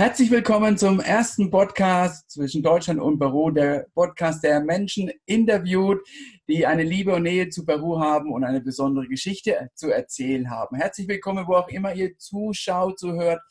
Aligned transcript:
Herzlich 0.00 0.30
willkommen 0.30 0.78
zum 0.78 0.98
ersten 0.98 1.50
Podcast 1.50 2.30
zwischen 2.30 2.62
Deutschland 2.62 3.00
und 3.00 3.18
Peru, 3.18 3.50
der 3.50 3.86
Podcast, 3.92 4.42
der 4.42 4.60
Menschen 4.60 5.10
interviewt, 5.26 6.00
die 6.48 6.66
eine 6.66 6.84
Liebe 6.84 7.16
und 7.16 7.24
Nähe 7.24 7.50
zu 7.50 7.66
Peru 7.66 8.00
haben 8.00 8.32
und 8.32 8.42
eine 8.42 8.62
besondere 8.62 9.06
Geschichte 9.08 9.68
zu 9.74 9.90
erzählen 9.90 10.48
haben. 10.48 10.76
Herzlich 10.76 11.06
willkommen, 11.06 11.46
wo 11.46 11.52
auch 11.52 11.68
immer 11.68 11.94
ihr 11.94 12.16
zuschaut, 12.16 12.98
zuhört, 12.98 13.42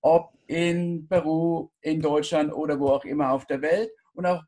ob 0.00 0.32
in 0.46 1.06
Peru, 1.08 1.68
in 1.82 2.00
Deutschland 2.00 2.54
oder 2.54 2.80
wo 2.80 2.88
auch 2.88 3.04
immer 3.04 3.30
auf 3.30 3.44
der 3.44 3.60
Welt 3.60 3.90
und 4.14 4.24
auch 4.24 4.42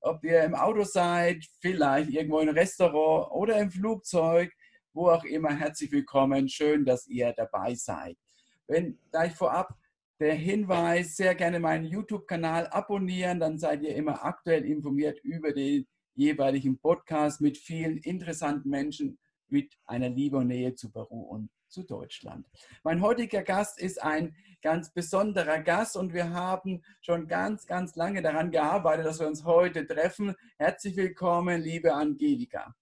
ob 0.00 0.22
ihr 0.22 0.42
im 0.42 0.54
Auto 0.54 0.84
seid, 0.84 1.42
vielleicht 1.62 2.10
irgendwo 2.10 2.40
im 2.40 2.50
Restaurant 2.50 3.32
oder 3.32 3.56
im 3.56 3.70
Flugzeug, 3.70 4.52
wo 4.92 5.08
auch 5.08 5.24
immer. 5.24 5.56
Herzlich 5.58 5.90
willkommen, 5.90 6.50
schön, 6.50 6.84
dass 6.84 7.06
ihr 7.06 7.32
dabei 7.34 7.74
seid. 7.76 8.18
Wenn 8.66 8.98
gleich 9.10 9.34
vorab 9.34 9.74
der 10.22 10.34
Hinweis, 10.34 11.16
sehr 11.16 11.34
gerne 11.34 11.58
meinen 11.58 11.84
YouTube-Kanal 11.84 12.68
abonnieren, 12.68 13.40
dann 13.40 13.58
seid 13.58 13.82
ihr 13.82 13.96
immer 13.96 14.24
aktuell 14.24 14.64
informiert 14.64 15.18
über 15.24 15.52
den 15.52 15.84
jeweiligen 16.14 16.78
Podcast 16.78 17.40
mit 17.40 17.58
vielen 17.58 17.98
interessanten 17.98 18.70
Menschen 18.70 19.18
mit 19.48 19.76
einer 19.84 20.08
Liebe 20.08 20.36
und 20.36 20.46
Nähe 20.46 20.76
zu 20.76 20.92
Peru 20.92 21.22
und 21.22 21.50
zu 21.66 21.82
Deutschland. 21.82 22.46
Mein 22.84 23.00
heutiger 23.00 23.42
Gast 23.42 23.80
ist 23.80 24.00
ein 24.00 24.36
ganz 24.62 24.92
besonderer 24.92 25.58
Gast 25.58 25.96
und 25.96 26.12
wir 26.14 26.30
haben 26.30 26.82
schon 27.00 27.26
ganz, 27.26 27.66
ganz 27.66 27.96
lange 27.96 28.22
daran 28.22 28.52
gearbeitet, 28.52 29.06
dass 29.06 29.18
wir 29.18 29.26
uns 29.26 29.44
heute 29.44 29.84
treffen. 29.88 30.36
Herzlich 30.56 30.96
willkommen, 30.96 31.60
liebe 31.60 31.92
Angelika. 31.92 32.72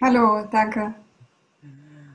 Hallo, 0.00 0.48
danke. 0.50 0.92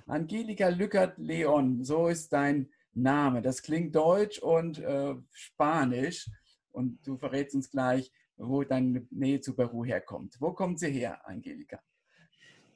Angelika 0.06 0.68
Lückert-Leon, 0.68 1.86
so 1.86 2.08
ist 2.08 2.34
dein 2.34 2.70
Name. 2.94 3.42
Das 3.42 3.62
klingt 3.62 3.96
deutsch 3.96 4.40
und 4.40 4.80
äh, 4.80 5.16
spanisch. 5.32 6.30
Und 6.72 7.00
du 7.06 7.18
verrätst 7.18 7.56
uns 7.56 7.70
gleich, 7.70 8.12
wo 8.38 8.64
deine 8.64 9.06
Nähe 9.12 9.42
zu 9.42 9.56
Peru 9.56 9.86
herkommt. 9.86 10.38
Wo 10.40 10.52
kommt 10.52 10.80
sie 10.80 10.90
her, 10.90 11.20
Angelika? 11.28 11.80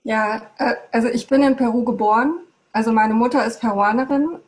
Ja, 0.04 0.52
äh, 0.58 0.76
also 0.92 1.08
ich 1.08 1.28
bin 1.28 1.42
in 1.44 1.56
Peru 1.56 1.84
geboren. 1.84 2.42
Also 2.72 2.92
meine 2.92 3.14
Mutter 3.14 3.46
ist 3.46 3.62
Peruanerin 3.62 4.40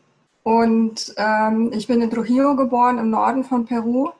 und 0.44 1.14
ähm, 1.18 1.72
ich 1.74 1.88
bin 1.88 2.02
in 2.02 2.10
Trujillo 2.10 2.56
geboren, 2.56 2.98
im 3.00 3.10
Norden 3.10 3.44
von 3.44 3.66
Peru. 3.66 4.12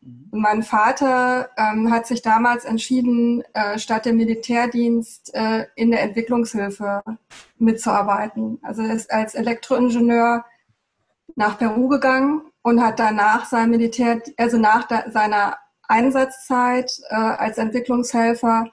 Mhm. 0.00 0.28
Und 0.30 0.40
mein 0.40 0.62
Vater 0.62 1.50
ähm, 1.56 1.90
hat 1.90 2.06
sich 2.06 2.22
damals 2.22 2.64
entschieden, 2.64 3.42
äh, 3.52 3.78
statt 3.78 4.06
dem 4.06 4.16
Militärdienst 4.16 5.34
äh, 5.34 5.66
in 5.74 5.90
der 5.90 6.02
Entwicklungshilfe 6.02 7.02
mitzuarbeiten. 7.58 8.58
Also 8.62 8.82
er 8.82 8.94
ist 8.94 9.10
als 9.10 9.34
Elektroingenieur 9.34 10.44
nach 11.38 11.56
Peru 11.56 11.88
gegangen 11.88 12.42
und 12.62 12.82
hat 12.82 12.98
danach 12.98 13.46
sein 13.46 13.70
Militär, 13.70 14.20
also 14.36 14.58
nach 14.58 14.88
seiner 15.10 15.56
Einsatzzeit 15.86 16.92
äh, 17.10 17.14
als 17.14 17.58
Entwicklungshelfer, 17.58 18.66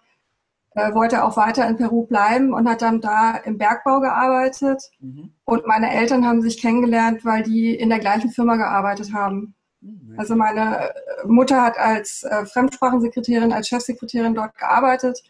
äh, 0.72 0.94
wollte 0.96 1.24
auch 1.24 1.38
weiter 1.38 1.68
in 1.68 1.78
Peru 1.78 2.08
bleiben 2.08 2.54
und 2.54 2.68
hat 2.68 2.82
dann 2.82 3.02
da 3.02 3.38
im 3.38 3.60
Bergbau 3.60 4.00
gearbeitet. 4.00 4.82
Mhm. 5.00 5.32
Und 5.46 5.68
meine 5.68 5.94
Eltern 5.94 6.26
haben 6.26 6.42
sich 6.42 6.60
kennengelernt, 6.60 7.24
weil 7.24 7.44
die 7.44 7.76
in 7.76 7.90
der 7.90 8.00
gleichen 8.00 8.32
Firma 8.32 8.56
gearbeitet 8.56 9.14
haben. 9.14 9.54
Mhm. 9.82 10.16
Also 10.18 10.36
meine 10.36 10.92
Mutter 11.24 11.62
hat 11.62 11.78
als 11.78 12.24
äh, 12.24 12.48
Fremdsprachensekretärin, 12.48 13.54
als 13.54 13.68
Chefsekretärin 13.68 14.34
dort 14.34 14.58
gearbeitet. 14.58 15.22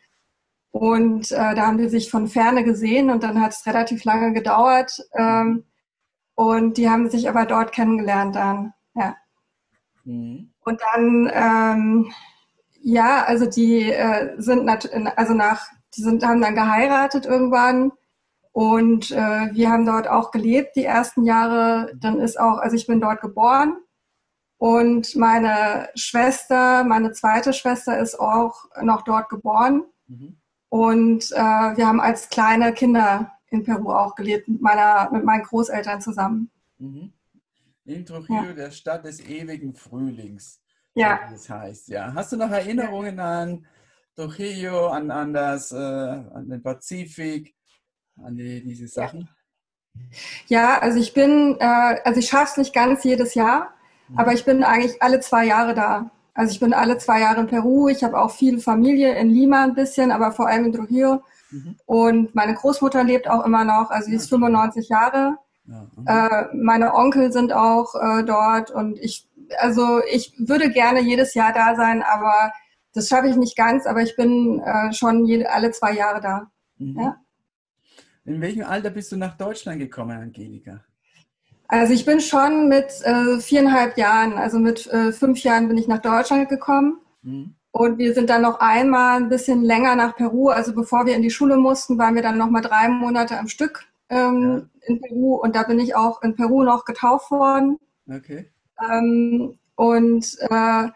Und 0.71 1.31
äh, 1.33 1.53
da 1.53 1.67
haben 1.67 1.77
die 1.77 1.89
sich 1.89 2.09
von 2.09 2.27
ferne 2.29 2.63
gesehen 2.63 3.09
und 3.09 3.23
dann 3.23 3.41
hat 3.41 3.51
es 3.51 3.65
relativ 3.65 4.05
lange 4.05 4.31
gedauert. 4.31 5.05
Ähm, 5.15 5.65
und 6.35 6.77
die 6.77 6.89
haben 6.89 7.09
sich 7.09 7.29
aber 7.29 7.45
dort 7.45 7.71
kennengelernt 7.71 8.35
dann, 8.35 8.73
ja. 8.93 9.15
Mhm. 10.03 10.51
Und 10.63 10.81
dann, 10.81 11.31
ähm, 11.33 12.11
ja, 12.81 13.23
also 13.23 13.45
die 13.45 13.91
äh, 13.91 14.35
sind 14.37 14.69
also 15.17 15.33
nach, 15.33 15.67
die 15.95 16.01
sind, 16.01 16.25
haben 16.25 16.41
dann 16.41 16.55
geheiratet 16.55 17.25
irgendwann 17.25 17.91
und 18.51 19.11
äh, 19.11 19.49
wir 19.53 19.69
haben 19.69 19.85
dort 19.85 20.07
auch 20.07 20.31
gelebt 20.31 20.75
die 20.75 20.85
ersten 20.85 21.23
Jahre. 21.25 21.91
Dann 21.95 22.19
ist 22.19 22.39
auch, 22.39 22.57
also 22.57 22.75
ich 22.75 22.87
bin 22.87 23.01
dort 23.01 23.21
geboren 23.21 23.77
und 24.57 25.15
meine 25.15 25.89
Schwester, 25.95 26.83
meine 26.83 27.11
zweite 27.11 27.53
Schwester 27.53 27.97
ist 27.99 28.19
auch 28.19 28.65
noch 28.81 29.03
dort 29.03 29.29
geboren. 29.29 29.83
Mhm. 30.07 30.37
Und 30.69 31.31
äh, 31.31 31.77
wir 31.77 31.87
haben 31.87 32.01
als 32.01 32.29
kleine 32.29 32.73
Kinder 32.73 33.31
in 33.55 33.63
Peru 33.63 33.91
auch 33.91 34.15
gelebt, 34.15 34.47
mit, 34.47 34.61
meiner, 34.61 35.09
mit 35.11 35.23
meinen 35.23 35.43
Großeltern 35.43 36.01
zusammen. 36.01 36.51
Mhm. 36.77 37.13
In 37.85 38.05
Trujillo, 38.05 38.47
ja. 38.47 38.53
der 38.53 38.71
Stadt 38.71 39.05
des 39.05 39.19
ewigen 39.19 39.73
Frühlings. 39.75 40.61
Ja. 40.95 41.19
Das 41.29 41.49
heißt, 41.49 41.89
ja. 41.89 42.13
Hast 42.13 42.31
du 42.31 42.37
noch 42.37 42.49
Erinnerungen 42.49 43.19
an 43.19 43.65
Trujillo, 44.15 44.87
an, 44.87 45.11
an, 45.11 45.33
das, 45.33 45.71
äh, 45.71 45.75
an 45.75 46.49
den 46.49 46.63
Pazifik, 46.63 47.53
an 48.23 48.35
die, 48.35 48.63
diese 48.63 48.87
Sachen? 48.87 49.29
Ja, 50.47 50.79
also 50.79 50.99
ich 50.99 51.13
bin, 51.13 51.57
äh, 51.59 51.99
also 52.03 52.19
ich 52.19 52.27
schaffe 52.27 52.51
es 52.51 52.57
nicht 52.57 52.73
ganz 52.73 53.03
jedes 53.03 53.35
Jahr, 53.35 53.73
mhm. 54.07 54.19
aber 54.19 54.33
ich 54.33 54.45
bin 54.45 54.63
eigentlich 54.63 55.01
alle 55.01 55.19
zwei 55.19 55.45
Jahre 55.45 55.73
da. 55.73 56.11
Also 56.33 56.51
ich 56.51 56.59
bin 56.59 56.73
alle 56.73 56.97
zwei 56.97 57.21
Jahre 57.21 57.41
in 57.41 57.47
Peru. 57.47 57.87
Ich 57.87 58.03
habe 58.03 58.19
auch 58.19 58.31
viel 58.31 58.59
Familie 58.59 59.15
in 59.15 59.29
Lima 59.29 59.63
ein 59.63 59.73
bisschen, 59.73 60.11
aber 60.11 60.31
vor 60.31 60.47
allem 60.47 60.65
in 60.65 60.73
Trujillo. 60.73 61.23
Mhm. 61.55 61.75
Und 61.85 62.35
meine 62.35 62.53
Großmutter 62.53 63.03
lebt 63.03 63.29
auch 63.29 63.45
immer 63.45 63.63
noch, 63.63 63.89
also 63.89 64.09
sie 64.09 64.15
ist 64.15 64.29
95 64.29 64.89
Jahre. 64.89 65.37
Ja, 65.67 65.87
äh, 66.05 66.55
meine 66.55 66.93
Onkel 66.93 67.31
sind 67.31 67.53
auch 67.53 67.95
äh, 67.95 68.23
dort 68.23 68.69
und 68.69 68.99
ich, 68.99 69.27
also 69.59 70.01
ich 70.11 70.33
würde 70.37 70.69
gerne 70.69 71.01
jedes 71.01 71.33
Jahr 71.33 71.53
da 71.53 71.75
sein, 71.75 72.03
aber 72.03 72.51
das 72.93 73.07
schaffe 73.07 73.29
ich 73.29 73.35
nicht 73.35 73.57
ganz, 73.57 73.87
aber 73.87 74.01
ich 74.01 74.15
bin 74.15 74.59
äh, 74.59 74.93
schon 74.93 75.25
jede, 75.25 75.49
alle 75.49 75.71
zwei 75.71 75.93
Jahre 75.93 76.21
da. 76.21 76.51
Mhm. 76.77 76.99
Ja? 76.99 77.15
In 78.25 78.41
welchem 78.41 78.63
Alter 78.63 78.89
bist 78.89 79.11
du 79.11 79.17
nach 79.17 79.37
Deutschland 79.37 79.79
gekommen, 79.79 80.19
Angelika? 80.19 80.83
Also 81.67 81.93
ich 81.93 82.05
bin 82.05 82.19
schon 82.19 82.67
mit 82.67 83.01
äh, 83.03 83.39
viereinhalb 83.39 83.97
Jahren, 83.97 84.33
also 84.33 84.59
mit 84.59 84.85
äh, 84.87 85.11
fünf 85.11 85.41
Jahren 85.43 85.67
bin 85.67 85.77
ich 85.77 85.87
nach 85.87 86.01
Deutschland 86.01 86.47
gekommen. 86.47 86.99
Mhm. 87.23 87.55
Und 87.77 87.97
wir 87.97 88.13
sind 88.13 88.29
dann 88.29 88.41
noch 88.41 88.61
einmal 88.61 89.17
ein 89.17 89.27
bisschen 89.27 89.61
länger 89.61 89.97
nach 89.97 90.15
Peru. 90.15 90.47
Also 90.47 90.73
bevor 90.73 91.05
wir 91.05 91.13
in 91.13 91.21
die 91.21 91.29
Schule 91.29 91.57
mussten, 91.57 91.97
waren 91.97 92.15
wir 92.15 92.21
dann 92.21 92.37
noch 92.37 92.49
mal 92.49 92.61
drei 92.61 92.87
Monate 92.87 93.37
am 93.37 93.49
Stück 93.49 93.83
ähm, 94.07 94.69
ja. 94.81 94.87
in 94.87 95.01
Peru. 95.01 95.35
Und 95.35 95.57
da 95.57 95.63
bin 95.63 95.77
ich 95.79 95.93
auch 95.93 96.21
in 96.21 96.37
Peru 96.37 96.63
noch 96.63 96.85
getauft 96.85 97.31
worden. 97.31 97.77
Okay. 98.09 98.49
Ähm, 98.79 99.59
und 99.75 100.37
äh, 100.39 100.87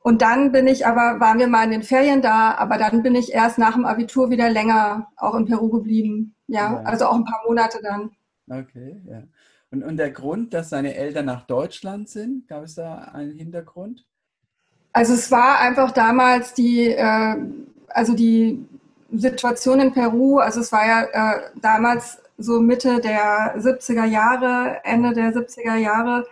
und 0.00 0.20
dann 0.20 0.52
bin 0.52 0.66
ich 0.66 0.86
aber, 0.86 1.20
waren 1.20 1.38
wir 1.38 1.48
mal 1.48 1.64
in 1.64 1.70
den 1.70 1.82
Ferien 1.82 2.20
da, 2.20 2.54
aber 2.56 2.76
dann 2.76 3.02
bin 3.02 3.14
ich 3.14 3.32
erst 3.32 3.56
nach 3.56 3.72
dem 3.72 3.86
Abitur 3.86 4.28
wieder 4.28 4.50
länger 4.50 5.08
auch 5.16 5.34
in 5.36 5.46
Peru 5.46 5.70
geblieben. 5.70 6.34
Ja, 6.48 6.74
ja. 6.74 6.82
also 6.82 7.06
auch 7.06 7.14
ein 7.14 7.24
paar 7.24 7.40
Monate 7.46 7.78
dann. 7.82 8.10
Okay, 8.50 9.00
ja. 9.08 9.22
Und, 9.70 9.82
und 9.82 9.96
der 9.96 10.10
Grund, 10.10 10.52
dass 10.52 10.68
seine 10.68 10.96
Eltern 10.96 11.24
nach 11.24 11.46
Deutschland 11.46 12.10
sind, 12.10 12.46
gab 12.46 12.64
es 12.64 12.74
da 12.74 12.98
einen 12.98 13.32
Hintergrund? 13.32 14.04
Also 14.98 15.14
es 15.14 15.30
war 15.30 15.60
einfach 15.60 15.92
damals 15.92 16.54
die, 16.54 16.88
äh, 16.88 17.36
also 17.86 18.14
die 18.14 18.66
Situation 19.12 19.78
in 19.78 19.92
Peru, 19.92 20.38
also 20.38 20.58
es 20.58 20.72
war 20.72 20.84
ja 20.84 21.02
äh, 21.02 21.50
damals 21.62 22.20
so 22.36 22.58
Mitte 22.58 22.98
der 22.98 23.54
70er 23.60 24.06
Jahre, 24.06 24.80
Ende 24.82 25.12
der 25.12 25.32
70er 25.32 25.76
Jahre. 25.76 26.26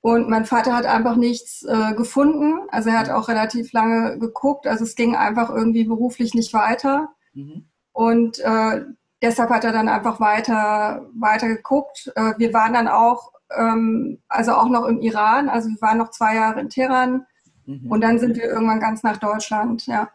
Und 0.00 0.30
mein 0.30 0.46
Vater 0.46 0.74
hat 0.74 0.86
einfach 0.86 1.16
nichts 1.16 1.62
äh, 1.64 1.92
gefunden. 1.92 2.60
Also 2.70 2.88
er 2.88 3.00
hat 3.00 3.10
auch 3.10 3.28
relativ 3.28 3.74
lange 3.74 4.18
geguckt. 4.18 4.66
Also 4.66 4.84
es 4.84 4.94
ging 4.94 5.14
einfach 5.14 5.50
irgendwie 5.50 5.84
beruflich 5.84 6.32
nicht 6.32 6.54
weiter. 6.54 7.10
Mhm. 7.34 7.66
Und 7.92 8.38
äh, 8.38 8.80
deshalb 9.20 9.50
hat 9.50 9.64
er 9.64 9.72
dann 9.72 9.90
einfach 9.90 10.20
weiter, 10.20 11.04
weiter 11.12 11.48
geguckt. 11.48 12.10
Äh, 12.16 12.32
wir 12.38 12.54
waren 12.54 12.72
dann 12.72 12.88
auch, 12.88 13.32
ähm, 13.54 14.22
also 14.26 14.52
auch 14.52 14.70
noch 14.70 14.86
im 14.86 15.02
Iran. 15.02 15.50
Also 15.50 15.68
wir 15.68 15.82
waren 15.82 15.98
noch 15.98 16.12
zwei 16.12 16.36
Jahre 16.36 16.60
in 16.60 16.70
Teheran 16.70 17.26
Mhm. 17.66 17.90
Und 17.90 18.00
dann 18.00 18.18
sind 18.18 18.36
wir 18.36 18.44
irgendwann 18.44 18.80
ganz 18.80 19.02
nach 19.02 19.18
Deutschland, 19.18 19.86
ja. 19.86 20.10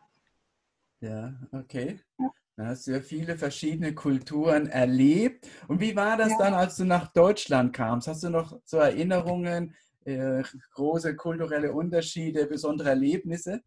Ja, 1.02 1.34
okay. 1.52 2.00
Ja. 2.20 2.30
Dann 2.58 2.68
hast 2.68 2.88
du 2.88 2.92
ja 2.92 3.00
viele 3.00 3.38
verschiedene 3.38 3.94
Kulturen 3.94 4.68
erlebt. 4.68 5.48
Und 5.68 5.80
wie 5.80 5.96
war 5.96 6.18
das 6.18 6.32
ja. 6.32 6.38
dann, 6.38 6.54
als 6.54 6.78
du 6.78 6.86
nach 6.86 7.12
Deutschland 7.12 7.74
kamst? 7.74 8.08
Hast 8.08 8.24
du 8.24 8.30
noch 8.30 8.60
so 8.66 8.78
Erinnerungen, 8.78 9.76
äh, 10.06 10.44
große 10.74 11.16
kulturelle 11.16 11.74
Unterschiede, 11.74 12.46
besondere 12.46 12.90
Erlebnisse? 12.90 13.62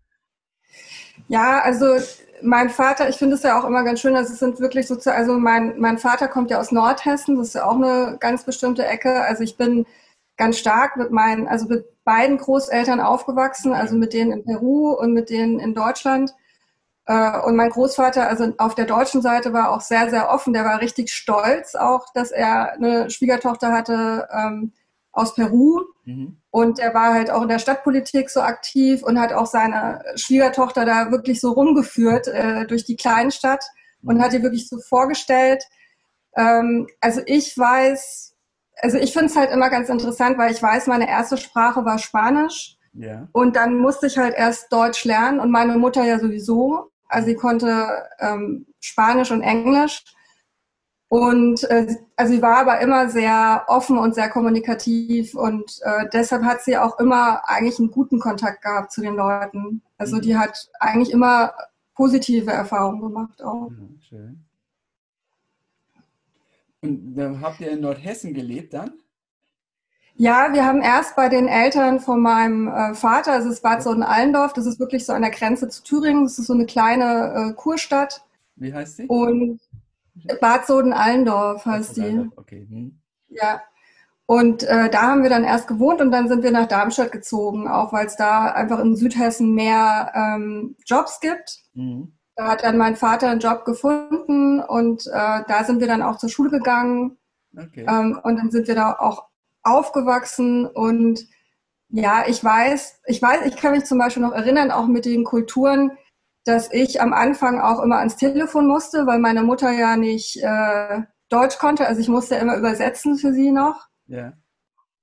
Ja, 1.28 1.60
also 1.60 1.96
mein 2.42 2.70
Vater, 2.70 3.08
ich 3.08 3.16
finde 3.16 3.36
es 3.36 3.42
ja 3.42 3.58
auch 3.58 3.64
immer 3.64 3.84
ganz 3.84 4.00
schön, 4.00 4.14
dass 4.14 4.30
es 4.30 4.38
sind 4.38 4.60
wirklich 4.60 4.86
so, 4.86 4.98
also 5.10 5.38
mein, 5.38 5.78
mein 5.78 5.98
Vater 5.98 6.28
kommt 6.28 6.50
ja 6.50 6.58
aus 6.58 6.72
Nordhessen, 6.72 7.36
das 7.36 7.48
ist 7.48 7.54
ja 7.54 7.66
auch 7.66 7.76
eine 7.76 8.16
ganz 8.18 8.44
bestimmte 8.44 8.84
Ecke. 8.84 9.22
Also 9.22 9.42
ich 9.42 9.56
bin 9.56 9.86
ganz 10.36 10.58
stark 10.58 10.96
mit 10.96 11.10
meinen, 11.12 11.46
also 11.46 11.66
mit 11.66 11.86
beiden 12.04 12.38
Großeltern 12.38 13.00
aufgewachsen, 13.00 13.72
also 13.72 13.96
mit 13.96 14.12
denen 14.12 14.32
in 14.32 14.44
Peru 14.44 14.90
und 14.92 15.12
mit 15.12 15.30
denen 15.30 15.58
in 15.58 15.74
Deutschland. 15.74 16.34
Äh, 17.06 17.40
und 17.40 17.56
mein 17.56 17.70
Großvater, 17.70 18.28
also 18.28 18.52
auf 18.58 18.74
der 18.74 18.86
deutschen 18.86 19.22
Seite, 19.22 19.52
war 19.52 19.70
auch 19.70 19.80
sehr, 19.80 20.10
sehr 20.10 20.30
offen. 20.30 20.52
Der 20.52 20.64
war 20.64 20.80
richtig 20.80 21.12
stolz 21.12 21.74
auch, 21.74 22.06
dass 22.14 22.30
er 22.30 22.72
eine 22.72 23.10
Schwiegertochter 23.10 23.72
hatte. 23.72 24.28
Ähm, 24.32 24.72
aus 25.14 25.34
Peru. 25.34 25.80
Mhm. 26.04 26.36
Und 26.50 26.78
er 26.78 26.92
war 26.92 27.14
halt 27.14 27.30
auch 27.30 27.42
in 27.42 27.48
der 27.48 27.58
Stadtpolitik 27.58 28.28
so 28.28 28.40
aktiv 28.40 29.02
und 29.02 29.18
hat 29.18 29.32
auch 29.32 29.46
seine 29.46 30.02
Schwiegertochter 30.16 30.84
da 30.84 31.10
wirklich 31.10 31.40
so 31.40 31.52
rumgeführt 31.52 32.28
äh, 32.28 32.66
durch 32.66 32.84
die 32.84 32.96
Kleinstadt 32.96 33.64
und 34.02 34.20
hat 34.20 34.34
ihr 34.34 34.42
wirklich 34.42 34.68
so 34.68 34.78
vorgestellt. 34.78 35.64
Ähm, 36.36 36.86
also 37.00 37.22
ich 37.26 37.56
weiß, 37.56 38.33
also 38.80 38.98
ich 38.98 39.12
finde 39.12 39.26
es 39.26 39.36
halt 39.36 39.50
immer 39.50 39.70
ganz 39.70 39.88
interessant, 39.88 40.38
weil 40.38 40.52
ich 40.52 40.62
weiß, 40.62 40.86
meine 40.86 41.08
erste 41.08 41.36
Sprache 41.36 41.84
war 41.84 41.98
Spanisch. 41.98 42.76
Ja. 42.92 43.26
Und 43.32 43.56
dann 43.56 43.78
musste 43.78 44.06
ich 44.06 44.18
halt 44.18 44.34
erst 44.34 44.72
Deutsch 44.72 45.04
lernen 45.04 45.40
und 45.40 45.50
meine 45.50 45.76
Mutter 45.76 46.04
ja 46.04 46.18
sowieso. 46.18 46.90
Also 47.08 47.26
sie 47.26 47.34
konnte 47.34 47.88
ähm, 48.20 48.66
Spanisch 48.80 49.30
und 49.30 49.42
Englisch. 49.42 50.04
Und 51.08 51.62
äh, 51.64 51.94
also 52.16 52.32
sie 52.32 52.42
war 52.42 52.58
aber 52.58 52.80
immer 52.80 53.08
sehr 53.08 53.64
offen 53.68 53.98
und 53.98 54.14
sehr 54.14 54.28
kommunikativ 54.30 55.34
und 55.34 55.78
äh, 55.82 56.08
deshalb 56.12 56.42
hat 56.42 56.62
sie 56.62 56.76
auch 56.76 56.98
immer 56.98 57.48
eigentlich 57.48 57.78
einen 57.78 57.92
guten 57.92 58.18
Kontakt 58.18 58.62
gehabt 58.62 58.90
zu 58.90 59.00
den 59.00 59.14
Leuten. 59.14 59.82
Also 59.96 60.16
mhm. 60.16 60.22
die 60.22 60.36
hat 60.36 60.70
eigentlich 60.80 61.12
immer 61.12 61.52
positive 61.94 62.50
Erfahrungen 62.50 63.00
gemacht 63.00 63.42
auch. 63.42 63.70
Mhm, 63.70 64.00
schön. 64.08 64.44
Und 66.84 67.16
dann 67.16 67.40
habt 67.40 67.60
ihr 67.60 67.70
in 67.70 67.80
Nordhessen 67.80 68.34
gelebt 68.34 68.74
dann? 68.74 68.92
Ja, 70.16 70.52
wir 70.52 70.64
haben 70.64 70.80
erst 70.80 71.16
bei 71.16 71.28
den 71.28 71.48
Eltern 71.48 71.98
von 71.98 72.20
meinem 72.20 72.68
äh, 72.68 72.94
Vater, 72.94 73.32
also 73.32 73.48
es 73.48 73.56
ist 73.56 73.62
Bad 73.62 73.82
Soden-Allendorf, 73.82 74.52
das 74.52 74.66
ist 74.66 74.78
wirklich 74.78 75.04
so 75.04 75.12
an 75.12 75.22
der 75.22 75.32
Grenze 75.32 75.68
zu 75.68 75.82
Thüringen, 75.82 76.24
das 76.24 76.38
ist 76.38 76.46
so 76.46 76.52
eine 76.52 76.66
kleine 76.66 77.50
äh, 77.50 77.52
Kurstadt. 77.54 78.24
Wie 78.54 78.72
heißt 78.72 78.98
sie? 78.98 79.06
Und 79.06 79.60
Bad 80.40 80.66
Soden-Allendorf 80.66 81.66
heißt 81.66 81.96
die. 81.96 82.30
Okay. 82.36 82.66
Hm. 82.68 83.00
Ja. 83.28 83.60
Und 84.26 84.62
äh, 84.62 84.88
da 84.88 85.02
haben 85.02 85.22
wir 85.22 85.30
dann 85.30 85.44
erst 85.44 85.66
gewohnt 85.66 86.00
und 86.00 86.12
dann 86.12 86.28
sind 86.28 86.44
wir 86.44 86.52
nach 86.52 86.66
Darmstadt 86.68 87.10
gezogen, 87.10 87.68
auch 87.68 87.92
weil 87.92 88.06
es 88.06 88.16
da 88.16 88.46
einfach 88.52 88.78
in 88.78 88.96
Südhessen 88.96 89.54
mehr 89.54 90.12
ähm, 90.14 90.76
Jobs 90.86 91.20
gibt. 91.20 91.58
Mhm. 91.74 92.12
Da 92.36 92.48
hat 92.48 92.64
dann 92.64 92.78
mein 92.78 92.96
Vater 92.96 93.28
einen 93.28 93.40
Job 93.40 93.64
gefunden 93.64 94.60
und 94.60 95.06
äh, 95.06 95.42
da 95.46 95.64
sind 95.64 95.80
wir 95.80 95.86
dann 95.86 96.02
auch 96.02 96.18
zur 96.18 96.28
Schule 96.28 96.50
gegangen. 96.50 97.16
Okay. 97.56 97.86
Ähm, 97.88 98.18
und 98.22 98.36
dann 98.36 98.50
sind 98.50 98.66
wir 98.66 98.74
da 98.74 98.96
auch 98.98 99.28
aufgewachsen 99.62 100.66
und 100.66 101.26
ja, 101.88 102.24
ich 102.26 102.42
weiß, 102.42 103.02
ich 103.06 103.22
weiß, 103.22 103.46
ich 103.46 103.56
kann 103.56 103.72
mich 103.72 103.84
zum 103.84 103.98
Beispiel 103.98 104.22
noch 104.22 104.32
erinnern, 104.32 104.72
auch 104.72 104.86
mit 104.86 105.04
den 105.04 105.22
Kulturen, 105.22 105.92
dass 106.44 106.72
ich 106.72 107.00
am 107.00 107.12
Anfang 107.12 107.60
auch 107.60 107.80
immer 107.80 107.98
ans 107.98 108.16
Telefon 108.16 108.66
musste, 108.66 109.06
weil 109.06 109.18
meine 109.18 109.42
Mutter 109.42 109.70
ja 109.70 109.96
nicht 109.96 110.42
äh, 110.42 111.02
Deutsch 111.28 111.58
konnte. 111.58 111.86
Also 111.86 112.00
ich 112.00 112.08
musste 112.08 112.34
immer 112.34 112.56
übersetzen 112.56 113.16
für 113.16 113.32
sie 113.32 113.50
noch. 113.50 113.88
Ja. 114.06 114.32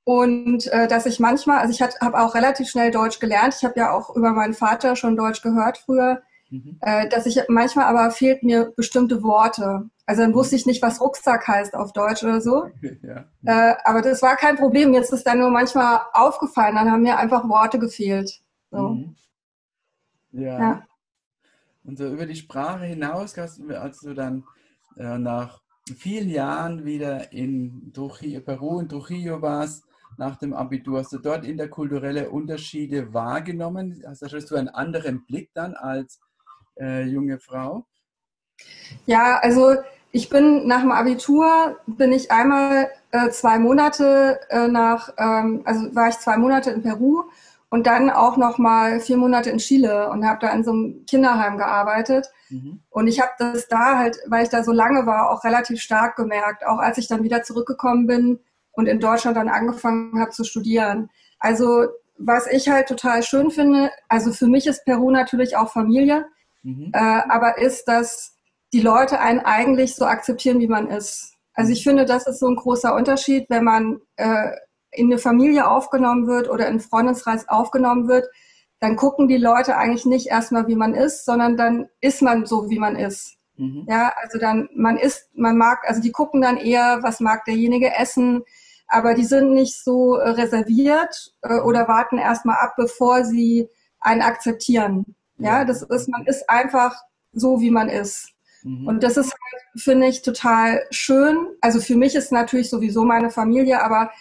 Und 0.03 0.67
äh, 0.67 0.87
dass 0.87 1.05
ich 1.05 1.19
manchmal, 1.19 1.59
also 1.59 1.71
ich 1.71 1.81
habe 1.81 2.19
auch 2.19 2.35
relativ 2.35 2.69
schnell 2.69 2.91
Deutsch 2.91 3.19
gelernt. 3.19 3.55
Ich 3.57 3.63
habe 3.63 3.79
ja 3.79 3.91
auch 3.91 4.15
über 4.15 4.31
meinen 4.31 4.53
Vater 4.53 4.95
schon 4.95 5.15
Deutsch 5.15 5.41
gehört 5.41 5.77
früher. 5.77 6.21
Mhm. 6.51 6.77
Äh, 6.81 7.07
dass 7.07 7.25
ich 7.25 7.39
manchmal 7.47 7.85
aber 7.85 8.11
fehlt 8.11 8.43
mir 8.43 8.73
bestimmte 8.75 9.23
Worte. 9.23 9.89
Also 10.05 10.21
dann 10.21 10.33
wusste 10.33 10.57
ich 10.57 10.65
nicht, 10.65 10.81
was 10.81 10.99
Rucksack 10.99 11.47
heißt 11.47 11.75
auf 11.75 11.93
Deutsch 11.93 12.23
oder 12.23 12.41
so. 12.41 12.69
Ja. 13.01 13.25
Äh, 13.45 13.75
aber 13.85 14.01
das 14.01 14.21
war 14.21 14.35
kein 14.35 14.57
Problem. 14.57 14.93
Jetzt 14.93 15.13
ist 15.13 15.25
dann 15.25 15.39
nur 15.39 15.49
manchmal 15.49 16.01
aufgefallen, 16.13 16.75
dann 16.75 16.91
haben 16.91 17.01
mir 17.01 17.17
einfach 17.17 17.47
Worte 17.47 17.79
gefehlt. 17.79 18.41
So. 18.69 18.89
Mhm. 18.89 19.15
Ja. 20.33 20.59
ja. 20.59 20.83
Und 21.83 21.97
so 21.97 22.07
über 22.07 22.25
die 22.25 22.35
Sprache 22.35 22.85
hinaus, 22.85 23.37
als 23.37 24.01
du 24.01 24.13
dann 24.13 24.43
äh, 24.97 25.17
nach 25.17 25.61
vielen 25.97 26.29
Jahren 26.29 26.85
wieder 26.85 27.31
in 27.31 27.91
Trujillo, 27.93 28.41
Peru, 28.41 28.79
in 28.79 28.89
Trujillo 28.89 29.41
warst, 29.41 29.85
nach 30.17 30.35
dem 30.35 30.53
Abitur, 30.53 30.99
hast 30.99 31.13
du 31.13 31.17
dort 31.17 31.45
interkulturelle 31.45 32.29
Unterschiede 32.29 33.13
wahrgenommen? 33.13 34.03
Hast, 34.05 34.21
hast 34.21 34.51
du 34.51 34.55
einen 34.55 34.69
anderen 34.69 35.25
Blick 35.25 35.49
dann 35.53 35.73
als 35.73 36.19
äh, 36.81 37.03
junge 37.03 37.39
Frau? 37.39 37.85
Ja, 39.05 39.39
also 39.39 39.75
ich 40.11 40.29
bin 40.29 40.67
nach 40.67 40.81
dem 40.81 40.91
Abitur, 40.91 41.77
bin 41.87 42.11
ich 42.11 42.31
einmal 42.31 42.89
äh, 43.11 43.29
zwei 43.29 43.59
Monate 43.59 44.39
äh, 44.49 44.67
nach, 44.67 45.13
ähm, 45.17 45.61
also 45.63 45.95
war 45.95 46.09
ich 46.09 46.17
zwei 46.17 46.37
Monate 46.37 46.71
in 46.71 46.81
Peru 46.81 47.23
und 47.69 47.87
dann 47.87 48.09
auch 48.09 48.35
noch 48.35 48.57
mal 48.57 48.99
vier 48.99 49.15
Monate 49.15 49.49
in 49.49 49.59
Chile 49.59 50.09
und 50.09 50.25
habe 50.25 50.39
da 50.41 50.49
in 50.49 50.63
so 50.63 50.71
einem 50.71 51.05
Kinderheim 51.05 51.57
gearbeitet. 51.57 52.27
Mhm. 52.49 52.81
Und 52.89 53.07
ich 53.07 53.21
habe 53.21 53.31
das 53.39 53.69
da 53.69 53.97
halt, 53.97 54.17
weil 54.27 54.43
ich 54.43 54.49
da 54.49 54.63
so 54.63 54.73
lange 54.73 55.05
war, 55.05 55.29
auch 55.29 55.45
relativ 55.45 55.79
stark 55.79 56.17
gemerkt, 56.17 56.65
auch 56.65 56.79
als 56.79 56.97
ich 56.97 57.07
dann 57.07 57.23
wieder 57.23 57.43
zurückgekommen 57.43 58.07
bin 58.07 58.39
und 58.73 58.87
in 58.87 58.99
Deutschland 58.99 59.37
dann 59.37 59.47
angefangen 59.47 60.19
habe 60.19 60.31
zu 60.31 60.43
studieren. 60.43 61.09
Also 61.39 61.85
was 62.17 62.47
ich 62.47 62.69
halt 62.69 62.87
total 62.87 63.23
schön 63.23 63.49
finde, 63.49 63.91
also 64.09 64.31
für 64.33 64.47
mich 64.47 64.67
ist 64.67 64.85
Peru 64.85 65.09
natürlich 65.09 65.55
auch 65.55 65.71
Familie, 65.71 66.25
mhm. 66.63 66.91
äh, 66.93 67.21
aber 67.29 67.57
ist, 67.57 67.87
dass 67.87 68.37
die 68.73 68.81
Leute 68.81 69.19
einen 69.19 69.39
eigentlich 69.39 69.95
so 69.95 70.05
akzeptieren, 70.05 70.59
wie 70.59 70.67
man 70.67 70.89
ist. 70.89 71.33
Also 71.53 71.71
ich 71.71 71.83
finde, 71.83 72.05
das 72.05 72.27
ist 72.27 72.39
so 72.39 72.47
ein 72.47 72.55
großer 72.55 72.95
Unterschied, 72.95 73.45
wenn 73.49 73.63
man 73.63 73.99
äh, 74.15 74.51
in 74.91 75.07
eine 75.07 75.17
Familie 75.17 75.69
aufgenommen 75.69 76.27
wird 76.27 76.49
oder 76.49 76.65
in 76.65 76.71
einen 76.71 76.79
Freundeskreis 76.79 77.47
aufgenommen 77.49 78.07
wird, 78.07 78.27
dann 78.79 78.95
gucken 78.95 79.27
die 79.27 79.37
Leute 79.37 79.77
eigentlich 79.77 80.05
nicht 80.05 80.27
erstmal, 80.27 80.67
wie 80.67 80.75
man 80.75 80.93
ist, 80.93 81.25
sondern 81.25 81.55
dann 81.55 81.87
ist 82.01 82.21
man 82.21 82.45
so, 82.45 82.69
wie 82.69 82.79
man 82.79 82.95
ist. 82.95 83.37
Mhm. 83.57 83.85
Ja, 83.87 84.13
also 84.21 84.39
dann, 84.39 84.69
man 84.75 84.97
isst, 84.97 85.29
man 85.35 85.57
mag, 85.57 85.79
also 85.87 86.01
die 86.01 86.11
gucken 86.11 86.41
dann 86.41 86.57
eher, 86.57 86.99
was 87.03 87.19
mag 87.19 87.45
derjenige 87.45 87.93
essen, 87.95 88.43
aber 88.87 89.13
die 89.13 89.23
sind 89.23 89.53
nicht 89.53 89.81
so 89.83 90.15
äh, 90.15 90.29
reserviert 90.29 91.33
äh, 91.41 91.59
oder 91.59 91.87
warten 91.87 92.17
erstmal 92.17 92.57
ab, 92.57 92.73
bevor 92.75 93.23
sie 93.23 93.69
einen 93.99 94.21
akzeptieren. 94.21 95.15
Ja, 95.37 95.65
das 95.65 95.81
ist, 95.81 96.09
man 96.09 96.25
ist 96.25 96.49
einfach 96.49 96.95
so, 97.33 97.61
wie 97.61 97.71
man 97.71 97.89
ist. 97.89 98.29
Mhm. 98.63 98.87
Und 98.87 99.03
das 99.03 99.17
ist, 99.17 99.33
finde 99.75 100.07
ich, 100.07 100.21
total 100.21 100.85
schön. 100.91 101.47
Also 101.61 101.79
für 101.79 101.95
mich 101.95 102.15
ist 102.15 102.31
natürlich 102.31 102.69
sowieso 102.69 103.03
meine 103.03 103.31
Familie, 103.31 103.83
aber 103.83 104.11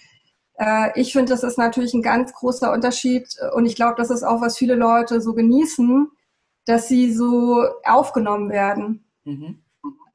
äh, 0.58 0.98
ich 0.98 1.12
finde, 1.12 1.32
das 1.32 1.42
ist 1.42 1.58
natürlich 1.58 1.94
ein 1.94 2.02
ganz 2.02 2.32
großer 2.32 2.72
Unterschied 2.72 3.28
und 3.54 3.66
ich 3.66 3.76
glaube, 3.76 3.94
das 3.96 4.10
ist 4.10 4.22
auch, 4.22 4.40
was 4.40 4.56
viele 4.56 4.74
Leute 4.74 5.20
so 5.20 5.34
genießen, 5.34 6.08
dass 6.66 6.88
sie 6.88 7.12
so 7.12 7.64
aufgenommen 7.84 8.50
werden. 8.50 9.04
Mhm. 9.24 9.62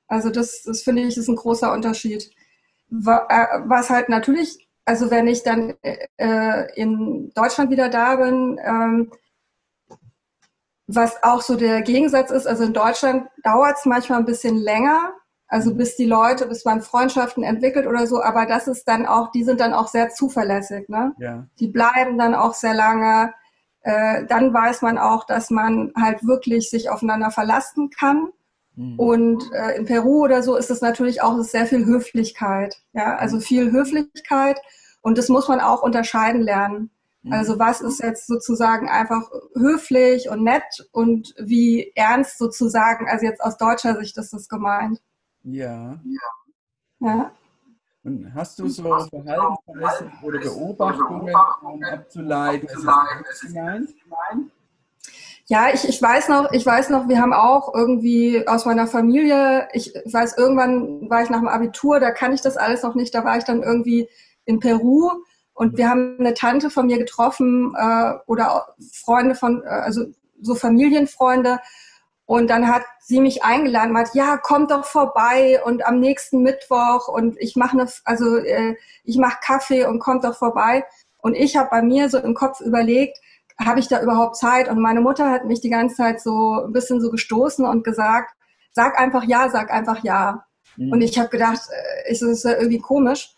Also 0.07 0.29
das, 0.29 0.63
das 0.63 0.81
finde 0.81 1.03
ich, 1.03 1.17
ist 1.17 1.27
ein 1.27 1.35
großer 1.35 1.73
Unterschied. 1.73 2.31
Äh, 2.91 3.61
was 3.65 3.89
halt 3.89 4.09
natürlich, 4.09 4.67
also 4.85 5.09
wenn 5.09 5.27
ich 5.27 5.43
dann 5.43 5.73
äh, 5.81 6.73
in 6.75 7.31
Deutschland 7.33 7.71
wieder 7.71 7.89
da 7.89 8.15
bin, 8.15 8.59
ähm, 8.63 9.11
was 10.87 11.23
auch 11.23 11.41
so 11.41 11.55
der 11.55 11.81
Gegensatz 11.81 12.31
ist, 12.31 12.47
also 12.47 12.63
in 12.63 12.73
Deutschland 12.73 13.27
dauert 13.43 13.77
es 13.77 13.85
manchmal 13.85 14.19
ein 14.19 14.25
bisschen 14.25 14.57
länger, 14.57 15.13
also 15.47 15.73
bis 15.73 15.95
die 15.95 16.05
Leute, 16.05 16.47
bis 16.47 16.65
man 16.65 16.81
Freundschaften 16.81 17.43
entwickelt 17.43 17.87
oder 17.87 18.07
so, 18.07 18.21
aber 18.21 18.45
das 18.45 18.67
ist 18.67 18.87
dann 18.87 19.05
auch, 19.05 19.31
die 19.31 19.43
sind 19.43 19.59
dann 19.59 19.73
auch 19.73 19.87
sehr 19.87 20.09
zuverlässig, 20.09 20.89
ne? 20.89 21.13
Ja. 21.19 21.47
Die 21.59 21.67
bleiben 21.67 22.17
dann 22.17 22.35
auch 22.35 22.53
sehr 22.53 22.73
lange. 22.73 23.33
Äh, 23.81 24.25
dann 24.25 24.53
weiß 24.53 24.81
man 24.81 24.97
auch, 24.97 25.25
dass 25.25 25.51
man 25.51 25.93
halt 25.95 26.25
wirklich 26.25 26.69
sich 26.69 26.89
aufeinander 26.89 27.29
verlassen 27.29 27.91
kann. 27.91 28.29
Mhm. 28.75 28.99
Und 28.99 29.51
äh, 29.53 29.77
in 29.77 29.85
Peru 29.85 30.23
oder 30.23 30.41
so 30.41 30.55
ist 30.55 30.71
es 30.71 30.81
natürlich 30.81 31.21
auch 31.21 31.39
sehr 31.43 31.67
viel 31.67 31.85
Höflichkeit. 31.85 32.81
Ja, 32.93 33.15
also 33.15 33.37
mhm. 33.37 33.41
viel 33.41 33.71
Höflichkeit. 33.71 34.59
Und 35.01 35.19
das 35.19 35.29
muss 35.29 35.47
man 35.47 35.59
auch 35.59 35.83
unterscheiden 35.83 36.41
lernen. 36.41 36.89
Mhm. 37.25 37.33
Also 37.33 37.57
was 37.57 37.81
ist 37.81 38.01
jetzt 38.01 38.27
sozusagen 38.27 38.87
einfach 38.87 39.29
höflich 39.55 40.29
und 40.29 40.43
nett 40.43 40.87
und 40.91 41.33
wie 41.39 41.91
ernst 41.95 42.37
sozusagen, 42.37 43.07
also 43.09 43.25
jetzt 43.25 43.41
aus 43.41 43.57
deutscher 43.57 43.97
Sicht 43.97 44.15
ist 44.17 44.31
das 44.31 44.47
gemeint. 44.47 45.01
Ja. 45.43 45.99
Ja. 46.99 47.31
Und 48.03 48.31
hast 48.35 48.59
du 48.59 48.67
so 48.67 48.83
Verhaltensweisen 48.83 50.11
oder 50.21 50.39
Beobachtungen 50.39 51.33
um 51.63 51.83
abzuleiten? 51.83 52.69
Ist 52.69 52.85
das 52.85 53.41
gemeint? 53.41 53.89
Ja, 55.47 55.69
ich, 55.73 55.87
ich 55.87 55.99
weiß 56.01 56.29
noch, 56.29 56.51
ich 56.51 56.65
weiß 56.65 56.89
noch, 56.89 57.07
wir 57.07 57.19
haben 57.19 57.33
auch 57.33 57.73
irgendwie 57.73 58.47
aus 58.47 58.65
meiner 58.65 58.87
Familie, 58.87 59.67
ich 59.73 59.93
weiß, 60.05 60.37
irgendwann 60.37 61.09
war 61.09 61.23
ich 61.23 61.29
nach 61.29 61.39
dem 61.39 61.47
Abitur, 61.47 61.99
da 61.99 62.11
kann 62.11 62.33
ich 62.33 62.41
das 62.41 62.57
alles 62.57 62.83
noch 62.83 62.95
nicht, 62.95 63.13
da 63.13 63.25
war 63.25 63.37
ich 63.37 63.43
dann 63.43 63.61
irgendwie 63.61 64.07
in 64.45 64.59
Peru 64.59 65.11
und 65.55 65.77
wir 65.77 65.89
haben 65.89 66.17
eine 66.19 66.35
Tante 66.35 66.69
von 66.69 66.85
mir 66.85 66.99
getroffen 66.99 67.73
äh, 67.75 68.13
oder 68.27 68.75
Freunde 68.93 69.33
von, 69.33 69.63
äh, 69.63 69.67
also 69.67 70.05
so 70.41 70.53
Familienfreunde 70.53 71.59
und 72.25 72.49
dann 72.49 72.67
hat 72.67 72.83
sie 72.99 73.19
mich 73.19 73.43
eingeladen, 73.43 73.91
meint, 73.91 74.09
ja, 74.13 74.37
kommt 74.37 74.71
doch 74.71 74.85
vorbei 74.85 75.61
und 75.63 75.85
am 75.85 75.99
nächsten 75.99 76.41
Mittwoch 76.41 77.07
und 77.07 77.39
ich 77.39 77.55
mache 77.55 77.77
ne, 77.77 77.87
also 78.03 78.37
äh, 78.37 78.75
ich 79.03 79.17
mache 79.17 79.37
Kaffee 79.43 79.85
und 79.85 79.99
kommt 79.99 80.23
doch 80.23 80.35
vorbei. 80.35 80.83
Und 81.19 81.35
ich 81.35 81.55
habe 81.55 81.69
bei 81.69 81.81
mir 81.81 82.09
so 82.09 82.17
im 82.17 82.33
Kopf 82.33 82.61
überlegt, 82.61 83.19
habe 83.63 83.79
ich 83.79 83.87
da 83.87 84.01
überhaupt 84.01 84.37
Zeit? 84.37 84.69
Und 84.69 84.79
meine 84.79 85.01
Mutter 85.01 85.29
hat 85.29 85.45
mich 85.45 85.61
die 85.61 85.69
ganze 85.69 85.95
Zeit 85.95 86.19
so 86.21 86.63
ein 86.65 86.73
bisschen 86.73 86.99
so 86.99 87.11
gestoßen 87.11 87.65
und 87.65 87.83
gesagt, 87.83 88.35
sag 88.71 88.99
einfach 88.99 89.23
ja, 89.23 89.49
sag 89.49 89.71
einfach 89.71 90.03
ja. 90.03 90.45
Mhm. 90.77 90.93
Und 90.93 91.01
ich 91.01 91.17
habe 91.19 91.29
gedacht, 91.29 91.61
äh, 91.69 92.11
ist 92.11 92.23
das 92.23 92.43
irgendwie 92.43 92.79
komisch. 92.79 93.34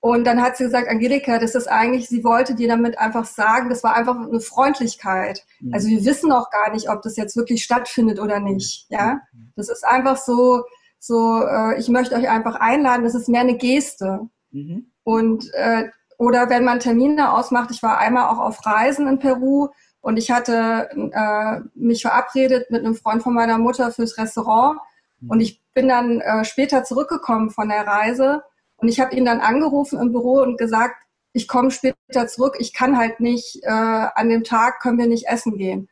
Und 0.00 0.24
dann 0.24 0.42
hat 0.42 0.56
sie 0.56 0.64
gesagt, 0.64 0.88
Angelika, 0.88 1.38
das 1.38 1.54
ist 1.54 1.66
eigentlich, 1.66 2.08
sie 2.08 2.22
wollte 2.22 2.54
dir 2.54 2.68
damit 2.68 2.98
einfach 2.98 3.24
sagen, 3.24 3.68
das 3.70 3.82
war 3.82 3.96
einfach 3.96 4.16
eine 4.16 4.40
Freundlichkeit. 4.40 5.44
Mhm. 5.60 5.74
Also 5.74 5.88
wir 5.88 6.04
wissen 6.04 6.30
auch 6.32 6.50
gar 6.50 6.72
nicht, 6.72 6.88
ob 6.88 7.02
das 7.02 7.16
jetzt 7.16 7.36
wirklich 7.36 7.64
stattfindet 7.64 8.20
oder 8.20 8.38
nicht. 8.38 8.86
Ja, 8.88 9.20
mhm. 9.32 9.52
das 9.56 9.68
ist 9.68 9.84
einfach 9.84 10.16
so, 10.16 10.64
so, 10.98 11.42
äh, 11.42 11.78
ich 11.78 11.88
möchte 11.88 12.14
euch 12.14 12.28
einfach 12.28 12.56
einladen. 12.56 13.04
Das 13.04 13.14
ist 13.14 13.28
mehr 13.28 13.40
eine 13.40 13.56
Geste. 13.56 14.28
Mhm. 14.50 14.92
Und 15.02 15.52
äh, 15.54 15.88
oder 16.18 16.48
wenn 16.48 16.64
man 16.64 16.80
Termine 16.80 17.32
ausmacht, 17.32 17.70
ich 17.70 17.82
war 17.82 17.98
einmal 17.98 18.28
auch 18.28 18.38
auf 18.38 18.64
Reisen 18.64 19.06
in 19.06 19.18
Peru 19.18 19.68
und 20.00 20.18
ich 20.18 20.30
hatte 20.30 20.88
äh, 21.12 21.60
mich 21.74 22.02
verabredet 22.02 22.70
mit 22.70 22.84
einem 22.84 22.94
Freund 22.94 23.22
von 23.22 23.34
meiner 23.34 23.58
Mutter 23.58 23.90
fürs 23.90 24.16
Restaurant 24.18 24.78
mhm. 25.20 25.30
und 25.30 25.40
ich 25.40 25.62
bin 25.74 25.88
dann 25.88 26.20
äh, 26.20 26.44
später 26.44 26.84
zurückgekommen 26.84 27.50
von 27.50 27.68
der 27.68 27.86
Reise 27.86 28.42
und 28.76 28.88
ich 28.88 29.00
habe 29.00 29.14
ihn 29.14 29.24
dann 29.24 29.40
angerufen 29.40 30.00
im 30.00 30.12
Büro 30.12 30.42
und 30.42 30.58
gesagt, 30.58 30.96
ich 31.32 31.48
komme 31.48 31.70
später 31.70 32.26
zurück, 32.28 32.56
ich 32.58 32.72
kann 32.72 32.96
halt 32.96 33.20
nicht, 33.20 33.60
äh, 33.62 33.68
an 33.70 34.28
dem 34.28 34.44
Tag 34.44 34.80
können 34.80 34.98
wir 34.98 35.06
nicht 35.06 35.26
essen 35.26 35.58
gehen. 35.58 35.88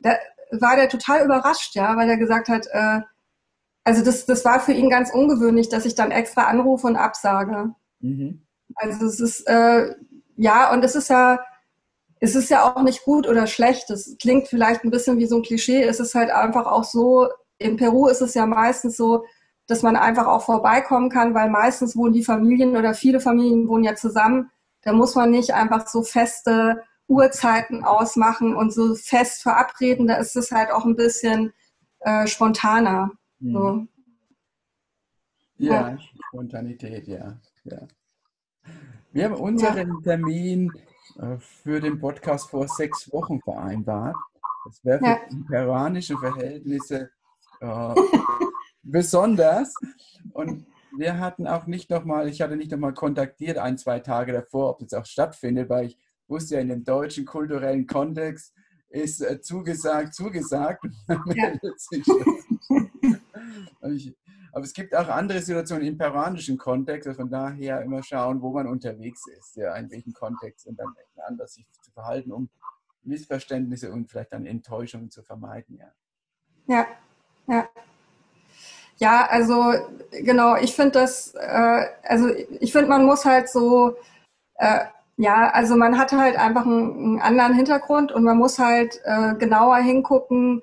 Da 0.00 0.16
war 0.50 0.76
der 0.76 0.88
total 0.88 1.24
überrascht, 1.24 1.74
ja, 1.74 1.96
weil 1.96 2.08
er 2.08 2.18
gesagt 2.18 2.48
hat, 2.48 2.66
äh, 2.70 3.00
also 3.84 4.04
das, 4.04 4.26
das 4.26 4.44
war 4.44 4.60
für 4.60 4.72
ihn 4.72 4.90
ganz 4.90 5.10
ungewöhnlich, 5.12 5.68
dass 5.68 5.86
ich 5.86 5.94
dann 5.94 6.10
extra 6.10 6.44
anrufe 6.44 6.86
und 6.86 6.96
absage. 6.96 7.74
Mhm. 8.00 8.46
Also 8.74 9.06
es 9.06 9.20
ist, 9.20 9.40
äh, 9.48 9.94
ja, 10.36 10.72
und 10.72 10.84
es 10.84 10.94
ist 10.94 11.08
ja, 11.08 11.40
es 12.20 12.34
ist 12.34 12.50
ja 12.50 12.64
auch 12.64 12.82
nicht 12.82 13.04
gut 13.04 13.26
oder 13.26 13.46
schlecht. 13.46 13.90
Es 13.90 14.16
klingt 14.20 14.46
vielleicht 14.46 14.84
ein 14.84 14.90
bisschen 14.90 15.18
wie 15.18 15.26
so 15.26 15.36
ein 15.36 15.42
Klischee. 15.42 15.82
Es 15.82 16.00
ist 16.00 16.14
halt 16.14 16.30
einfach 16.30 16.66
auch 16.66 16.84
so, 16.84 17.28
in 17.58 17.76
Peru 17.76 18.06
ist 18.06 18.20
es 18.20 18.34
ja 18.34 18.46
meistens 18.46 18.96
so, 18.96 19.24
dass 19.66 19.82
man 19.82 19.96
einfach 19.96 20.26
auch 20.26 20.42
vorbeikommen 20.42 21.08
kann, 21.08 21.34
weil 21.34 21.50
meistens 21.50 21.96
wohnen 21.96 22.12
die 22.12 22.24
Familien 22.24 22.76
oder 22.76 22.94
viele 22.94 23.20
Familien 23.20 23.68
wohnen 23.68 23.84
ja 23.84 23.94
zusammen. 23.94 24.50
Da 24.82 24.92
muss 24.92 25.14
man 25.14 25.30
nicht 25.30 25.54
einfach 25.54 25.86
so 25.86 26.02
feste 26.02 26.82
Uhrzeiten 27.08 27.84
ausmachen 27.84 28.56
und 28.56 28.72
so 28.72 28.94
fest 28.94 29.42
verabreden. 29.42 30.06
Da 30.06 30.16
ist 30.16 30.36
es 30.36 30.50
halt 30.50 30.70
auch 30.72 30.84
ein 30.84 30.96
bisschen 30.96 31.52
äh, 32.00 32.26
spontaner. 32.26 33.12
Mhm. 33.38 33.52
So. 33.52 33.86
Ja, 35.58 35.90
ja, 35.90 35.98
Spontanität, 36.28 37.06
ja. 37.06 37.38
ja. 37.64 37.78
Wir 39.12 39.24
haben 39.26 39.34
unseren 39.34 39.88
ja. 39.88 40.00
Termin 40.02 40.72
äh, 41.20 41.36
für 41.38 41.80
den 41.80 42.00
Podcast 42.00 42.50
vor 42.50 42.66
sechs 42.66 43.12
Wochen 43.12 43.40
vereinbart. 43.40 44.16
Das 44.64 44.84
wäre 44.84 44.98
für 44.98 45.04
ja. 45.04 45.20
die 45.30 45.44
peruanischen 45.44 46.18
Verhältnisse 46.18 47.10
äh, 47.60 47.94
besonders. 48.82 49.74
Und 50.32 50.66
wir 50.96 51.18
hatten 51.18 51.46
auch 51.46 51.66
nicht 51.66 51.90
nochmal, 51.90 52.28
ich 52.28 52.42
hatte 52.42 52.56
nicht 52.56 52.70
nochmal 52.70 52.94
kontaktiert, 52.94 53.58
ein, 53.58 53.78
zwei 53.78 54.00
Tage 54.00 54.32
davor, 54.32 54.70
ob 54.70 54.78
das 54.80 54.94
auch 54.94 55.06
stattfindet, 55.06 55.68
weil 55.68 55.86
ich 55.86 55.98
wusste 56.28 56.56
ja, 56.56 56.60
in 56.60 56.68
dem 56.68 56.84
deutschen 56.84 57.24
kulturellen 57.24 57.86
Kontext 57.86 58.54
ist 58.92 59.22
äh, 59.22 59.40
zugesagt, 59.40 60.14
zugesagt. 60.14 60.84
Ja. 61.34 61.52
aber 64.52 64.64
es 64.64 64.74
gibt 64.74 64.94
auch 64.94 65.08
andere 65.08 65.40
Situationen 65.40 65.86
im 65.86 65.96
peruanischen 65.96 66.58
Kontext, 66.58 67.08
also 67.08 67.22
von 67.22 67.30
daher 67.30 67.80
immer 67.82 68.02
schauen, 68.02 68.42
wo 68.42 68.52
man 68.52 68.66
unterwegs 68.66 69.22
ist, 69.38 69.56
ja, 69.56 69.74
in 69.76 69.90
welchem 69.90 70.12
Kontext 70.12 70.66
und 70.66 70.78
dann 70.78 70.92
anders 71.26 71.54
sich 71.54 71.66
zu 71.80 71.90
verhalten, 71.92 72.32
um 72.32 72.50
Missverständnisse 73.02 73.90
und 73.90 74.10
vielleicht 74.10 74.32
dann 74.32 74.44
Enttäuschungen 74.46 75.10
zu 75.10 75.22
vermeiden, 75.22 75.78
ja. 75.78 75.90
Ja, 76.66 76.86
ja. 77.48 77.68
Ja, 79.02 79.26
also 79.28 79.72
genau, 80.12 80.54
ich 80.54 80.76
finde 80.76 80.92
das, 80.92 81.34
äh, 81.34 81.86
also 82.04 82.28
ich 82.60 82.70
finde, 82.70 82.88
man 82.88 83.04
muss 83.04 83.24
halt 83.24 83.48
so, 83.48 83.96
äh, 84.58 84.84
ja, 85.16 85.50
also 85.50 85.74
man 85.74 85.98
hat 85.98 86.12
halt 86.12 86.38
einfach 86.38 86.64
einen, 86.64 87.20
einen, 87.20 87.40
anderen 87.40 87.54
Hintergrund 87.54 88.12
und 88.12 88.22
man 88.22 88.38
muss 88.38 88.60
halt 88.60 89.00
äh, 89.04 89.34
genauer 89.34 89.78
hingucken, 89.78 90.62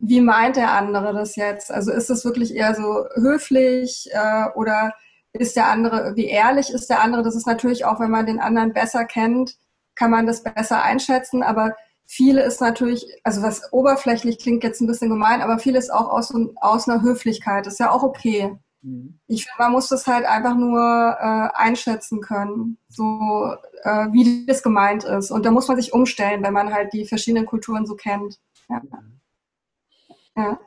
wie 0.00 0.20
meint 0.20 0.56
der 0.56 0.72
andere 0.72 1.12
das 1.14 1.36
jetzt? 1.36 1.70
Also 1.70 1.92
ist 1.92 2.10
es 2.10 2.24
wirklich 2.24 2.52
eher 2.52 2.74
so 2.74 3.06
höflich 3.14 4.10
äh, 4.12 4.46
oder 4.56 4.92
ist 5.32 5.54
der 5.54 5.68
andere, 5.68 6.16
wie 6.16 6.26
ehrlich 6.26 6.70
ist 6.70 6.90
der 6.90 7.00
andere? 7.00 7.22
Das 7.22 7.36
ist 7.36 7.46
natürlich 7.46 7.84
auch, 7.84 8.00
wenn 8.00 8.10
man 8.10 8.26
den 8.26 8.40
anderen 8.40 8.72
besser 8.72 9.04
kennt, 9.04 9.56
kann 9.94 10.10
man 10.10 10.26
das 10.26 10.42
besser 10.42 10.82
einschätzen. 10.82 11.44
Aber 11.44 11.76
viele 12.08 12.42
ist 12.42 12.60
natürlich, 12.60 13.06
also 13.22 13.42
was 13.42 13.70
oberflächlich 13.72 14.38
klingt 14.38 14.64
jetzt 14.64 14.80
ein 14.80 14.86
bisschen 14.86 15.10
gemein, 15.10 15.42
aber 15.42 15.58
viel 15.58 15.76
ist 15.76 15.92
auch 15.92 16.08
aus, 16.08 16.34
aus 16.56 16.88
einer 16.88 17.02
Höflichkeit. 17.02 17.66
Das 17.66 17.74
ist 17.74 17.80
ja 17.80 17.92
auch 17.92 18.02
okay. 18.02 18.58
Mhm. 18.80 19.20
Ich 19.26 19.44
finde, 19.44 19.62
man 19.62 19.72
muss 19.72 19.88
das 19.88 20.06
halt 20.06 20.24
einfach 20.24 20.56
nur 20.56 20.80
äh, 20.80 21.50
einschätzen 21.54 22.20
können, 22.22 22.78
so 22.88 23.54
äh, 23.82 24.06
wie 24.10 24.46
das 24.46 24.62
gemeint 24.62 25.04
ist. 25.04 25.30
Und 25.30 25.44
da 25.44 25.50
muss 25.50 25.68
man 25.68 25.76
sich 25.76 25.92
umstellen, 25.92 26.42
wenn 26.42 26.54
man 26.54 26.72
halt 26.72 26.94
die 26.94 27.04
verschiedenen 27.04 27.44
Kulturen 27.46 27.84
so 27.84 27.94
kennt. 27.94 28.40
Ja. 28.70 28.80
Mhm. 28.80 29.18
Ja. 30.34 30.58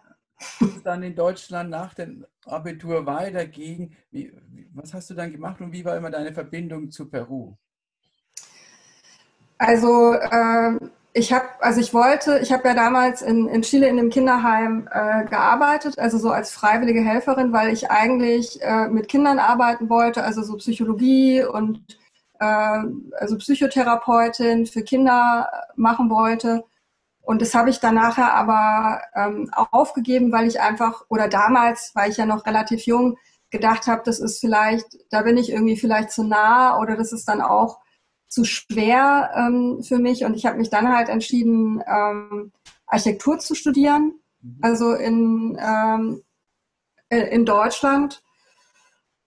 Dann 0.84 1.04
in 1.04 1.16
Deutschland 1.16 1.70
nach 1.70 1.94
dem 1.96 2.26
Abitur 2.46 3.06
weiterging. 3.06 3.96
Wie, 4.12 4.32
was 4.74 4.94
hast 4.94 5.10
du 5.10 5.16
dann 5.16 5.32
gemacht 5.32 5.60
und 5.60 5.72
wie 5.72 5.86
war 5.86 5.98
immer 5.98 6.12
deine 6.12 6.34
Verbindung 6.34 6.92
zu 6.92 7.10
Peru? 7.10 7.56
Also 9.58 10.14
äh, 10.14 10.80
ich 11.14 11.34
habe, 11.34 11.46
also 11.60 11.82
ich 11.82 11.94
wollte, 11.94 12.40
ich 12.40 12.52
habe 12.54 12.68
ja 12.68 12.74
damals 12.74 13.22
in, 13.22 13.48
in 13.50 13.64
Chile 13.64 13.88
in 13.88 14.00
einem 14.00 14.10
Kinderheim 14.10 14.88
äh, 14.92 15.26
gearbeitet, 15.26 16.00
also 16.00 16.18
so 16.18 16.30
als 16.30 16.52
freiwillige 16.52 17.02
Helferin, 17.02 17.52
weil 17.52 17.74
ich 17.74 17.92
eigentlich 17.92 18.62
äh, 18.62 18.88
mit 18.88 19.10
Kindern 19.10 19.40
arbeiten 19.40 19.90
wollte, 19.90 20.24
also 20.24 20.42
so 20.42 20.56
Psychologie 20.58 21.44
und 21.44 21.84
äh, 22.40 22.46
also 23.20 23.38
Psychotherapeutin 23.38 24.66
für 24.66 24.84
Kinder 24.84 25.50
machen 25.76 26.10
wollte. 26.10 26.64
Und 27.22 27.42
das 27.42 27.54
habe 27.54 27.70
ich 27.70 27.80
dann 27.80 27.96
nachher 27.96 28.34
aber 28.34 29.02
ähm, 29.14 29.52
aufgegeben, 29.54 30.32
weil 30.32 30.48
ich 30.48 30.62
einfach, 30.62 31.06
oder 31.10 31.28
damals, 31.28 31.92
weil 31.94 32.10
ich 32.10 32.18
ja 32.18 32.26
noch 32.26 32.46
relativ 32.46 32.86
jung, 32.86 33.18
gedacht 33.52 33.88
habe, 33.88 34.02
das 34.06 34.20
ist 34.20 34.40
vielleicht, 34.40 34.86
da 35.10 35.24
bin 35.24 35.38
ich 35.38 35.52
irgendwie 35.52 35.76
vielleicht 35.76 36.12
zu 36.12 36.24
nah 36.24 36.80
oder 36.80 36.96
das 36.96 37.12
ist 37.12 37.28
dann 37.28 37.42
auch 37.42 37.80
zu 38.32 38.46
schwer 38.46 39.32
ähm, 39.36 39.84
für 39.84 40.00
mich. 40.00 40.24
Und 40.24 40.36
ich 40.36 40.46
habe 40.46 40.58
mich 40.58 40.70
dann 40.70 40.88
halt 40.88 41.10
entschieden, 41.10 41.84
ähm, 41.86 42.52
Architektur 42.88 43.40
zu 43.40 43.56
studieren, 43.56 44.14
mhm. 44.42 44.58
also 44.62 44.94
in, 44.94 45.58
ähm, 45.62 46.24
in 47.10 47.46
Deutschland. 47.46 48.24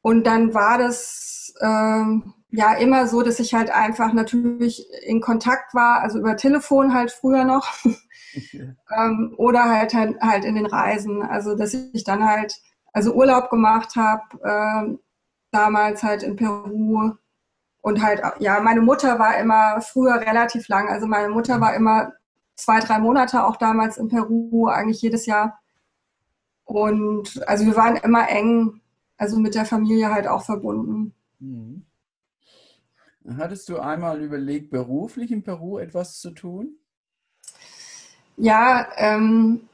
Und 0.01 0.27
dann 0.27 0.55
war 0.55 0.79
das 0.79 1.53
ähm, 1.61 2.33
ja 2.51 2.75
immer 2.75 3.07
so, 3.07 3.23
dass 3.23 3.41
ich 3.41 3.53
halt 3.53 3.71
einfach 3.71 4.15
natürlich 4.15 4.87
in 5.03 5.21
Kontakt 5.21 5.75
war, 5.75 6.01
also 6.01 6.19
über 6.19 6.37
Telefon 6.37 6.95
halt 6.95 7.13
früher 7.13 7.45
noch. 7.45 7.73
Okay. 8.37 8.75
ähm, 8.91 9.33
oder 9.37 9.63
halt, 9.63 9.95
halt 9.95 10.21
halt 10.21 10.45
in 10.45 10.57
den 10.57 10.67
Reisen. 10.67 11.23
Also 11.23 11.55
dass 11.55 11.73
ich 11.73 12.03
dann 12.03 12.27
halt 12.29 12.53
also 12.93 13.15
Urlaub 13.15 13.49
gemacht 13.49 13.95
habe, 13.95 14.23
ähm, 14.45 14.99
damals 15.53 16.03
halt 16.03 16.25
in 16.25 16.35
Peru. 16.35 17.13
Und 17.85 18.03
halt, 18.03 18.23
ja, 18.39 18.61
meine 18.61 18.81
Mutter 18.81 19.19
war 19.19 19.37
immer 19.37 19.83
früher 19.83 20.15
relativ 20.15 20.69
lang. 20.69 20.89
Also 20.89 21.07
meine 21.07 21.29
Mutter 21.29 21.61
war 21.61 21.75
immer 21.75 22.15
zwei, 22.55 22.81
drei 22.81 22.99
Monate 22.99 23.45
auch 23.45 23.57
damals 23.57 23.99
in 23.99 24.09
Peru, 24.09 24.69
eigentlich 24.69 25.03
jedes 25.03 25.27
Jahr. 25.27 25.61
Und 26.65 27.47
also 27.47 27.67
wir 27.67 27.77
waren 27.77 27.97
immer 27.97 28.27
eng, 28.31 28.81
also 29.19 29.39
mit 29.39 29.55
der 29.55 29.67
Familie 29.67 30.11
halt 30.15 30.27
auch 30.27 30.47
verbunden. 30.47 31.13
Mhm. 31.41 31.85
Hattest 33.37 33.69
du 33.69 33.79
einmal 33.79 34.23
überlegt, 34.23 34.71
beruflich 34.71 35.31
in 35.31 35.43
Peru 35.43 35.77
etwas 35.77 36.21
zu 36.21 36.31
tun? 36.31 36.79
Ja, 38.39 38.89
ähm, 38.97 39.69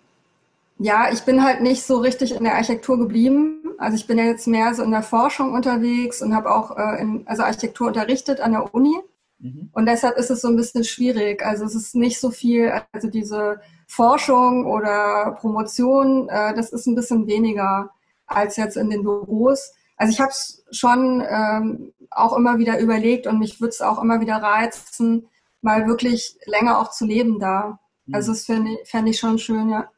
ja, 0.82 1.12
ich 1.12 1.24
bin 1.24 1.44
halt 1.44 1.60
nicht 1.60 1.82
so 1.82 1.98
richtig 1.98 2.34
in 2.34 2.44
der 2.44 2.54
Architektur 2.54 2.98
geblieben. 2.98 3.62
Also 3.76 3.96
ich 3.96 4.06
bin 4.06 4.16
ja 4.16 4.24
jetzt 4.24 4.46
mehr 4.46 4.74
so 4.74 4.82
in 4.82 4.90
der 4.90 5.02
Forschung 5.02 5.52
unterwegs 5.52 6.22
und 6.22 6.34
habe 6.34 6.50
auch 6.50 6.74
äh, 6.74 7.02
in, 7.02 7.26
also 7.26 7.42
Architektur 7.42 7.88
unterrichtet 7.88 8.40
an 8.40 8.52
der 8.52 8.74
Uni. 8.74 8.96
Mhm. 9.40 9.68
Und 9.72 9.84
deshalb 9.84 10.16
ist 10.16 10.30
es 10.30 10.40
so 10.40 10.48
ein 10.48 10.56
bisschen 10.56 10.84
schwierig. 10.84 11.44
Also 11.44 11.66
es 11.66 11.74
ist 11.74 11.94
nicht 11.94 12.18
so 12.18 12.30
viel, 12.30 12.72
also 12.92 13.08
diese 13.08 13.60
Forschung 13.88 14.64
oder 14.64 15.36
Promotion, 15.38 16.30
äh, 16.30 16.54
das 16.54 16.72
ist 16.72 16.86
ein 16.86 16.94
bisschen 16.94 17.26
weniger 17.26 17.90
als 18.26 18.56
jetzt 18.56 18.78
in 18.78 18.88
den 18.88 19.02
Büros. 19.02 19.74
Also 19.98 20.12
ich 20.14 20.20
habe 20.20 20.30
es 20.30 20.64
schon 20.70 21.22
ähm, 21.28 21.92
auch 22.10 22.34
immer 22.34 22.56
wieder 22.56 22.80
überlegt 22.80 23.26
und 23.26 23.38
mich 23.38 23.60
würde 23.60 23.70
es 23.70 23.82
auch 23.82 24.02
immer 24.02 24.22
wieder 24.22 24.36
reizen, 24.36 25.28
mal 25.60 25.86
wirklich 25.86 26.38
länger 26.46 26.78
auch 26.78 26.90
zu 26.90 27.04
leben 27.04 27.38
da. 27.38 27.78
Mhm. 28.06 28.14
Also 28.14 28.32
das 28.32 28.46
fände 28.46 28.78
fänd 28.86 29.10
ich 29.10 29.18
schon 29.18 29.38
schön, 29.38 29.68
ja. 29.68 29.90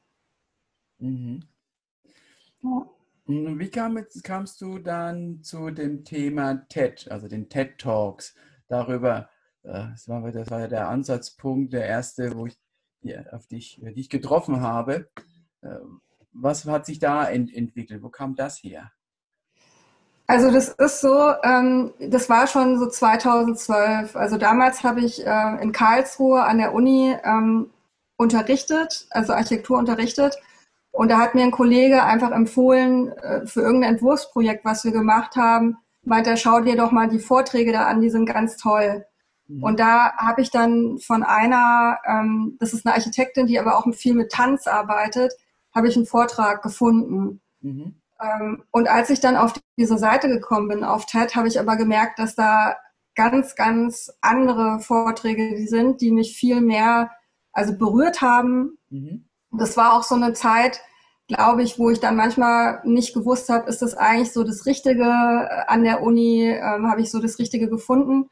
Mhm. 1.02 1.40
ja. 2.62 2.86
Wie 3.26 3.70
kam, 3.70 3.98
kamst 4.22 4.60
du 4.60 4.78
dann 4.78 5.42
zu 5.42 5.70
dem 5.70 6.04
Thema 6.04 6.66
TED, 6.68 7.08
also 7.10 7.28
den 7.28 7.48
TED 7.48 7.78
Talks, 7.78 8.34
darüber, 8.68 9.28
äh, 9.62 9.88
das 9.90 10.08
war, 10.08 10.30
das 10.32 10.50
war 10.50 10.60
ja 10.60 10.68
der 10.68 10.88
Ansatzpunkt, 10.88 11.72
der 11.72 11.86
erste, 11.86 12.36
wo 12.36 12.46
ich 12.46 12.58
auf 13.32 13.46
dich, 13.46 13.80
dich 13.96 14.10
getroffen 14.10 14.60
habe. 14.60 15.08
Äh, 15.62 15.76
was 16.32 16.64
hat 16.66 16.86
sich 16.86 16.98
da 16.98 17.24
ent 17.28 17.52
entwickelt? 17.52 18.02
Wo 18.02 18.08
kam 18.08 18.36
das 18.36 18.62
her? 18.62 18.92
Also 20.28 20.50
das 20.50 20.68
ist 20.68 21.00
so, 21.00 21.34
ähm, 21.42 21.92
das 21.98 22.30
war 22.30 22.46
schon 22.46 22.78
so 22.78 22.88
2012. 22.88 24.16
Also 24.16 24.38
damals 24.38 24.84
habe 24.84 25.00
ich 25.00 25.26
äh, 25.26 25.62
in 25.62 25.72
Karlsruhe 25.72 26.44
an 26.44 26.58
der 26.58 26.74
Uni 26.74 27.16
ähm, 27.24 27.70
unterrichtet, 28.16 29.06
also 29.10 29.32
Architektur 29.32 29.78
unterrichtet. 29.78 30.36
Und 30.92 31.10
da 31.10 31.18
hat 31.18 31.34
mir 31.34 31.42
ein 31.42 31.50
Kollege 31.50 32.04
einfach 32.04 32.30
empfohlen, 32.30 33.08
äh, 33.12 33.46
für 33.46 33.62
irgendein 33.62 33.94
Entwurfsprojekt, 33.94 34.64
was 34.64 34.84
wir 34.84 34.92
gemacht 34.92 35.36
haben, 35.36 35.78
meint 36.04 36.26
er, 36.26 36.36
schau 36.36 36.60
dir 36.60 36.76
doch 36.76 36.92
mal 36.92 37.08
die 37.08 37.18
Vorträge 37.18 37.72
da 37.72 37.86
an, 37.86 38.00
die 38.00 38.10
sind 38.10 38.26
ganz 38.26 38.56
toll. 38.56 39.04
Mhm. 39.48 39.62
Und 39.62 39.80
da 39.80 40.12
habe 40.16 40.42
ich 40.42 40.50
dann 40.50 40.98
von 40.98 41.22
einer, 41.22 41.98
ähm, 42.06 42.56
das 42.60 42.74
ist 42.74 42.86
eine 42.86 42.94
Architektin, 42.94 43.46
die 43.46 43.58
aber 43.58 43.76
auch 43.76 43.92
viel 43.94 44.14
mit 44.14 44.30
Tanz 44.30 44.66
arbeitet, 44.66 45.32
habe 45.74 45.88
ich 45.88 45.96
einen 45.96 46.06
Vortrag 46.06 46.62
gefunden. 46.62 47.40
Mhm. 47.60 47.94
Ähm, 48.20 48.64
und 48.70 48.88
als 48.88 49.10
ich 49.10 49.20
dann 49.20 49.36
auf 49.36 49.54
diese 49.78 49.98
Seite 49.98 50.28
gekommen 50.28 50.68
bin, 50.68 50.84
auf 50.84 51.06
TED, 51.06 51.34
habe 51.34 51.48
ich 51.48 51.58
aber 51.58 51.76
gemerkt, 51.76 52.18
dass 52.18 52.34
da 52.34 52.76
ganz, 53.14 53.56
ganz 53.56 54.12
andere 54.20 54.80
Vorträge 54.80 55.56
die 55.56 55.66
sind, 55.66 56.00
die 56.00 56.10
mich 56.10 56.36
viel 56.36 56.60
mehr 56.60 57.10
also 57.52 57.76
berührt 57.76 58.20
haben. 58.20 58.78
Mhm. 58.90 59.24
Das 59.52 59.76
war 59.76 59.94
auch 59.94 60.02
so 60.02 60.14
eine 60.14 60.32
Zeit, 60.32 60.80
glaube 61.28 61.62
ich, 61.62 61.78
wo 61.78 61.90
ich 61.90 62.00
dann 62.00 62.16
manchmal 62.16 62.80
nicht 62.84 63.14
gewusst 63.14 63.48
habe, 63.48 63.68
ist 63.68 63.82
das 63.82 63.94
eigentlich 63.94 64.32
so 64.32 64.44
das 64.44 64.66
Richtige 64.66 65.04
äh, 65.04 65.62
an 65.66 65.84
der 65.84 66.02
Uni, 66.02 66.42
ähm, 66.42 66.90
habe 66.90 67.00
ich 67.00 67.10
so 67.10 67.20
das 67.20 67.38
Richtige 67.38 67.68
gefunden. 67.68 68.28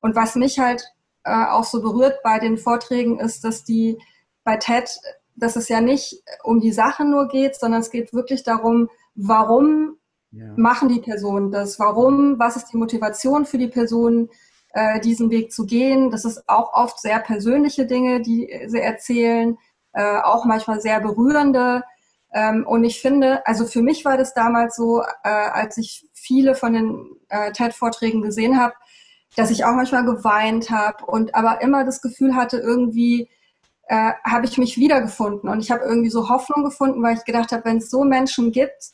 Und 0.00 0.14
was 0.14 0.34
mich 0.34 0.58
halt 0.58 0.84
äh, 1.24 1.46
auch 1.46 1.64
so 1.64 1.82
berührt 1.82 2.22
bei 2.22 2.38
den 2.38 2.58
Vorträgen 2.58 3.18
ist, 3.18 3.44
dass 3.44 3.64
die 3.64 3.98
bei 4.44 4.56
TED, 4.56 4.88
dass 5.36 5.56
es 5.56 5.68
ja 5.68 5.80
nicht 5.80 6.22
um 6.42 6.60
die 6.60 6.72
Sache 6.72 7.04
nur 7.04 7.28
geht, 7.28 7.56
sondern 7.56 7.80
es 7.80 7.90
geht 7.90 8.12
wirklich 8.12 8.44
darum, 8.44 8.88
warum 9.14 9.96
ja. 10.30 10.52
machen 10.56 10.88
die 10.88 11.00
Personen 11.00 11.50
das? 11.50 11.78
Warum? 11.78 12.38
Was 12.38 12.56
ist 12.56 12.72
die 12.72 12.76
Motivation 12.76 13.44
für 13.44 13.58
die 13.58 13.68
Personen, 13.68 14.30
äh, 14.70 15.00
diesen 15.00 15.30
Weg 15.30 15.52
zu 15.52 15.66
gehen? 15.66 16.10
Das 16.10 16.24
ist 16.24 16.48
auch 16.48 16.72
oft 16.72 17.00
sehr 17.00 17.18
persönliche 17.18 17.86
Dinge, 17.86 18.20
die 18.22 18.48
sie 18.66 18.80
erzählen, 18.80 19.58
äh, 19.98 20.20
auch 20.22 20.44
manchmal 20.44 20.80
sehr 20.80 21.00
berührende. 21.00 21.82
Ähm, 22.32 22.64
und 22.64 22.84
ich 22.84 23.00
finde, 23.00 23.44
also 23.46 23.66
für 23.66 23.82
mich 23.82 24.04
war 24.04 24.16
das 24.16 24.32
damals 24.32 24.76
so, 24.76 25.02
äh, 25.24 25.28
als 25.28 25.76
ich 25.76 26.06
viele 26.12 26.54
von 26.54 26.72
den 26.72 27.16
äh, 27.28 27.50
TED-Vorträgen 27.50 28.22
gesehen 28.22 28.60
habe, 28.60 28.74
dass 29.34 29.50
ich 29.50 29.64
auch 29.64 29.72
manchmal 29.74 30.04
geweint 30.04 30.70
habe 30.70 31.04
und 31.04 31.34
aber 31.34 31.62
immer 31.62 31.84
das 31.84 32.00
Gefühl 32.00 32.36
hatte, 32.36 32.58
irgendwie 32.58 33.28
äh, 33.88 34.12
habe 34.24 34.46
ich 34.46 34.56
mich 34.56 34.76
wiedergefunden 34.76 35.50
und 35.50 35.60
ich 35.60 35.72
habe 35.72 35.84
irgendwie 35.84 36.10
so 36.10 36.28
Hoffnung 36.28 36.62
gefunden, 36.62 37.02
weil 37.02 37.16
ich 37.16 37.24
gedacht 37.24 37.50
habe, 37.50 37.64
wenn 37.64 37.78
es 37.78 37.90
so 37.90 38.04
Menschen 38.04 38.52
gibt, 38.52 38.92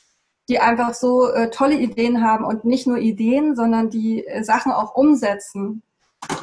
die 0.49 0.61
einfach 0.61 0.95
so 0.95 1.29
äh, 1.29 1.51
tolle 1.51 1.77
Ideen 1.77 2.23
haben 2.23 2.45
und 2.47 2.65
nicht 2.65 2.87
nur 2.87 2.99
Ideen, 2.99 3.57
sondern 3.57 3.91
die 3.91 4.27
äh, 4.27 4.43
Sachen 4.43 4.73
auch 4.73 4.95
umsetzen, 4.95 5.83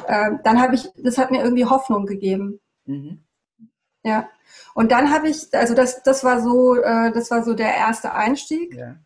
äh, 0.06 0.30
dann 0.44 0.60
habe 0.60 0.76
ich, 0.76 0.88
das 0.96 1.18
hat 1.18 1.32
mir 1.32 1.42
irgendwie 1.42 1.64
Hoffnung 1.64 2.06
gegeben. 2.06 2.60
Mhm. 2.86 3.24
Ja. 4.04 4.28
Und 4.74 4.90
dann 4.92 5.12
habe 5.12 5.28
ich, 5.28 5.48
also 5.52 5.74
das, 5.74 6.02
das 6.02 6.24
war 6.24 6.40
so, 6.40 6.76
äh, 6.76 7.12
das 7.12 7.30
war 7.30 7.42
so 7.42 7.54
der 7.54 7.74
erste 7.74 8.12
Einstieg. 8.14 8.74
Ja. 8.74 8.96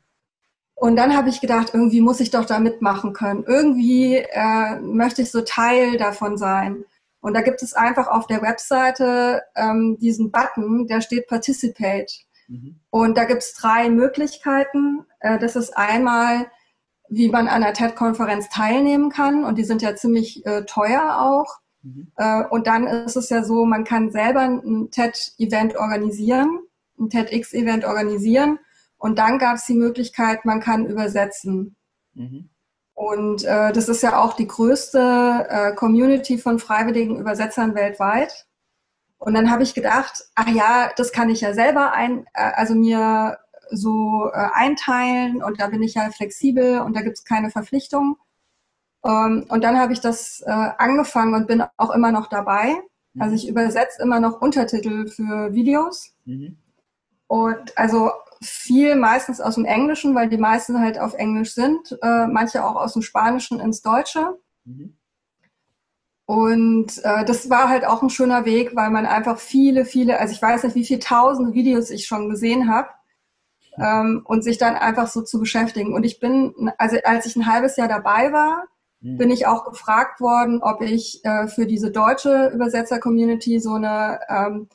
Und 0.74 0.96
dann 0.96 1.16
habe 1.16 1.30
ich 1.30 1.40
gedacht, 1.40 1.70
irgendwie 1.72 2.02
muss 2.02 2.20
ich 2.20 2.30
doch 2.30 2.44
da 2.44 2.58
mitmachen 2.58 3.14
können. 3.14 3.44
Irgendwie 3.46 4.16
äh, 4.16 4.78
möchte 4.80 5.22
ich 5.22 5.30
so 5.30 5.40
Teil 5.40 5.96
davon 5.96 6.36
sein. 6.36 6.84
Und 7.20 7.34
da 7.34 7.40
gibt 7.40 7.62
es 7.62 7.72
einfach 7.72 8.08
auf 8.08 8.26
der 8.26 8.42
Webseite 8.42 9.42
ähm, 9.56 9.96
diesen 9.98 10.30
Button, 10.30 10.86
der 10.86 11.00
steht 11.00 11.28
Participate. 11.28 12.12
Mhm. 12.46 12.78
Und 12.90 13.16
da 13.16 13.24
gibt 13.24 13.42
es 13.42 13.54
drei 13.54 13.88
Möglichkeiten. 13.88 15.06
Äh, 15.20 15.38
das 15.38 15.56
ist 15.56 15.76
einmal, 15.76 16.46
wie 17.08 17.28
man 17.28 17.48
an 17.48 17.62
einer 17.62 17.72
TED-Konferenz 17.72 18.48
teilnehmen 18.50 19.10
kann. 19.10 19.44
Und 19.44 19.56
die 19.56 19.64
sind 19.64 19.80
ja 19.80 19.96
ziemlich 19.96 20.44
äh, 20.44 20.64
teuer 20.66 21.18
auch. 21.20 21.58
Mhm. 21.86 22.12
Äh, 22.16 22.44
und 22.44 22.66
dann 22.66 22.86
ist 22.86 23.16
es 23.16 23.28
ja 23.30 23.44
so, 23.44 23.64
man 23.64 23.84
kann 23.84 24.10
selber 24.10 24.40
ein 24.40 24.90
TED-Event 24.90 25.76
organisieren, 25.76 26.60
ein 26.98 27.10
TEDx-Event 27.10 27.84
organisieren. 27.84 28.58
Und 28.98 29.18
dann 29.18 29.38
gab 29.38 29.56
es 29.56 29.66
die 29.66 29.74
Möglichkeit, 29.74 30.44
man 30.44 30.60
kann 30.60 30.86
übersetzen. 30.86 31.76
Mhm. 32.14 32.50
Und 32.94 33.44
äh, 33.44 33.72
das 33.72 33.88
ist 33.88 34.02
ja 34.02 34.18
auch 34.22 34.34
die 34.34 34.46
größte 34.46 35.46
äh, 35.48 35.74
Community 35.74 36.38
von 36.38 36.58
freiwilligen 36.58 37.18
Übersetzern 37.18 37.74
weltweit. 37.74 38.46
Und 39.18 39.34
dann 39.34 39.50
habe 39.50 39.62
ich 39.62 39.74
gedacht, 39.74 40.24
ach 40.34 40.48
ja, 40.48 40.90
das 40.96 41.12
kann 41.12 41.28
ich 41.28 41.42
ja 41.42 41.52
selber 41.52 41.92
ein, 41.92 42.26
äh, 42.32 42.52
also 42.54 42.74
mir 42.74 43.38
so 43.70 44.30
äh, 44.32 44.48
einteilen 44.52 45.42
und 45.42 45.60
da 45.60 45.66
bin 45.68 45.82
ich 45.82 45.94
ja 45.94 46.08
flexibel 46.10 46.80
und 46.80 46.96
da 46.96 47.02
gibt 47.02 47.18
es 47.18 47.24
keine 47.24 47.50
Verpflichtung. 47.50 48.16
Ähm, 49.04 49.46
und 49.48 49.62
dann 49.62 49.78
habe 49.78 49.92
ich 49.92 50.00
das 50.00 50.42
äh, 50.46 50.50
angefangen 50.50 51.34
und 51.34 51.46
bin 51.46 51.62
auch 51.76 51.90
immer 51.90 52.12
noch 52.12 52.28
dabei. 52.28 52.76
Mhm. 53.14 53.22
Also 53.22 53.34
ich 53.34 53.48
übersetze 53.48 54.02
immer 54.02 54.20
noch 54.20 54.40
Untertitel 54.40 55.06
für 55.08 55.52
Videos. 55.52 56.14
Mhm. 56.24 56.58
Und 57.28 57.76
also 57.76 58.10
viel 58.42 58.96
meistens 58.96 59.40
aus 59.40 59.54
dem 59.54 59.64
Englischen, 59.64 60.14
weil 60.14 60.28
die 60.28 60.36
meisten 60.36 60.80
halt 60.80 60.98
auf 60.98 61.14
Englisch 61.14 61.54
sind, 61.54 61.98
äh, 62.02 62.26
manche 62.26 62.64
auch 62.64 62.76
aus 62.76 62.92
dem 62.92 63.02
Spanischen 63.02 63.60
ins 63.60 63.82
Deutsche. 63.82 64.38
Mhm. 64.64 64.96
Und 66.26 67.04
äh, 67.04 67.24
das 67.24 67.48
war 67.50 67.68
halt 67.68 67.84
auch 67.86 68.02
ein 68.02 68.10
schöner 68.10 68.44
Weg, 68.44 68.74
weil 68.74 68.90
man 68.90 69.06
einfach 69.06 69.38
viele, 69.38 69.84
viele, 69.84 70.18
also 70.18 70.34
ich 70.34 70.42
weiß 70.42 70.64
nicht, 70.64 70.74
wie 70.74 70.84
viele 70.84 70.98
tausende 70.98 71.54
Videos 71.54 71.90
ich 71.90 72.06
schon 72.06 72.28
gesehen 72.28 72.68
habe 72.68 72.88
ähm, 73.78 74.22
und 74.24 74.42
sich 74.42 74.58
dann 74.58 74.74
einfach 74.74 75.06
so 75.06 75.22
zu 75.22 75.38
beschäftigen. 75.38 75.94
Und 75.94 76.04
ich 76.04 76.18
bin, 76.18 76.72
also 76.78 76.96
als 77.04 77.26
ich 77.26 77.36
ein 77.36 77.46
halbes 77.46 77.76
Jahr 77.76 77.88
dabei 77.88 78.32
war, 78.32 78.64
mhm. 78.64 78.68
Bin 79.14 79.30
ich 79.30 79.46
auch 79.46 79.64
gefragt 79.64 80.20
worden, 80.20 80.62
ob 80.62 80.82
ich 80.82 81.24
äh, 81.24 81.46
für 81.48 81.66
diese 81.66 81.90
deutsche 81.90 82.50
Übersetzer-Community 82.52 83.60
so 83.60 83.74
eine 83.74 84.20
ähm, 84.28 84.68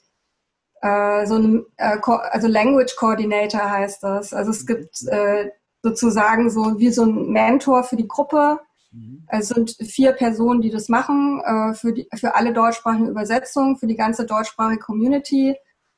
äh, 0.82 1.26
so 1.28 1.36
ein, 1.36 1.66
äh, 1.78 1.98
also 2.32 2.48
Language 2.48 2.96
Coordinator 2.96 3.70
heißt 3.70 4.04
das. 4.04 4.34
Also 4.34 4.52
es 4.52 4.66
gibt 4.66 5.04
äh, 5.08 5.52
sozusagen 5.84 6.50
so 6.50 6.80
wie 6.80 6.90
so 6.90 7.04
ein 7.04 7.30
Mentor 7.30 7.84
für 7.84 7.96
die 7.96 8.08
Gruppe. 8.08 8.60
Mhm. 8.92 9.26
Es 9.28 9.50
sind 9.50 9.76
vier 9.80 10.12
Personen, 10.14 10.62
die 10.62 10.72
das 10.72 10.90
machen, 10.90 11.42
äh, 11.46 11.74
für, 11.74 11.94
die, 11.94 12.08
für 12.16 12.36
alle 12.36 12.54
deutschsprachigen 12.54 13.10
Übersetzungen, 13.10 13.78
für 13.78 13.88
die 13.88 13.96
ganze 13.96 14.26
deutschsprachige 14.26 14.80
Community. 14.80 15.56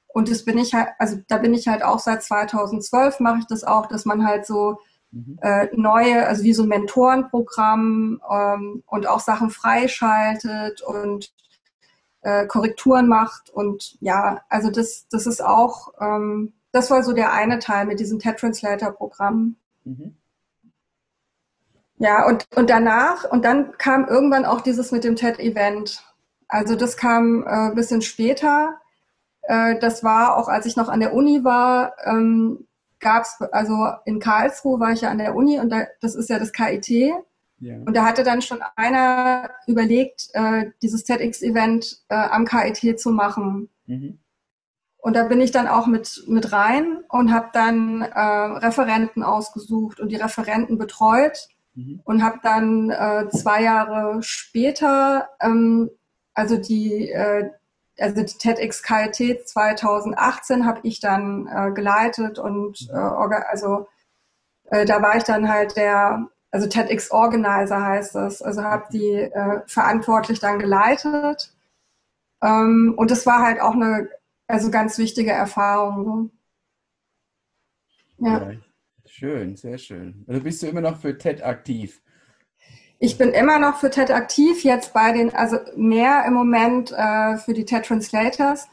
Und 0.07 0.29
das 0.29 0.45
bin 0.45 0.57
ich 0.57 0.73
halt, 0.73 0.89
also 0.99 1.17
da 1.27 1.37
bin 1.37 1.53
ich 1.53 1.67
halt 1.67 1.83
auch 1.83 1.99
seit 1.99 2.21
2012 2.21 3.19
mache 3.19 3.39
ich 3.39 3.47
das 3.47 3.63
auch, 3.63 3.87
dass 3.87 4.05
man 4.05 4.25
halt 4.25 4.45
so 4.45 4.79
mhm. 5.13 5.39
äh, 5.41 5.67
neue, 5.73 6.27
also 6.27 6.43
wie 6.43 6.53
so 6.53 6.63
ein 6.63 6.69
Mentorenprogramm 6.69 8.21
ähm, 8.29 8.83
und 8.85 9.07
auch 9.07 9.19
Sachen 9.19 9.49
freischaltet 9.49 10.81
und 10.81 11.31
äh, 12.21 12.47
Korrekturen 12.47 13.07
macht. 13.07 13.49
Und 13.49 13.97
ja, 14.01 14.41
also 14.49 14.71
das, 14.71 15.07
das 15.09 15.27
ist 15.27 15.43
auch, 15.43 15.93
ähm, 16.01 16.53
das 16.71 16.89
war 16.89 17.03
so 17.03 17.13
der 17.13 17.33
eine 17.33 17.59
Teil 17.59 17.85
mit 17.85 17.99
diesem 17.99 18.19
TED 18.19 18.37
Translator-Programm. 18.37 19.55
Mhm. 19.83 20.15
Ja, 21.97 22.25
und, 22.27 22.45
und 22.55 22.69
danach, 22.69 23.29
und 23.29 23.45
dann 23.45 23.77
kam 23.77 24.07
irgendwann 24.07 24.45
auch 24.45 24.61
dieses 24.61 24.91
mit 24.91 25.03
dem 25.03 25.15
TED-Event. 25.15 26.03
Also 26.47 26.75
das 26.75 26.97
kam 26.97 27.43
äh, 27.43 27.69
ein 27.69 27.75
bisschen 27.75 28.01
später. 28.01 28.81
Äh, 29.43 29.79
das 29.79 30.03
war 30.03 30.37
auch, 30.37 30.49
als 30.49 30.65
ich 30.65 30.75
noch 30.75 30.89
an 30.89 30.99
der 30.99 31.13
Uni 31.13 31.43
war, 31.43 31.93
ähm, 32.05 32.67
gab 33.03 33.23
es, 33.23 33.39
also 33.51 33.89
in 34.05 34.19
Karlsruhe 34.19 34.79
war 34.79 34.91
ich 34.91 35.01
ja 35.01 35.11
an 35.11 35.19
der 35.19 35.35
Uni 35.35 35.59
und 35.59 35.69
da, 35.69 35.85
das 36.01 36.15
ist 36.15 36.29
ja 36.29 36.39
das 36.39 36.51
KIT. 36.51 36.89
Ja. 37.59 37.77
Und 37.85 37.95
da 37.95 38.03
hatte 38.03 38.23
dann 38.23 38.41
schon 38.41 38.59
einer 38.75 39.51
überlegt, 39.67 40.29
äh, 40.33 40.71
dieses 40.81 41.03
TEDx-Event 41.03 42.03
äh, 42.09 42.15
am 42.15 42.45
KIT 42.45 42.99
zu 42.99 43.11
machen. 43.11 43.69
Mhm. 43.85 44.19
Und 44.97 45.15
da 45.15 45.25
bin 45.25 45.41
ich 45.41 45.51
dann 45.51 45.67
auch 45.67 45.85
mit, 45.85 46.23
mit 46.27 46.51
rein 46.51 47.03
und 47.09 47.33
habe 47.33 47.49
dann 47.53 48.01
äh, 48.01 48.19
Referenten 48.19 49.21
ausgesucht 49.21 49.99
und 49.99 50.09
die 50.09 50.15
Referenten 50.15 50.77
betreut 50.77 51.47
mhm. 51.75 52.01
und 52.05 52.23
habe 52.23 52.39
dann 52.41 52.89
äh, 52.89 53.27
zwei 53.29 53.63
Jahre 53.63 54.23
später, 54.23 55.29
ähm, 55.41 55.89
also 56.33 56.57
die, 56.57 57.09
äh, 57.09 57.49
also 57.99 58.23
die 58.23 58.37
TEDx 58.37 58.83
KIT 58.83 59.47
2018 59.47 60.65
habe 60.65 60.79
ich 60.83 60.99
dann 60.99 61.47
äh, 61.47 61.71
geleitet 61.71 62.39
und 62.39 62.89
äh, 62.91 62.95
also 62.95 63.87
äh, 64.65 64.85
da 64.85 65.01
war 65.01 65.15
ich 65.17 65.23
dann 65.23 65.49
halt 65.49 65.77
der 65.77 66.27
also 66.53 66.67
TEDx 66.67 67.09
Organizer 67.09 67.83
heißt 67.83 68.13
das. 68.13 68.43
Also 68.43 68.63
habe 68.63 68.85
die 68.93 69.13
äh, 69.15 69.61
verantwortlich 69.65 70.39
dann 70.39 70.59
geleitet. 70.59 71.51
Ähm, 72.43 72.93
und 72.95 73.09
das 73.09 73.25
war 73.25 73.41
halt 73.41 73.59
auch 73.59 73.73
eine 73.73 74.09
also 74.47 74.69
ganz 74.69 74.99
wichtige 74.99 75.31
Erfahrung. 75.31 76.29
Ne? 78.19 78.29
Ja. 78.29 78.51
ja. 78.51 78.57
Schön, 79.07 79.55
sehr 79.55 79.79
schön. 79.79 80.23
Also 80.27 80.43
bist 80.43 80.61
du 80.61 80.67
immer 80.67 80.81
noch 80.81 80.97
für 81.01 81.17
TED 81.17 81.41
aktiv? 81.43 82.03
Ich 83.03 83.17
bin 83.17 83.31
immer 83.31 83.59
noch 83.59 83.79
für 83.79 83.89
TED 83.89 84.11
aktiv, 84.11 84.63
jetzt 84.63 84.93
bei 84.93 85.11
den, 85.11 85.35
also 85.35 85.57
mehr 85.75 86.23
im 86.25 86.33
Moment 86.33 86.93
äh, 86.93 87.35
für 87.35 87.51
die 87.53 87.65
TED 87.65 87.85
Translators. 87.85 88.69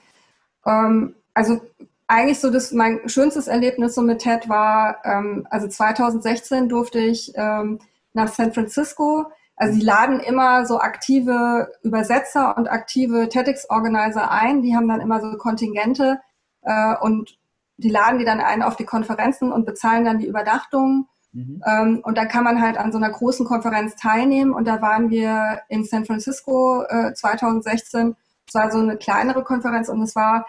Ähm, 0.64 1.16
also 1.35 1.61
eigentlich 2.07 2.38
so 2.38 2.49
das, 2.49 2.71
mein 2.71 3.09
schönstes 3.09 3.49
Erlebnis 3.49 3.97
so 3.97 4.03
mit 4.03 4.21
TED 4.21 4.49
war, 4.49 5.05
ähm, 5.05 5.49
also 5.51 5.66
2016 5.66 6.69
durfte 6.69 7.01
ich 7.01 7.33
ähm, 7.35 7.81
nach 8.12 8.29
San 8.29 8.53
Francisco. 8.53 9.27
Also 9.57 9.77
die 9.77 9.85
laden 9.85 10.21
immer 10.21 10.64
so 10.64 10.79
aktive 10.79 11.73
Übersetzer 11.83 12.57
und 12.57 12.69
aktive 12.69 13.29
TEDx-Organizer 13.29 14.31
ein. 14.31 14.62
Die 14.62 14.77
haben 14.77 14.87
dann 14.87 15.01
immer 15.01 15.21
so 15.21 15.37
Kontingente 15.38 16.21
äh, 16.62 16.95
und 17.01 17.37
die 17.79 17.90
laden 17.90 18.21
die 18.21 18.25
dann 18.25 18.38
ein 18.38 18.62
auf 18.62 18.77
die 18.77 18.87
Konferenzen 18.87 19.51
und 19.51 19.66
bezahlen 19.66 20.05
dann 20.05 20.21
die 20.21 20.29
Übernachtungen. 20.29 21.09
Mhm. 21.33 21.62
Ähm, 21.66 22.01
und 22.05 22.19
da 22.19 22.25
kann 22.25 22.45
man 22.45 22.61
halt 22.61 22.77
an 22.77 22.93
so 22.93 22.99
einer 22.99 23.11
großen 23.11 23.47
Konferenz 23.47 23.97
teilnehmen. 23.97 24.53
Und 24.53 24.66
da 24.66 24.83
waren 24.83 25.11
wir 25.11 25.61
in 25.69 25.85
San 25.85 26.05
Francisco 26.05 26.83
äh, 26.85 27.14
2016. 27.14 28.16
Es 28.47 28.55
war 28.55 28.71
so 28.71 28.79
eine 28.79 28.97
kleinere 28.97 29.45
Konferenz 29.45 29.88
und 29.88 30.03
es 30.03 30.16
war, 30.16 30.47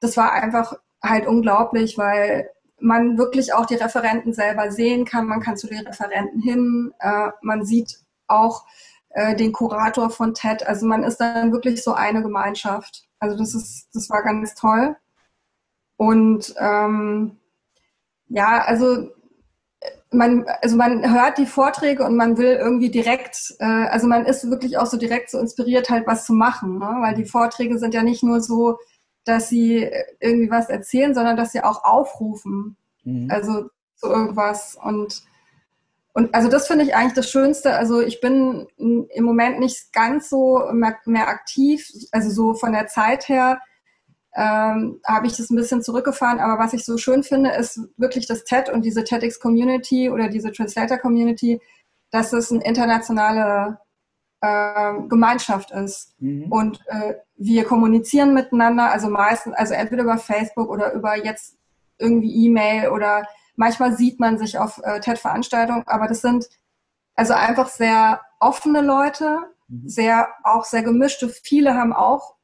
das 0.00 0.16
war 0.16 0.32
einfach 0.32 0.74
halt 1.02 1.26
unglaublich, 1.26 1.96
weil 1.96 2.50
man 2.78 3.18
wirklich 3.18 3.54
auch 3.54 3.66
die 3.66 3.76
Referenten 3.76 4.32
selber 4.32 4.70
sehen 4.70 5.04
kann. 5.04 5.26
Man 5.26 5.40
kann 5.40 5.56
zu 5.56 5.66
den 5.66 5.86
Referenten 5.86 6.40
hin. 6.40 6.92
Äh, 6.98 7.30
man 7.42 7.64
sieht 7.64 7.98
auch 8.26 8.64
äh, 9.10 9.34
den 9.34 9.52
Kurator 9.52 10.10
von 10.10 10.34
TED. 10.34 10.66
Also 10.66 10.86
man 10.86 11.02
ist 11.02 11.18
dann 11.18 11.52
wirklich 11.52 11.82
so 11.82 11.94
eine 11.94 12.22
Gemeinschaft. 12.22 13.04
Also 13.18 13.36
das 13.36 13.54
ist, 13.54 13.88
das 13.94 14.08
war 14.10 14.22
ganz 14.22 14.54
toll. 14.54 14.96
Und 15.96 16.54
ähm, 16.58 17.38
ja, 18.28 18.62
also 18.64 19.10
man, 20.12 20.44
also 20.60 20.76
man 20.76 21.12
hört 21.12 21.38
die 21.38 21.46
Vorträge 21.46 22.04
und 22.04 22.16
man 22.16 22.36
will 22.36 22.56
irgendwie 22.60 22.90
direkt, 22.90 23.54
äh, 23.60 23.64
also 23.64 24.06
man 24.08 24.26
ist 24.26 24.50
wirklich 24.50 24.76
auch 24.76 24.86
so 24.86 24.96
direkt 24.96 25.30
so 25.30 25.38
inspiriert, 25.38 25.88
halt 25.88 26.06
was 26.06 26.24
zu 26.24 26.32
machen, 26.32 26.78
ne? 26.78 26.96
weil 27.00 27.14
die 27.14 27.24
Vorträge 27.24 27.78
sind 27.78 27.94
ja 27.94 28.02
nicht 28.02 28.22
nur 28.22 28.40
so, 28.40 28.78
dass 29.24 29.48
sie 29.48 29.88
irgendwie 30.18 30.50
was 30.50 30.68
erzählen, 30.68 31.14
sondern 31.14 31.36
dass 31.36 31.52
sie 31.52 31.62
auch 31.62 31.84
aufrufen. 31.84 32.76
Mhm. 33.04 33.28
Also 33.30 33.66
zu 33.96 34.08
irgendwas. 34.08 34.76
Und, 34.82 35.22
und 36.12 36.34
also 36.34 36.48
das 36.48 36.66
finde 36.66 36.84
ich 36.84 36.94
eigentlich 36.96 37.14
das 37.14 37.30
Schönste. 37.30 37.76
Also 37.76 38.00
ich 38.00 38.20
bin 38.20 38.66
im 38.78 39.24
Moment 39.24 39.60
nicht 39.60 39.92
ganz 39.92 40.28
so 40.28 40.62
mehr, 40.72 40.96
mehr 41.04 41.28
aktiv, 41.28 41.88
also 42.10 42.30
so 42.30 42.54
von 42.54 42.72
der 42.72 42.88
Zeit 42.88 43.28
her 43.28 43.60
ähm, 44.34 45.00
habe 45.06 45.26
ich 45.26 45.36
das 45.36 45.50
ein 45.50 45.56
bisschen 45.56 45.82
zurückgefahren. 45.82 46.40
Aber 46.40 46.62
was 46.62 46.72
ich 46.72 46.84
so 46.84 46.96
schön 46.96 47.22
finde, 47.22 47.50
ist 47.50 47.80
wirklich 47.96 48.26
das 48.26 48.44
TED 48.44 48.68
und 48.68 48.84
diese 48.84 49.04
TEDx-Community 49.04 50.10
oder 50.10 50.28
diese 50.28 50.52
Translator-Community, 50.52 51.60
dass 52.10 52.32
es 52.32 52.50
eine 52.52 52.62
internationale 52.64 53.78
äh, 54.40 54.92
Gemeinschaft 55.08 55.70
ist. 55.70 56.14
Mhm. 56.20 56.50
Und 56.50 56.80
äh, 56.86 57.14
wir 57.36 57.64
kommunizieren 57.64 58.34
miteinander, 58.34 58.90
also 58.90 59.08
meistens, 59.08 59.54
also 59.54 59.74
entweder 59.74 60.02
über 60.04 60.18
Facebook 60.18 60.68
oder 60.70 60.92
über 60.92 61.16
jetzt 61.16 61.56
irgendwie 61.98 62.46
E-Mail 62.46 62.88
oder 62.90 63.26
manchmal 63.56 63.96
sieht 63.96 64.18
man 64.20 64.38
sich 64.38 64.58
auf 64.58 64.80
äh, 64.82 65.00
TED-Veranstaltungen, 65.00 65.84
aber 65.86 66.06
das 66.06 66.22
sind 66.22 66.48
also 67.14 67.34
einfach 67.34 67.68
sehr 67.68 68.20
offene 68.38 68.80
Leute, 68.80 69.38
mhm. 69.68 69.86
sehr 69.86 70.28
auch 70.44 70.64
sehr 70.64 70.82
gemischte. 70.82 71.28
Viele 71.28 71.74
haben 71.74 71.92
auch 71.92 72.36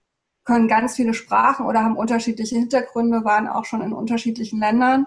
können 0.46 0.68
ganz 0.68 0.96
viele 0.96 1.12
Sprachen 1.12 1.66
oder 1.66 1.82
haben 1.84 1.96
unterschiedliche 1.96 2.56
Hintergründe, 2.56 3.24
waren 3.24 3.48
auch 3.48 3.66
schon 3.66 3.82
in 3.82 3.92
unterschiedlichen 3.92 4.60
Ländern. 4.60 5.06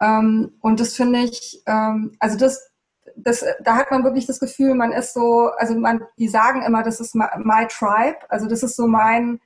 Ähm, 0.00 0.54
und 0.60 0.80
das 0.80 0.94
finde 0.94 1.20
ich, 1.20 1.62
ähm, 1.66 2.16
also 2.18 2.38
das 2.38 2.70
das, 3.16 3.44
da 3.62 3.76
hat 3.76 3.90
man 3.90 4.04
wirklich 4.04 4.26
das 4.26 4.40
Gefühl, 4.40 4.74
man 4.74 4.92
ist 4.92 5.14
so, 5.14 5.50
also 5.56 5.74
man, 5.74 6.04
die 6.18 6.28
sagen 6.28 6.62
immer, 6.62 6.82
das 6.82 7.00
ist 7.00 7.14
my, 7.14 7.26
my 7.36 7.66
tribe, 7.68 8.18
also 8.28 8.46
das 8.46 8.62
ist 8.62 8.76
so 8.76 8.86
mein, 8.86 9.40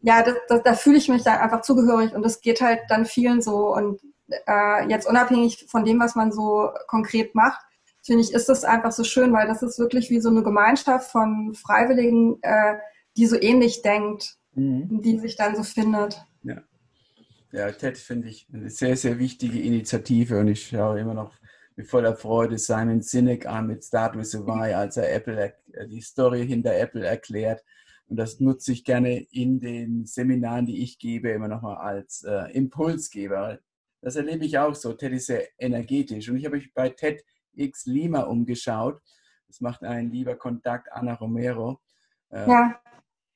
ja, 0.00 0.22
das, 0.22 0.34
das, 0.48 0.62
da 0.62 0.74
fühle 0.74 0.98
ich 0.98 1.08
mich 1.08 1.22
dann 1.22 1.38
einfach 1.38 1.62
zugehörig 1.62 2.14
und 2.14 2.22
das 2.22 2.40
geht 2.40 2.60
halt 2.60 2.80
dann 2.88 3.06
vielen 3.06 3.40
so 3.40 3.74
und 3.74 4.00
äh, 4.46 4.88
jetzt 4.88 5.06
unabhängig 5.08 5.66
von 5.68 5.84
dem, 5.84 6.00
was 6.00 6.14
man 6.14 6.32
so 6.32 6.70
konkret 6.88 7.34
macht, 7.34 7.60
finde 8.02 8.22
ich, 8.22 8.34
ist 8.34 8.48
das 8.48 8.64
einfach 8.64 8.92
so 8.92 9.04
schön, 9.04 9.32
weil 9.32 9.46
das 9.46 9.62
ist 9.62 9.78
wirklich 9.78 10.10
wie 10.10 10.20
so 10.20 10.28
eine 10.28 10.42
Gemeinschaft 10.42 11.10
von 11.10 11.54
Freiwilligen, 11.54 12.38
äh, 12.42 12.76
die 13.16 13.26
so 13.26 13.40
ähnlich 13.40 13.82
denkt, 13.82 14.36
mhm. 14.54 15.02
die 15.02 15.18
sich 15.18 15.36
dann 15.36 15.56
so 15.56 15.62
findet. 15.62 16.20
Ja. 16.42 16.62
Ja, 17.52 17.70
TED 17.70 17.96
finde 17.96 18.28
ich 18.28 18.48
eine 18.52 18.68
sehr, 18.68 18.96
sehr 18.96 19.18
wichtige 19.20 19.60
Initiative 19.60 20.40
und 20.40 20.48
ich 20.48 20.66
schaue 20.66 20.98
immer 20.98 21.14
noch 21.14 21.32
mit 21.76 21.86
voller 21.86 22.16
Freude 22.16 22.58
Simon 22.58 23.00
Sinek 23.00 23.46
an 23.46 23.68
mit 23.68 23.84
Start 23.84 24.16
with 24.16 24.34
a 24.34 24.40
Why, 24.40 24.74
als 24.74 24.96
er 24.96 25.12
Apple, 25.12 25.54
äh, 25.72 25.86
die 25.86 26.00
Story 26.00 26.46
hinter 26.46 26.74
Apple 26.74 27.06
erklärt. 27.06 27.62
Und 28.06 28.16
das 28.16 28.40
nutze 28.40 28.72
ich 28.72 28.84
gerne 28.84 29.20
in 29.30 29.60
den 29.60 30.04
Seminaren, 30.04 30.66
die 30.66 30.82
ich 30.82 30.98
gebe, 30.98 31.30
immer 31.30 31.48
nochmal 31.48 31.76
als 31.76 32.22
äh, 32.24 32.52
Impulsgeber. 32.52 33.58
Das 34.02 34.16
erlebe 34.16 34.44
ich 34.44 34.58
auch 34.58 34.74
so. 34.74 34.92
TED 34.92 35.12
ist 35.12 35.26
sehr 35.26 35.48
energetisch. 35.58 36.28
Und 36.28 36.36
ich 36.36 36.44
habe 36.44 36.56
mich 36.56 36.74
bei 36.74 36.90
TEDx 36.90 37.86
Lima 37.86 38.22
umgeschaut. 38.22 39.00
Das 39.46 39.60
macht 39.60 39.82
ein 39.84 40.10
lieber 40.10 40.34
Kontakt, 40.36 40.92
Anna 40.92 41.14
Romero. 41.14 41.80
Äh, 42.30 42.48
ja. 42.48 42.80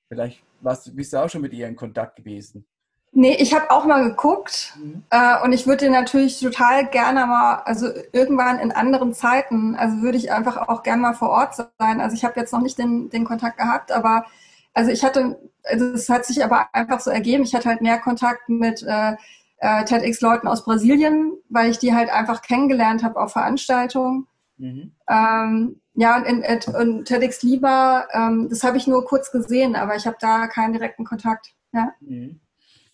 Vielleicht 0.09 0.43
warst, 0.61 0.95
bist 0.97 1.13
du 1.13 1.19
auch 1.19 1.29
schon 1.29 1.43
mit 1.43 1.53
ihr 1.53 1.69
in 1.69 1.77
Kontakt 1.77 2.17
gewesen. 2.17 2.65
Nee, 3.13 3.37
ich 3.37 3.55
habe 3.55 3.71
auch 3.71 3.87
mal 3.87 4.07
geguckt 4.07 4.75
mhm. 4.79 5.03
äh, 5.11 5.43
und 5.43 5.53
ich 5.53 5.67
würde 5.67 5.89
natürlich 5.91 6.41
total 6.41 6.87
gerne 6.87 7.27
mal, 7.27 7.63
also 7.65 7.89
irgendwann 8.13 8.59
in 8.59 8.71
anderen 8.71 9.15
Zeiten, 9.15 9.75
also 9.77 10.03
würde 10.03 10.19
ich 10.19 10.31
einfach 10.31 10.69
auch 10.69 10.83
gerne 10.83 11.03
mal 11.03 11.15
vor 11.15 11.31
Ort 11.31 11.57
sein. 11.57 12.01
Also 12.01 12.15
ich 12.15 12.25
habe 12.25 12.39
jetzt 12.39 12.53
noch 12.53 12.61
nicht 12.61 12.79
den, 12.79 13.09
den 13.09 13.25
Kontakt 13.25 13.57
gehabt, 13.59 13.93
aber 13.93 14.27
also 14.75 14.91
ich 14.91 15.03
hatte, 15.05 15.41
also 15.65 15.87
es 15.87 16.09
hat 16.09 16.27
sich 16.27 16.45
aber 16.45 16.69
einfach 16.73 17.01
so 17.01 17.11
ergeben, 17.11 17.43
ich 17.43 17.55
hatte 17.55 17.69
halt 17.69 17.81
mehr 17.81 17.99
Kontakt 17.99 18.49
mit 18.49 18.83
äh, 18.83 19.17
äh, 19.57 19.85
TEDx-Leuten 19.85 20.47
aus 20.47 20.65
Brasilien, 20.65 21.33
weil 21.49 21.71
ich 21.71 21.79
die 21.79 21.95
halt 21.95 22.11
einfach 22.11 22.43
kennengelernt 22.43 23.03
habe 23.03 23.21
auf 23.21 23.33
Veranstaltungen. 23.33 24.28
Mhm. 24.59 24.93
Ähm, 25.09 25.81
ja, 25.95 26.17
und, 26.17 26.25
in, 26.27 26.43
in, 26.43 27.05
TEDx 27.05 27.43
Liba, 27.43 28.07
ähm, 28.13 28.49
das 28.51 28.63
habe 28.65 28.77
ich 28.77 28.87
nur 28.87 29.05
kurz 29.05 29.31
gesehen, 29.31 29.77
aber 29.77 29.97
ich 29.97 30.07
habe 30.07 30.17
da 30.21 30.47
keinen 30.49 30.73
direkten 30.73 31.05
Kontakt. 31.05 31.55
Ja. 31.73 31.95
Mhm. 32.01 32.41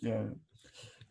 Ja, 0.01 0.31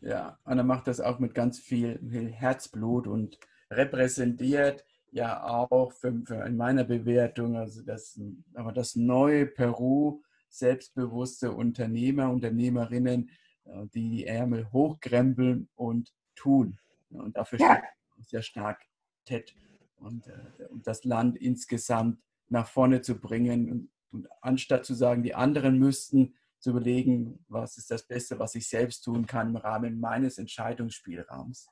ja, 0.00 0.38
Anna 0.44 0.62
macht 0.62 0.86
das 0.86 1.00
auch 1.00 1.18
mit 1.18 1.34
ganz 1.34 1.58
viel, 1.58 1.98
viel 2.08 2.30
Herzblut 2.30 3.06
und 3.06 3.38
repräsentiert 3.70 4.84
ja 5.10 5.42
auch 5.44 5.92
für, 5.92 6.22
für 6.24 6.44
in 6.44 6.56
meiner 6.56 6.84
Bewertung, 6.84 7.56
also 7.56 7.82
das, 7.82 8.20
aber 8.54 8.72
das 8.72 8.96
neue 8.96 9.46
Peru, 9.46 10.20
selbstbewusste 10.48 11.52
Unternehmer, 11.52 12.30
Unternehmerinnen, 12.30 13.30
äh, 13.64 13.86
die 13.94 14.10
die 14.10 14.26
Ärmel 14.26 14.70
hochkrempeln 14.72 15.68
und 15.74 16.12
tun. 16.36 16.78
Und 17.10 17.36
dafür 17.36 17.60
ja. 17.60 17.76
steht 17.76 18.26
sehr 18.26 18.42
stark 18.42 18.82
TED 19.24 19.54
und, 19.96 20.26
äh, 20.26 20.66
und 20.70 20.86
das 20.86 21.04
Land 21.04 21.36
insgesamt 21.36 22.18
nach 22.48 22.68
vorne 22.68 23.00
zu 23.00 23.18
bringen. 23.18 23.70
Und, 23.70 23.90
und 24.12 24.28
anstatt 24.40 24.84
zu 24.84 24.94
sagen, 24.94 25.22
die 25.22 25.34
anderen 25.34 25.78
müssten, 25.78 26.34
zu 26.64 26.70
überlegen, 26.70 27.44
was 27.48 27.76
ist 27.76 27.90
das 27.90 28.04
Beste, 28.04 28.38
was 28.38 28.54
ich 28.54 28.66
selbst 28.66 29.02
tun 29.04 29.26
kann 29.26 29.50
im 29.50 29.56
Rahmen 29.56 30.00
meines 30.00 30.38
Entscheidungsspielraums. 30.38 31.68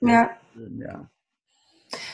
Ja. 0.00 0.30
ja. 0.78 1.10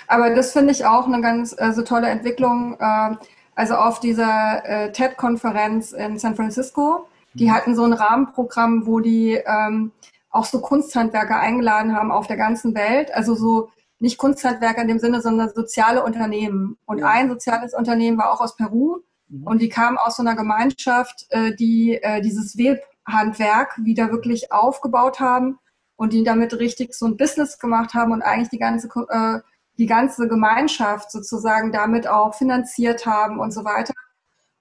Aber 0.09 0.35
das 0.35 0.53
finde 0.53 0.73
ich 0.73 0.85
auch 0.85 1.07
eine 1.07 1.21
ganz 1.21 1.55
also 1.57 1.83
tolle 1.83 2.09
Entwicklung. 2.09 2.77
Ähm, 2.81 3.18
also 3.55 3.75
auf 3.75 4.01
dieser 4.01 4.64
äh, 4.64 4.92
TED-Konferenz 4.92 5.92
in 5.92 6.18
San 6.18 6.35
Francisco, 6.35 7.07
die 7.35 7.47
mhm. 7.47 7.53
hatten 7.53 7.77
so 7.77 7.85
ein 7.85 7.92
Rahmenprogramm, 7.92 8.87
wo 8.87 8.99
die 8.99 9.40
ähm, 9.47 9.92
auch 10.31 10.45
so 10.45 10.61
Kunsthandwerker 10.61 11.38
eingeladen 11.38 11.95
haben 11.95 12.11
auf 12.11 12.27
der 12.27 12.37
ganzen 12.37 12.75
Welt. 12.75 13.14
Also 13.14 13.35
so 13.35 13.71
nicht 14.03 14.19
Kunsthandwerker 14.19 14.83
in 14.83 14.88
dem 14.88 14.99
Sinne, 14.99 15.21
sondern 15.21 15.51
soziale 15.55 16.05
Unternehmen. 16.05 16.77
Und 16.87 16.99
ja. 16.99 17.07
ein 17.07 17.29
soziales 17.29 17.73
Unternehmen 17.73 18.19
war 18.19 18.33
auch 18.33 18.41
aus 18.41 18.57
Peru. 18.57 18.99
Mhm. 19.29 19.47
Und 19.47 19.62
die 19.62 19.69
kamen 19.69 19.97
aus 19.97 20.17
so 20.17 20.23
einer 20.23 20.35
Gemeinschaft, 20.35 21.27
äh, 21.31 21.55
die 21.55 22.03
äh, 22.03 22.21
dieses 22.21 22.59
Webhandwerk 22.59 23.79
wieder 23.85 24.11
wirklich 24.11 24.51
aufgebaut 24.51 25.21
haben 25.21 25.61
und 25.95 26.12
die 26.12 26.25
damit 26.25 26.59
richtig 26.59 26.95
so 26.95 27.07
ein 27.07 27.17
Business 27.17 27.61
gemacht 27.61 27.95
haben 27.95 28.11
und 28.11 28.23
eigentlich 28.23 28.49
die 28.49 28.59
ganze, 28.59 28.88
äh, 29.09 29.38
die 29.79 29.87
ganze 29.87 30.27
Gemeinschaft 30.27 31.12
sozusagen 31.12 31.71
damit 31.71 32.09
auch 32.09 32.35
finanziert 32.35 33.07
haben 33.07 33.38
und 33.38 33.53
so 33.53 33.65
weiter. 33.65 33.95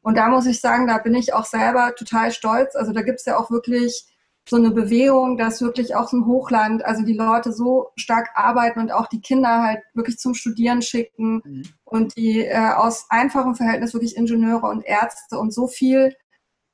Und 0.03 0.17
da 0.17 0.29
muss 0.29 0.45
ich 0.45 0.61
sagen, 0.61 0.85
da 0.85 0.99
bin 0.99 1.15
ich 1.15 1.33
auch 1.33 1.45
selber 1.45 1.95
total 1.95 2.31
stolz. 2.31 2.75
Also 2.75 2.91
da 2.91 3.01
gibt's 3.01 3.25
ja 3.25 3.37
auch 3.37 3.49
wirklich 3.49 4.05
so 4.47 4.55
eine 4.55 4.71
Bewegung, 4.71 5.37
dass 5.37 5.61
wirklich 5.61 5.95
auch 5.95 6.09
so 6.09 6.17
ein 6.17 6.25
Hochland, 6.25 6.83
also 6.83 7.03
die 7.03 7.13
Leute 7.13 7.53
so 7.53 7.91
stark 7.95 8.29
arbeiten 8.33 8.79
und 8.79 8.91
auch 8.91 9.07
die 9.07 9.21
Kinder 9.21 9.61
halt 9.63 9.79
wirklich 9.93 10.17
zum 10.17 10.33
Studieren 10.33 10.81
schicken 10.81 11.41
mhm. 11.45 11.63
und 11.83 12.17
die 12.17 12.45
äh, 12.45 12.73
aus 12.73 13.05
einfachem 13.09 13.55
Verhältnis 13.55 13.93
wirklich 13.93 14.17
Ingenieure 14.17 14.67
und 14.67 14.83
Ärzte 14.85 15.37
und 15.37 15.53
so 15.53 15.67
viel 15.67 16.15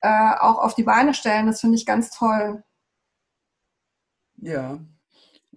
äh, 0.01 0.31
auch 0.39 0.59
auf 0.59 0.75
die 0.75 0.83
Beine 0.83 1.13
stellen, 1.13 1.47
das 1.47 1.61
finde 1.61 1.75
ich 1.75 1.85
ganz 1.85 2.11
toll. 2.11 2.63
Ja, 4.37 4.79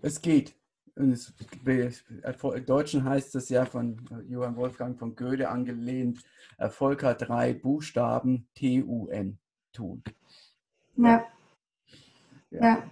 es 0.03 0.21
geht. 0.21 0.55
Und 0.97 1.13
es, 1.13 1.33
Im 1.65 2.67
Deutschen 2.67 3.05
heißt 3.05 3.35
es 3.37 3.49
ja 3.49 3.65
von 3.65 4.01
Johann 4.29 4.57
Wolfgang 4.57 4.99
von 4.99 5.15
Goethe 5.15 5.49
angelehnt, 5.49 6.23
Erfolg 6.59 7.03
hat 7.03 7.23
drei 7.23 7.55
Buchstaben, 7.55 8.49
T-U-N, 8.55 9.39
tun. 9.73 10.03
Ja. 10.97 11.25
Ja. 12.51 12.83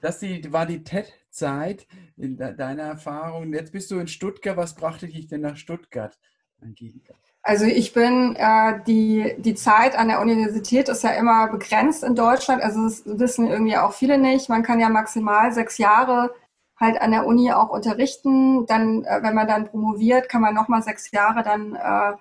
Das 0.00 0.18
die, 0.18 0.52
war 0.52 0.66
die 0.66 0.84
TED-Zeit 0.84 1.86
in 2.16 2.36
deiner 2.36 2.82
Erfahrung. 2.82 3.52
Jetzt 3.52 3.72
bist 3.72 3.90
du 3.90 3.98
in 3.98 4.08
Stuttgart. 4.08 4.56
Was 4.56 4.74
brachte 4.74 5.08
dich 5.08 5.28
denn 5.28 5.40
nach 5.40 5.56
Stuttgart, 5.56 6.18
Angelika? 6.60 7.14
Also 7.42 7.66
ich 7.66 7.92
bin, 7.92 8.36
äh, 8.36 8.80
die, 8.86 9.34
die 9.38 9.54
Zeit 9.54 9.96
an 9.96 10.08
der 10.08 10.20
Universität 10.20 10.88
ist 10.88 11.04
ja 11.04 11.10
immer 11.10 11.48
begrenzt 11.48 12.02
in 12.02 12.14
Deutschland. 12.14 12.62
Also 12.62 12.82
das 12.84 13.02
wissen 13.04 13.46
irgendwie 13.46 13.76
auch 13.76 13.92
viele 13.92 14.18
nicht. 14.18 14.48
Man 14.48 14.62
kann 14.62 14.80
ja 14.80 14.88
maximal 14.88 15.52
sechs 15.52 15.78
Jahre 15.78 16.34
halt 16.80 17.00
an 17.00 17.10
der 17.10 17.26
Uni 17.26 17.52
auch 17.52 17.70
unterrichten. 17.70 18.66
Dann, 18.66 19.04
äh, 19.04 19.22
wenn 19.22 19.34
man 19.34 19.46
dann 19.46 19.66
promoviert, 19.66 20.28
kann 20.28 20.40
man 20.42 20.54
nochmal 20.54 20.82
sechs 20.82 21.10
Jahre 21.10 21.42
dann 21.42 21.74
äh, 21.74 22.16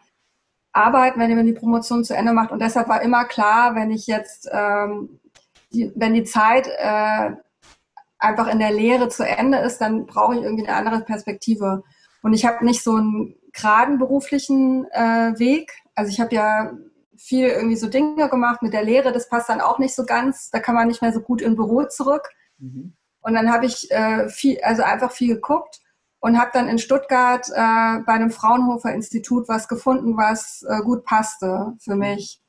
arbeiten, 0.74 1.20
wenn 1.20 1.36
man 1.36 1.46
die 1.46 1.54
Promotion 1.54 2.04
zu 2.04 2.16
Ende 2.16 2.34
macht. 2.34 2.52
Und 2.52 2.62
deshalb 2.62 2.90
war 2.90 3.02
immer 3.02 3.26
klar, 3.26 3.76
wenn 3.76 3.92
ich 3.92 4.08
jetzt, 4.08 4.50
ähm, 4.52 5.20
die, 5.74 5.92
wenn 5.96 6.14
die 6.14 6.24
Zeit 6.24 6.68
äh, 6.68 7.32
einfach 8.20 8.48
in 8.48 8.60
der 8.60 8.72
Lehre 8.72 9.10
zu 9.10 9.26
Ende 9.26 9.58
ist, 9.60 9.80
dann 9.80 10.06
brauche 10.06 10.36
ich 10.36 10.42
irgendwie 10.42 10.68
eine 10.68 10.78
andere 10.78 11.02
Perspektive. 11.02 11.84
Und 12.22 12.34
ich 12.34 12.46
habe 12.46 12.66
nicht 12.66 12.84
so 12.84 12.96
einen 12.96 13.36
geraden 13.52 13.98
beruflichen 13.98 14.86
äh, 14.92 15.38
Weg. 15.38 15.72
Also 15.96 16.10
ich 16.12 16.20
habe 16.20 16.34
ja 16.34 16.72
viel 17.18 17.48
irgendwie 17.48 17.76
so 17.76 17.88
Dinge 17.88 18.30
gemacht 18.30 18.62
mit 18.62 18.74
der 18.74 18.84
Lehre, 18.84 19.12
das 19.12 19.30
passt 19.30 19.50
dann 19.50 19.62
auch 19.62 19.80
nicht 19.80 19.96
so 19.96 20.06
ganz. 20.06 20.50
Da 20.50 20.60
kann 20.60 20.76
man 20.76 20.88
nicht 20.88 21.02
mehr 21.02 21.14
so 21.14 21.22
gut 21.22 21.42
im 21.42 21.56
Büro 21.56 21.84
zurück. 21.84 22.30
Mhm. 22.58 22.94
Und 23.22 23.34
dann 23.34 23.52
habe 23.52 23.66
ich 23.66 23.90
äh, 23.92 24.28
viel, 24.30 24.60
also 24.62 24.84
einfach 24.84 25.12
viel 25.12 25.36
geguckt 25.36 25.80
und 26.20 26.40
habe 26.40 26.52
dann 26.54 26.68
in 26.68 26.78
Stuttgart 26.78 27.48
äh, 27.50 28.00
bei 28.06 28.14
einem 28.14 28.32
Fraunhofer 28.32 28.94
Institut 28.94 29.48
was 29.48 29.68
gefunden, 29.68 30.18
was 30.18 30.66
äh, 30.68 30.82
gut 30.82 31.06
passte 31.06 31.74
für 31.80 31.96
mich. 31.96 32.43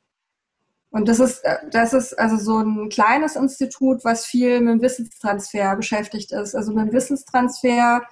Und 0.95 1.09
das 1.09 1.19
ist, 1.19 1.43
äh, 1.43 1.57
das 1.71 1.91
ist 1.91 2.17
also 2.17 2.37
so 2.37 2.57
ein 2.59 2.87
kleines 2.87 3.35
Institut, 3.35 4.05
was 4.05 4.25
viel 4.25 4.61
mit 4.61 4.75
dem 4.75 4.81
Wissenstransfer 4.81 5.75
beschäftigt 5.75 6.31
ist. 6.31 6.55
Also 6.55 6.71
mit 6.71 6.87
dem 6.87 6.93
Wissenstransfer 6.93 8.03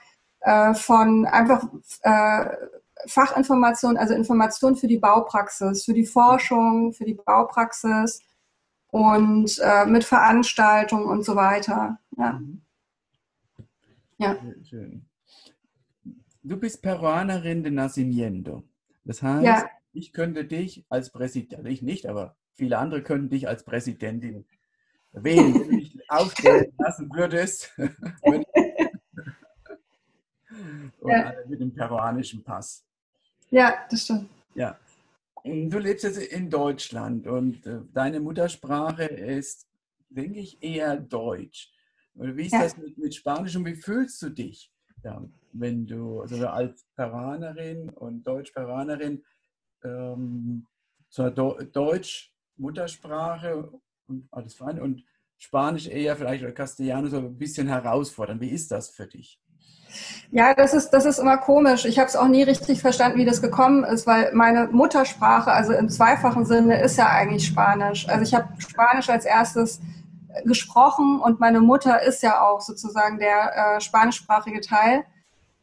äh, 0.41 0.73
von 0.73 1.25
einfach 1.25 1.63
äh, 2.01 2.45
Fachinformationen, 3.07 3.95
also 3.95 4.13
Informationen 4.13 4.75
für 4.75 4.87
die 4.87 4.97
Baupraxis, 4.97 5.85
für 5.85 5.93
die 5.93 6.05
Forschung, 6.05 6.91
für 6.91 7.05
die 7.05 7.13
Baupraxis 7.13 8.19
und 8.91 9.57
äh, 9.63 9.85
mit 9.85 10.03
Veranstaltungen 10.03 11.05
und 11.05 11.23
so 11.23 11.37
weiter. 11.37 11.99
Ja. 12.17 12.33
Mhm. 12.33 12.61
ja. 14.17 14.35
Schön. 14.69 15.05
Du 16.43 16.57
bist 16.57 16.81
Peruanerin 16.81 17.63
de 17.63 17.71
Nacimiento. 17.71 18.63
Das 19.05 19.23
heißt, 19.23 19.45
ja. 19.45 19.69
ich 19.93 20.11
könnte 20.11 20.43
dich 20.43 20.85
als 20.89 21.11
Präsident, 21.11 21.55
also 21.55 21.69
ich 21.69 21.81
nicht, 21.81 22.07
aber 22.07 22.35
viele 22.53 22.77
andere 22.77 23.01
könnten 23.01 23.29
dich 23.29 23.47
als 23.47 23.63
Präsidentin 23.63 24.45
wählen, 25.11 25.53
wenn 25.53 25.69
du 25.69 25.77
dich 25.77 25.97
aufstellen 26.09 26.73
lassen 26.77 27.09
würdest. 27.13 27.71
und 28.21 28.45
ja. 31.05 31.33
mit 31.47 31.59
dem 31.59 31.73
peruanischen 31.73 32.43
Pass. 32.43 32.85
Ja, 33.49 33.85
das 33.89 34.03
stimmt. 34.03 34.29
Ja. 34.55 34.77
Du 35.43 35.77
lebst 35.77 36.05
jetzt 36.05 36.19
in 36.19 36.49
Deutschland 36.49 37.27
und 37.27 37.65
äh, 37.65 37.81
deine 37.93 38.21
Muttersprache 38.21 39.03
ist, 39.03 39.67
denke 40.09 40.39
ich, 40.39 40.63
eher 40.63 40.95
Deutsch. 40.95 41.69
Wie 42.13 42.45
ist 42.45 42.53
ja. 42.53 42.61
das 42.63 42.77
mit, 42.77 42.97
mit, 42.97 43.13
Spanisch 43.13 43.55
und 43.55 43.65
wie 43.65 43.75
fühlst 43.75 44.21
du 44.21 44.29
dich, 44.29 44.71
ja, 45.03 45.21
wenn 45.51 45.85
du 45.85 46.21
also 46.21 46.47
als 46.47 46.85
Peruanerin 46.95 47.89
und 47.89 48.23
Deutsch-Peruanerin 48.25 49.23
ähm, 49.83 50.65
zur 51.09 51.31
Do 51.31 51.59
Deutsch 51.71 52.32
Muttersprache 52.57 53.71
und 54.07 54.27
alles 54.31 54.55
fein 54.55 54.79
und 54.81 55.03
Spanisch 55.37 55.87
eher 55.87 56.15
vielleicht 56.15 56.43
oder 56.43 56.53
Castellano 56.53 57.07
so 57.09 57.17
ein 57.17 57.37
bisschen 57.37 57.67
herausfordern. 57.67 58.39
Wie 58.39 58.49
ist 58.49 58.71
das 58.71 58.89
für 58.89 59.07
dich? 59.07 59.41
Ja, 60.31 60.53
das 60.53 60.73
ist, 60.73 60.91
das 60.91 61.05
ist 61.05 61.19
immer 61.19 61.37
komisch. 61.37 61.85
Ich 61.85 61.99
habe 61.99 62.07
es 62.07 62.15
auch 62.15 62.27
nie 62.27 62.43
richtig 62.43 62.81
verstanden, 62.81 63.19
wie 63.19 63.25
das 63.25 63.41
gekommen 63.41 63.83
ist, 63.83 64.07
weil 64.07 64.31
meine 64.33 64.67
Muttersprache, 64.71 65.51
also 65.51 65.73
im 65.73 65.89
zweifachen 65.89 66.45
Sinne, 66.45 66.81
ist 66.81 66.97
ja 66.97 67.09
eigentlich 67.09 67.45
Spanisch. 67.45 68.07
Also 68.07 68.23
ich 68.23 68.33
habe 68.33 68.49
Spanisch 68.57 69.09
als 69.09 69.25
erstes 69.25 69.81
gesprochen 70.45 71.19
und 71.19 71.39
meine 71.39 71.61
Mutter 71.61 72.01
ist 72.01 72.23
ja 72.23 72.41
auch 72.41 72.61
sozusagen 72.61 73.19
der 73.19 73.75
äh, 73.75 73.81
spanischsprachige 73.81 74.61
Teil. 74.61 75.03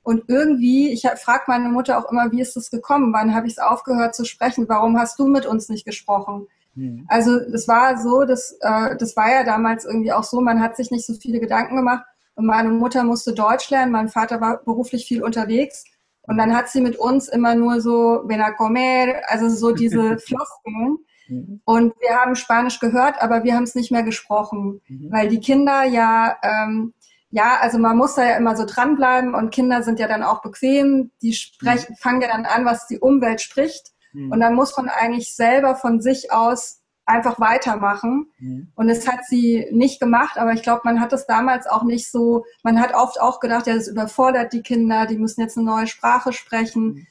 Und 0.02 0.24
irgendwie, 0.28 0.92
ich 0.92 1.02
frage 1.02 1.44
meine 1.48 1.68
Mutter 1.68 1.98
auch 1.98 2.10
immer, 2.10 2.30
wie 2.32 2.40
ist 2.40 2.56
das 2.56 2.70
gekommen? 2.70 3.12
Wann 3.12 3.34
habe 3.34 3.46
ich 3.46 3.54
es 3.54 3.58
aufgehört 3.58 4.14
zu 4.14 4.24
sprechen? 4.24 4.68
Warum 4.68 4.98
hast 4.98 5.18
du 5.18 5.26
mit 5.26 5.46
uns 5.46 5.68
nicht 5.68 5.84
gesprochen? 5.84 6.46
Mhm. 6.74 7.04
Also 7.08 7.36
es 7.36 7.68
war 7.68 7.98
so, 7.98 8.24
dass, 8.24 8.56
äh, 8.60 8.96
das 8.96 9.16
war 9.16 9.30
ja 9.30 9.44
damals 9.44 9.84
irgendwie 9.84 10.12
auch 10.12 10.24
so, 10.24 10.40
man 10.40 10.60
hat 10.60 10.76
sich 10.76 10.90
nicht 10.90 11.06
so 11.06 11.14
viele 11.14 11.40
Gedanken 11.40 11.76
gemacht. 11.76 12.04
Und 12.34 12.46
meine 12.46 12.70
Mutter 12.70 13.04
musste 13.04 13.34
Deutsch 13.34 13.70
lernen, 13.70 13.92
mein 13.92 14.08
Vater 14.08 14.40
war 14.40 14.62
beruflich 14.64 15.06
viel 15.06 15.22
unterwegs. 15.22 15.84
Und 16.22 16.38
dann 16.38 16.54
hat 16.54 16.68
sie 16.68 16.80
mit 16.80 16.96
uns 16.96 17.28
immer 17.28 17.54
nur 17.54 17.80
so, 17.80 18.22
ven 18.26 18.40
a 18.40 18.52
comer, 18.52 19.20
also 19.26 19.48
so 19.48 19.72
diese 19.72 20.18
Floskeln. 20.26 20.98
Mhm. 21.28 21.60
Und 21.64 21.94
wir 22.00 22.16
haben 22.16 22.36
Spanisch 22.36 22.78
gehört, 22.80 23.20
aber 23.20 23.44
wir 23.44 23.54
haben 23.54 23.64
es 23.64 23.74
nicht 23.74 23.90
mehr 23.90 24.02
gesprochen, 24.02 24.80
mhm. 24.88 25.08
weil 25.10 25.28
die 25.28 25.40
Kinder 25.40 25.84
ja, 25.84 26.36
ähm, 26.42 26.94
ja, 27.30 27.58
also 27.60 27.78
man 27.78 27.96
muss 27.96 28.14
da 28.14 28.24
ja 28.24 28.36
immer 28.36 28.56
so 28.56 28.64
dranbleiben 28.66 29.34
und 29.34 29.50
Kinder 29.50 29.82
sind 29.82 29.98
ja 30.00 30.08
dann 30.08 30.22
auch 30.22 30.42
bequem, 30.42 31.10
die 31.22 31.32
sprechen, 31.32 31.92
mhm. 31.92 31.96
fangen 31.96 32.20
ja 32.22 32.28
dann 32.28 32.44
an, 32.44 32.64
was 32.64 32.86
die 32.86 32.98
Umwelt 32.98 33.40
spricht. 33.40 33.92
Mhm. 34.12 34.32
Und 34.32 34.40
dann 34.40 34.54
muss 34.54 34.76
man 34.76 34.88
eigentlich 34.88 35.34
selber 35.34 35.76
von 35.76 36.00
sich 36.00 36.32
aus 36.32 36.80
einfach 37.06 37.40
weitermachen. 37.40 38.30
Mhm. 38.38 38.72
Und 38.74 38.88
das 38.88 39.06
hat 39.08 39.24
sie 39.26 39.66
nicht 39.72 40.00
gemacht, 40.00 40.38
aber 40.38 40.52
ich 40.52 40.62
glaube, 40.62 40.82
man 40.84 41.00
hat 41.00 41.12
es 41.12 41.26
damals 41.26 41.66
auch 41.66 41.82
nicht 41.82 42.10
so, 42.10 42.44
man 42.62 42.80
hat 42.80 42.94
oft 42.94 43.20
auch 43.20 43.40
gedacht, 43.40 43.66
ja, 43.66 43.74
das 43.74 43.88
überfordert 43.88 44.52
die 44.52 44.62
Kinder, 44.62 45.06
die 45.06 45.18
müssen 45.18 45.40
jetzt 45.40 45.56
eine 45.56 45.66
neue 45.66 45.86
Sprache 45.86 46.32
sprechen. 46.32 46.84
Mhm. 46.84 47.06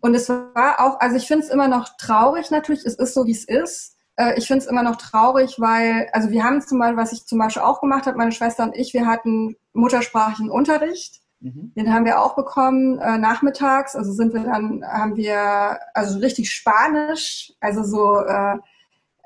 Und 0.00 0.14
es 0.14 0.28
war 0.28 0.80
auch, 0.80 1.00
also 1.00 1.16
ich 1.16 1.26
finde 1.26 1.44
es 1.44 1.50
immer 1.50 1.68
noch 1.68 1.96
traurig 1.98 2.50
natürlich, 2.50 2.84
es 2.84 2.94
ist 2.94 3.14
so, 3.14 3.26
wie 3.26 3.32
es 3.32 3.44
ist. 3.44 3.96
Äh, 4.16 4.38
ich 4.38 4.46
finde 4.46 4.64
es 4.64 4.70
immer 4.70 4.82
noch 4.82 4.96
traurig, 4.96 5.56
weil, 5.58 6.08
also 6.12 6.30
wir 6.30 6.44
haben 6.44 6.60
zum 6.60 6.78
Beispiel, 6.78 6.96
was 6.96 7.12
ich 7.12 7.26
zum 7.26 7.38
Beispiel 7.38 7.62
auch 7.62 7.80
gemacht 7.80 8.06
habe, 8.06 8.16
meine 8.16 8.32
Schwester 8.32 8.64
und 8.64 8.76
ich, 8.76 8.94
wir 8.94 9.06
hatten 9.06 9.56
muttersprachlichen 9.72 10.50
Unterricht. 10.50 11.20
Mhm. 11.40 11.72
Den 11.76 11.92
haben 11.92 12.04
wir 12.04 12.20
auch 12.20 12.34
bekommen 12.34 12.98
äh, 12.98 13.18
nachmittags. 13.18 13.94
Also 13.94 14.12
sind 14.12 14.34
wir 14.34 14.42
dann, 14.42 14.84
haben 14.84 15.16
wir, 15.16 15.78
also 15.94 16.18
richtig 16.18 16.50
Spanisch, 16.50 17.52
also 17.60 17.84
so 17.84 18.20
äh, 18.20 18.56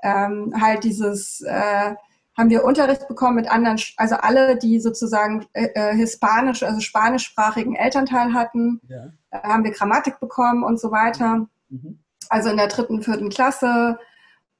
ähm, 0.03 0.53
halt 0.61 0.85
dieses, 0.85 1.40
äh, 1.42 1.94
haben 2.37 2.51
wir 2.51 2.64
Unterricht 2.64 3.09
bekommen 3.09 3.37
mit 3.37 3.51
anderen, 3.51 3.81
also 3.96 4.16
alle, 4.16 4.57
die 4.57 4.81
sozusagen 4.81 5.46
äh, 5.53 5.68
äh, 5.75 5.94
hispanisch, 5.94 6.62
also 6.62 6.81
spanischsprachigen 6.81 7.75
Elternteil 7.75 8.33
hatten, 8.33 8.81
ja. 8.88 9.07
äh, 9.31 9.42
haben 9.42 9.64
wir 9.64 9.72
Grammatik 9.72 10.18
bekommen 10.20 10.64
und 10.64 10.81
so 10.81 10.90
weiter. 10.90 11.46
Mhm. 11.68 11.98
Also 12.29 12.51
in 12.51 12.57
der 12.57 12.68
dritten, 12.68 13.03
vierten 13.03 13.29
Klasse. 13.29 13.98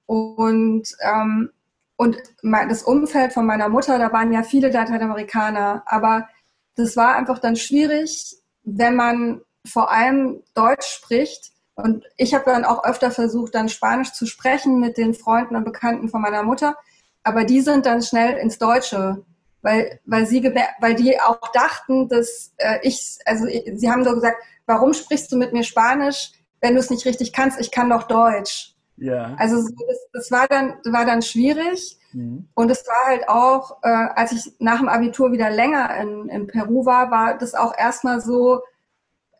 Und, 0.07 0.89
ähm, 1.01 1.51
und 1.97 2.19
das 2.43 2.83
Umfeld 2.83 3.33
von 3.33 3.47
meiner 3.47 3.69
Mutter, 3.69 3.99
da 3.99 4.13
waren 4.13 4.33
ja 4.33 4.43
viele 4.43 4.71
Lateinamerikaner, 4.71 5.83
aber 5.87 6.29
das 6.77 6.97
war 6.97 7.17
einfach 7.17 7.39
dann 7.39 7.57
schwierig, 7.57 8.37
wenn 8.65 8.97
man 8.97 9.43
vor 9.67 9.91
allem 9.91 10.43
Deutsch 10.55 10.87
spricht, 10.87 11.53
und 11.75 12.05
ich 12.17 12.35
habe 12.35 12.45
dann 12.45 12.65
auch 12.65 12.85
öfter 12.85 13.11
versucht, 13.11 13.55
dann 13.55 13.69
Spanisch 13.69 14.13
zu 14.13 14.27
sprechen 14.27 14.79
mit 14.79 14.99
den 14.99 15.15
Freunden 15.15 15.57
und 15.57 15.65
Bekannten 15.65 16.09
von 16.09 16.21
meiner 16.21 16.43
Mutter. 16.43 16.77
Aber 17.23 17.45
die 17.45 17.61
sind 17.61 17.87
dann 17.87 18.03
schnell 18.03 18.37
ins 18.37 18.59
Deutsche, 18.59 19.25
weil, 19.63 20.01
weil, 20.05 20.27
sie, 20.27 20.43
weil 20.81 20.95
die 20.95 21.19
auch 21.21 21.53
dachten, 21.53 22.09
dass 22.09 22.53
äh, 22.59 22.79
ich, 22.83 23.19
also 23.25 23.47
sie 23.47 23.91
haben 23.91 24.05
so 24.05 24.15
gesagt, 24.15 24.37
warum 24.67 24.93
sprichst 24.93 25.33
du 25.33 25.37
mit 25.37 25.53
mir 25.53 25.63
Spanisch, 25.63 26.33
wenn 26.61 26.75
du 26.75 26.81
es 26.81 26.91
nicht 26.91 27.07
richtig 27.07 27.33
kannst? 27.33 27.59
Ich 27.61 27.71
kann 27.71 27.89
doch 27.89 28.03
Deutsch. 28.05 28.75
Ja. 28.97 29.35
Also 29.39 29.57
das, 29.57 29.99
das 30.13 30.31
war 30.31 30.47
dann 30.49 30.75
war 30.85 31.07
dann 31.07 31.23
schwierig 31.23 31.99
mhm. 32.13 32.49
und 32.55 32.71
es 32.71 32.87
war 32.87 33.07
halt 33.07 33.29
auch, 33.29 33.79
äh, 33.83 33.89
als 33.89 34.33
ich 34.33 34.53
nach 34.59 34.79
dem 34.79 34.89
Abitur 34.89 35.33
wieder 35.33 35.51
länger 35.51 35.95
in, 35.97 36.29
in 36.29 36.47
Peru 36.47 36.85
war, 36.85 37.11
war 37.11 37.39
das 37.39 37.55
auch 37.55 37.77
erstmal 37.77 38.21
so, 38.21 38.63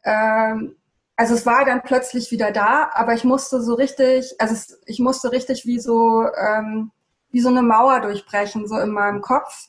ähm, 0.05 0.77
also 1.17 1.35
es 1.35 1.47
war 1.47 1.65
dann 1.65 1.83
plötzlich 1.83 2.31
wieder 2.31 2.51
da, 2.51 2.91
aber 2.95 3.15
ich 3.15 3.25
musste 3.25 3.61
so 3.63 3.75
richtig, 3.75 4.35
also 4.39 4.55
es, 4.55 4.81
ich 4.87 4.99
musste 4.99 5.33
richtig 5.33 5.67
wie 5.67 5.79
so, 5.79 6.27
ähm, 6.37 6.91
wie 7.31 7.41
so 7.41 7.49
eine 7.49 7.63
Mauer 7.63 8.01
durchbrechen, 8.01 8.67
so 8.67 8.79
in 8.79 8.91
meinem 8.91 9.21
Kopf. 9.21 9.69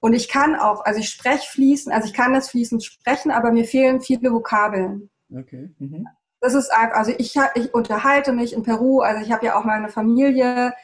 Und 0.00 0.14
ich 0.14 0.28
kann 0.28 0.56
auch, 0.56 0.84
also 0.84 0.98
ich 0.98 1.08
spreche 1.08 1.48
fließend, 1.48 1.94
also 1.94 2.08
ich 2.08 2.14
kann 2.14 2.32
das 2.32 2.50
fließend 2.50 2.82
sprechen, 2.82 3.30
aber 3.30 3.52
mir 3.52 3.64
fehlen 3.64 4.00
viele 4.00 4.32
Vokabeln. 4.32 5.10
Okay. 5.32 5.70
Mhm. 5.78 6.08
Das 6.40 6.54
ist 6.54 6.72
einfach, 6.72 6.96
also 6.96 7.12
ich, 7.16 7.38
ich 7.54 7.72
unterhalte 7.72 8.32
mich 8.32 8.52
in 8.52 8.64
Peru, 8.64 9.00
also 9.00 9.22
ich 9.22 9.30
habe 9.30 9.46
ja 9.46 9.56
auch 9.56 9.64
meine 9.64 9.88
Familie, 9.88 10.74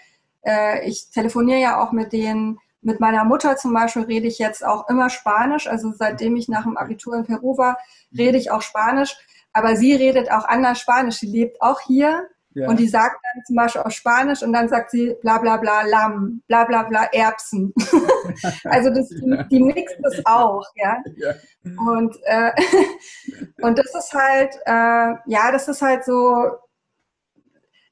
äh, 0.48 0.88
ich 0.88 1.10
telefoniere 1.10 1.60
ja 1.60 1.82
auch 1.82 1.92
mit 1.92 2.12
denen. 2.12 2.58
Mit 2.80 3.00
meiner 3.00 3.24
Mutter 3.24 3.56
zum 3.56 3.74
Beispiel 3.74 4.04
rede 4.04 4.28
ich 4.28 4.38
jetzt 4.38 4.64
auch 4.64 4.88
immer 4.88 5.10
Spanisch, 5.10 5.66
also 5.66 5.92
seitdem 5.92 6.36
ich 6.36 6.48
nach 6.48 6.62
dem 6.62 6.76
Abitur 6.76 7.16
in 7.16 7.24
Peru 7.24 7.58
war, 7.58 7.76
rede 8.16 8.38
ich 8.38 8.52
auch 8.52 8.62
Spanisch 8.62 9.16
aber 9.58 9.76
sie 9.76 9.94
redet 9.94 10.30
auch 10.30 10.44
anders 10.44 10.78
Spanisch. 10.78 11.16
Sie 11.16 11.26
lebt 11.26 11.60
auch 11.60 11.80
hier. 11.80 12.28
Ja. 12.54 12.68
Und 12.68 12.80
die 12.80 12.88
sagt 12.88 13.20
dann 13.22 13.44
zum 13.44 13.56
Beispiel 13.56 13.82
auf 13.82 13.92
Spanisch 13.92 14.42
und 14.42 14.52
dann 14.52 14.68
sagt 14.68 14.90
sie 14.90 15.14
bla 15.20 15.38
bla 15.38 15.58
bla 15.58 15.82
Lamm, 15.82 16.42
bla 16.48 16.64
bla 16.64 16.82
bla 16.84 17.04
Erbsen. 17.12 17.72
also 18.64 18.90
das, 18.90 19.08
die, 19.10 19.44
die 19.50 19.62
mixt 19.62 19.96
das 20.02 20.24
auch, 20.24 20.64
ja. 20.74 20.96
ja. 21.16 21.34
Und, 21.78 22.16
äh, 22.24 22.50
und 23.62 23.78
das 23.78 23.94
ist 23.94 24.12
halt, 24.12 24.54
äh, 24.64 25.14
ja, 25.26 25.52
das 25.52 25.68
ist 25.68 25.82
halt 25.82 26.04
so, 26.04 26.46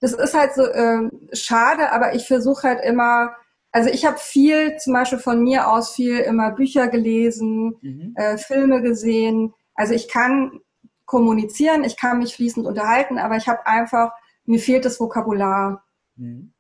das 0.01 0.13
ist 0.13 0.35
halt 0.35 0.55
so 0.55 0.63
äh, 0.63 1.09
schade, 1.33 1.93
aber 1.93 2.15
ich 2.15 2.27
versuche 2.27 2.69
halt 2.69 2.85
immer, 2.85 3.35
also 3.73 3.91
ich 3.91 4.05
habe 4.05 4.19
viel, 4.19 4.77
zum 4.77 4.93
Beispiel 4.93 5.19
von 5.19 5.43
mir 5.43 5.69
aus 5.69 5.95
viel 5.95 6.19
immer 6.19 6.51
Bücher 6.51 6.89
gelesen, 6.89 7.77
mhm. 7.81 8.15
äh, 8.17 8.39
Filme 8.39 8.83
gesehen. 8.83 9.55
Also 9.75 9.95
ich 9.95 10.09
kann 10.09 10.61
kommunizieren, 11.05 11.85
ich 11.85 11.97
kann 11.97 12.19
mich 12.19 12.35
fließend 12.35 12.67
unterhalten, 12.67 13.19
aber 13.19 13.37
ich 13.37 13.49
habe 13.49 13.67
einfach, 13.67 14.13
mir 14.45 14.59
fehlt 14.59 14.85
das 14.85 15.01
Vokabular. 15.01 15.85
Mhm. 16.17 16.53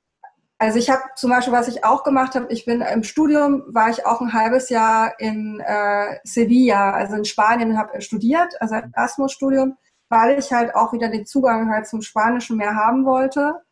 Also 0.58 0.78
ich 0.78 0.88
habe 0.88 1.02
zum 1.16 1.30
Beispiel, 1.30 1.52
was 1.52 1.68
ich 1.68 1.84
auch 1.84 2.02
gemacht 2.02 2.34
habe, 2.34 2.50
ich 2.50 2.64
bin 2.64 2.80
im 2.80 3.02
Studium, 3.02 3.64
war 3.68 3.90
ich 3.90 4.06
auch 4.06 4.22
ein 4.22 4.32
halbes 4.32 4.70
Jahr 4.70 5.12
in 5.20 5.60
äh, 5.60 6.18
Sevilla, 6.24 6.92
also 6.92 7.16
in 7.16 7.26
Spanien, 7.26 7.76
habe 7.76 8.00
studiert, 8.00 8.58
also 8.60 8.76
Erasmus-Studium 8.76 9.76
weil 10.08 10.38
ich 10.38 10.52
halt 10.52 10.74
auch 10.74 10.92
wieder 10.92 11.08
den 11.08 11.26
Zugang 11.26 11.70
halt 11.70 11.86
zum 11.86 12.02
Spanischen 12.02 12.56
mehr 12.56 12.74
haben 12.74 13.04
wollte. 13.04 13.62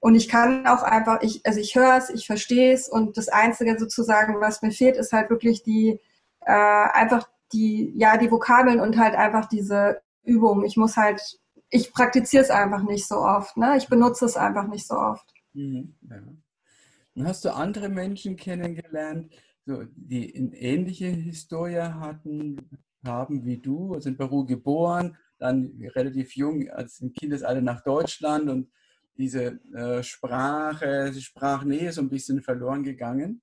Und 0.00 0.14
ich 0.16 0.28
kann 0.28 0.66
auch 0.66 0.82
einfach, 0.82 1.22
ich, 1.22 1.46
also 1.46 1.60
ich 1.60 1.76
höre 1.76 1.96
es, 1.96 2.10
ich 2.10 2.26
verstehe 2.26 2.72
es 2.72 2.88
und 2.88 3.16
das 3.16 3.28
Einzige 3.28 3.78
sozusagen, 3.78 4.40
was 4.40 4.60
mir 4.62 4.72
fehlt, 4.72 4.96
ist 4.96 5.12
halt 5.12 5.30
wirklich 5.30 5.62
die, 5.62 6.00
äh, 6.40 6.52
einfach 6.52 7.28
die, 7.52 7.92
ja, 7.96 8.16
die 8.16 8.30
Vokabeln 8.30 8.80
und 8.80 8.98
halt 8.98 9.14
einfach 9.14 9.46
diese 9.46 10.02
Übung. 10.24 10.64
Ich 10.64 10.76
muss 10.76 10.96
halt, 10.96 11.38
ich 11.70 11.92
praktiziere 11.92 12.42
es 12.42 12.50
einfach 12.50 12.82
nicht 12.82 13.06
so 13.06 13.18
oft, 13.18 13.56
ne? 13.56 13.76
Ich 13.76 13.88
benutze 13.88 14.24
es 14.24 14.36
einfach 14.36 14.66
nicht 14.66 14.86
so 14.86 14.94
oft. 14.94 15.32
Mhm, 15.52 15.94
ja. 16.10 16.16
Und 17.14 17.26
hast 17.26 17.44
du 17.44 17.54
andere 17.54 17.88
Menschen 17.88 18.36
kennengelernt, 18.36 19.32
so, 19.66 19.84
die 19.94 20.34
eine 20.34 20.56
ähnliche 20.56 21.06
Historie 21.06 21.76
hatten, 21.76 22.56
haben 23.06 23.44
wie 23.44 23.58
du, 23.58 23.94
also 23.94 24.08
in 24.08 24.16
Peru 24.16 24.44
geboren, 24.44 25.16
dann 25.42 25.72
relativ 25.94 26.36
jung 26.36 26.68
als 26.70 27.00
im 27.00 27.12
Kindesalter 27.12 27.60
nach 27.60 27.82
Deutschland 27.82 28.48
und 28.48 28.70
diese 29.18 29.58
äh, 29.74 30.02
Sprache, 30.02 31.10
die 31.14 31.20
Sprachnähe 31.20 31.92
so 31.92 32.00
ein 32.00 32.08
bisschen 32.08 32.40
verloren 32.42 32.82
gegangen? 32.82 33.42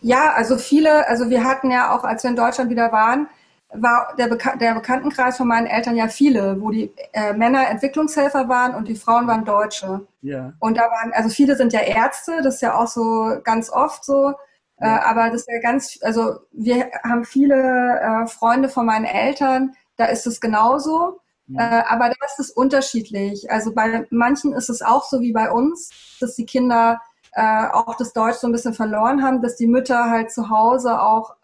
Ja, 0.00 0.32
also 0.34 0.56
viele, 0.56 1.06
also 1.08 1.30
wir 1.30 1.44
hatten 1.44 1.70
ja 1.70 1.94
auch, 1.96 2.04
als 2.04 2.22
wir 2.22 2.30
in 2.30 2.36
Deutschland 2.36 2.70
wieder 2.70 2.92
waren, 2.92 3.28
war 3.70 4.14
der, 4.16 4.28
Beka 4.28 4.56
der 4.56 4.74
Bekanntenkreis 4.74 5.36
von 5.36 5.46
meinen 5.46 5.66
Eltern 5.66 5.94
ja 5.94 6.08
viele, 6.08 6.60
wo 6.60 6.70
die 6.70 6.90
äh, 7.12 7.34
Männer 7.34 7.68
Entwicklungshelfer 7.68 8.48
waren 8.48 8.74
und 8.74 8.88
die 8.88 8.96
Frauen 8.96 9.26
waren 9.26 9.44
Deutsche. 9.44 10.06
Ja. 10.22 10.54
Und 10.58 10.78
da 10.78 10.82
waren, 10.82 11.12
also 11.12 11.28
viele 11.28 11.54
sind 11.56 11.72
ja 11.72 11.80
Ärzte, 11.80 12.40
das 12.42 12.56
ist 12.56 12.60
ja 12.62 12.74
auch 12.74 12.86
so 12.86 13.38
ganz 13.44 13.70
oft 13.70 14.04
so. 14.04 14.32
Ja. 14.80 14.96
Äh, 14.96 15.00
aber 15.04 15.30
das 15.30 15.42
ist 15.42 15.50
ja 15.50 15.60
ganz, 15.60 15.98
also 16.02 16.38
wir 16.52 16.90
haben 17.04 17.24
viele 17.24 18.00
äh, 18.00 18.26
Freunde 18.26 18.70
von 18.70 18.86
meinen 18.86 19.04
Eltern, 19.04 19.74
da 19.98 20.06
ist 20.06 20.26
es 20.26 20.40
genauso. 20.40 21.20
Mhm. 21.46 21.58
Äh, 21.58 21.82
aber 21.88 22.08
da 22.08 22.26
ist 22.26 22.38
es 22.38 22.50
unterschiedlich. 22.50 23.50
Also 23.50 23.74
bei 23.74 24.06
manchen 24.10 24.54
ist 24.54 24.70
es 24.70 24.80
auch 24.80 25.04
so 25.04 25.20
wie 25.20 25.32
bei 25.32 25.50
uns, 25.50 25.90
dass 26.20 26.34
die 26.36 26.46
Kinder 26.46 27.00
äh, 27.32 27.66
auch 27.68 27.96
das 27.96 28.12
Deutsch 28.12 28.36
so 28.36 28.46
ein 28.46 28.52
bisschen 28.52 28.74
verloren 28.74 29.22
haben, 29.22 29.42
dass 29.42 29.56
die 29.56 29.66
Mütter 29.66 30.08
halt 30.10 30.30
zu 30.30 30.48
Hause 30.48 31.02
auch 31.02 31.36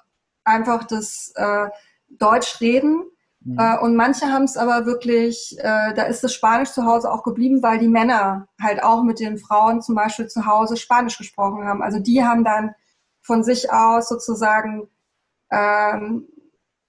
einfach 0.44 0.84
das 0.84 1.32
äh, 1.36 1.68
Deutsch 2.08 2.60
reden. 2.60 3.04
Mhm. 3.40 3.58
Äh, 3.58 3.78
und 3.78 3.96
manche 3.96 4.26
haben 4.26 4.44
es 4.44 4.56
aber 4.56 4.86
wirklich, 4.86 5.56
äh, 5.58 5.94
da 5.94 6.04
ist 6.04 6.22
das 6.22 6.32
Spanisch 6.32 6.70
zu 6.70 6.84
Hause 6.84 7.10
auch 7.10 7.22
geblieben, 7.22 7.62
weil 7.62 7.78
die 7.78 7.88
Männer 7.88 8.48
halt 8.60 8.82
auch 8.82 9.02
mit 9.02 9.20
den 9.20 9.38
Frauen 9.38 9.82
zum 9.82 9.94
Beispiel 9.94 10.28
zu 10.28 10.46
Hause 10.46 10.76
Spanisch 10.76 11.18
gesprochen 11.18 11.64
haben. 11.64 11.82
Also 11.82 11.98
die 11.98 12.24
haben 12.24 12.44
dann 12.44 12.74
von 13.20 13.42
sich 13.42 13.72
aus 13.72 14.08
sozusagen 14.08 14.88
ähm, 15.50 16.28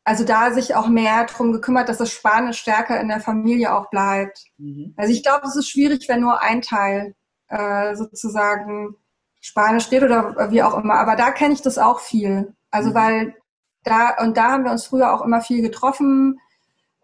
also 0.06 0.24
da 0.24 0.54
sich 0.54 0.76
auch 0.76 0.88
mehr 0.88 1.26
darum 1.26 1.52
gekümmert, 1.52 1.90
dass 1.90 1.98
das 1.98 2.12
Spanisch 2.12 2.60
stärker 2.60 3.02
in 3.02 3.08
der 3.08 3.20
Familie 3.20 3.76
auch 3.76 3.90
bleibt. 3.90 4.46
Mhm. 4.58 4.94
Also 4.96 5.12
ich 5.12 5.24
glaube, 5.24 5.48
es 5.48 5.56
ist 5.56 5.68
schwierig, 5.68 6.08
wenn 6.08 6.22
nur 6.22 6.42
ein 6.44 6.62
Teil 6.62 7.16
äh, 7.48 7.96
sozusagen 7.96 8.96
Spanisch 9.42 9.86
steht 9.86 10.04
oder 10.04 10.52
wie 10.52 10.62
auch 10.62 10.78
immer. 10.78 10.94
Aber 10.94 11.16
da 11.16 11.32
kenne 11.32 11.56
ich 11.56 11.64
das 11.64 11.80
auch 11.80 12.00
viel. 12.00 12.54
Also 12.70 12.92
mhm. 12.92 12.94
weil 12.94 13.36
da 13.84 14.16
und 14.22 14.38
da 14.38 14.52
haben 14.52 14.64
wir 14.64 14.72
uns 14.72 14.86
früher 14.86 15.12
auch 15.12 15.24
immer 15.24 15.42
viel 15.42 15.64
getroffen, 15.64 16.40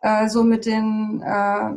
äh, 0.01 0.29
so 0.29 0.43
mit 0.43 0.67
den 0.67 1.23
äh, 1.25 1.71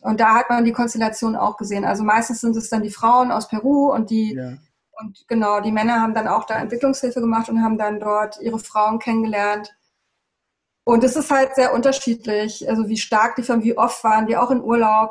und 0.00 0.20
da 0.20 0.34
hat 0.34 0.50
man 0.50 0.64
die 0.64 0.72
Konstellation 0.72 1.36
auch 1.36 1.56
gesehen. 1.56 1.84
Also 1.84 2.02
meistens 2.02 2.40
sind 2.40 2.56
es 2.56 2.68
dann 2.68 2.82
die 2.82 2.90
Frauen 2.90 3.30
aus 3.30 3.48
Peru 3.48 3.92
und 3.92 4.10
die 4.10 4.34
ja. 4.34 4.54
und 5.00 5.24
genau 5.28 5.60
die 5.60 5.72
Männer 5.72 6.00
haben 6.00 6.14
dann 6.14 6.26
auch 6.26 6.46
da 6.46 6.54
Entwicklungshilfe 6.56 7.20
gemacht 7.20 7.48
und 7.48 7.62
haben 7.62 7.78
dann 7.78 8.00
dort 8.00 8.40
ihre 8.40 8.58
Frauen 8.58 8.98
kennengelernt. 8.98 9.77
Und 10.88 11.04
es 11.04 11.16
ist 11.16 11.30
halt 11.30 11.54
sehr 11.54 11.74
unterschiedlich, 11.74 12.66
also 12.66 12.88
wie 12.88 12.96
stark 12.96 13.36
die 13.36 13.42
Firmen, 13.42 13.62
wie 13.62 13.76
oft 13.76 14.02
waren 14.04 14.26
die 14.26 14.38
auch 14.38 14.50
in 14.50 14.62
Urlaub. 14.62 15.10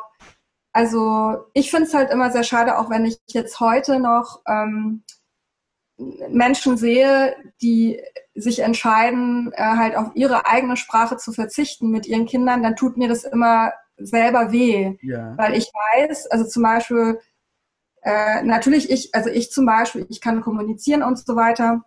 Also 0.72 1.46
ich 1.54 1.70
finde 1.70 1.86
es 1.86 1.94
halt 1.94 2.10
immer 2.10 2.32
sehr 2.32 2.44
schade, 2.44 2.80
auch 2.80 2.90
wenn 2.90 3.06
ich 3.06 3.20
jetzt 3.28 3.60
heute 3.60 4.00
noch 4.00 4.42
ähm, 4.48 5.04
Menschen 6.30 6.78
sehe, 6.78 7.36
die 7.62 8.02
sich 8.34 8.62
entscheiden, 8.62 9.54
äh, 9.54 9.62
halt 9.62 9.96
auf 9.96 10.08
ihre 10.16 10.48
eigene 10.48 10.78
Sprache 10.78 11.18
zu 11.18 11.32
verzichten 11.32 11.92
mit 11.92 12.08
ihren 12.08 12.26
Kindern, 12.26 12.64
dann 12.64 12.76
tut 12.76 12.98
mir 12.98 13.08
das 13.08 13.24
immer 13.24 13.72
selber 13.98 14.52
weh. 14.52 14.98
Ja. 15.04 15.38
Weil 15.38 15.56
ich 15.56 15.72
weiß, 15.96 16.26
also 16.32 16.46
zum 16.46 16.64
Beispiel, 16.64 17.20
äh, 18.02 18.42
natürlich 18.42 18.90
ich, 18.90 19.14
also 19.14 19.30
ich 19.30 19.52
zum 19.52 19.68
Beispiel, 19.68 20.08
ich 20.10 20.22
kann 20.22 20.42
kommunizieren 20.42 21.04
und 21.04 21.20
so 21.20 21.36
weiter, 21.36 21.84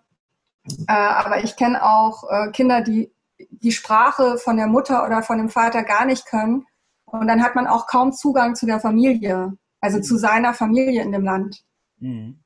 äh, 0.87 0.93
aber 0.93 1.43
ich 1.43 1.57
kenne 1.57 1.85
auch 1.85 2.23
äh, 2.31 2.53
Kinder, 2.53 2.83
die 2.83 3.11
die 3.51 3.73
Sprache 3.73 4.39
von 4.39 4.57
der 4.57 4.67
Mutter 4.67 5.05
oder 5.07 5.23
von 5.23 5.39
dem 5.39 5.49
Vater 5.49 5.83
gar 5.83 6.05
nicht 6.05 6.27
können. 6.27 6.67
Und 7.07 7.27
dann 7.27 7.43
hat 7.43 7.55
man 7.55 7.67
auch 7.67 7.87
kaum 7.87 8.13
Zugang 8.13 8.55
zu 8.55 8.67
der 8.67 8.81
Familie, 8.81 9.53
also 9.81 10.01
zu 10.01 10.17
seiner 10.17 10.55
Familie 10.55 11.03
in 11.03 11.13
dem 11.13 11.25
Land. 11.25 11.65
Mhm. 11.99 12.43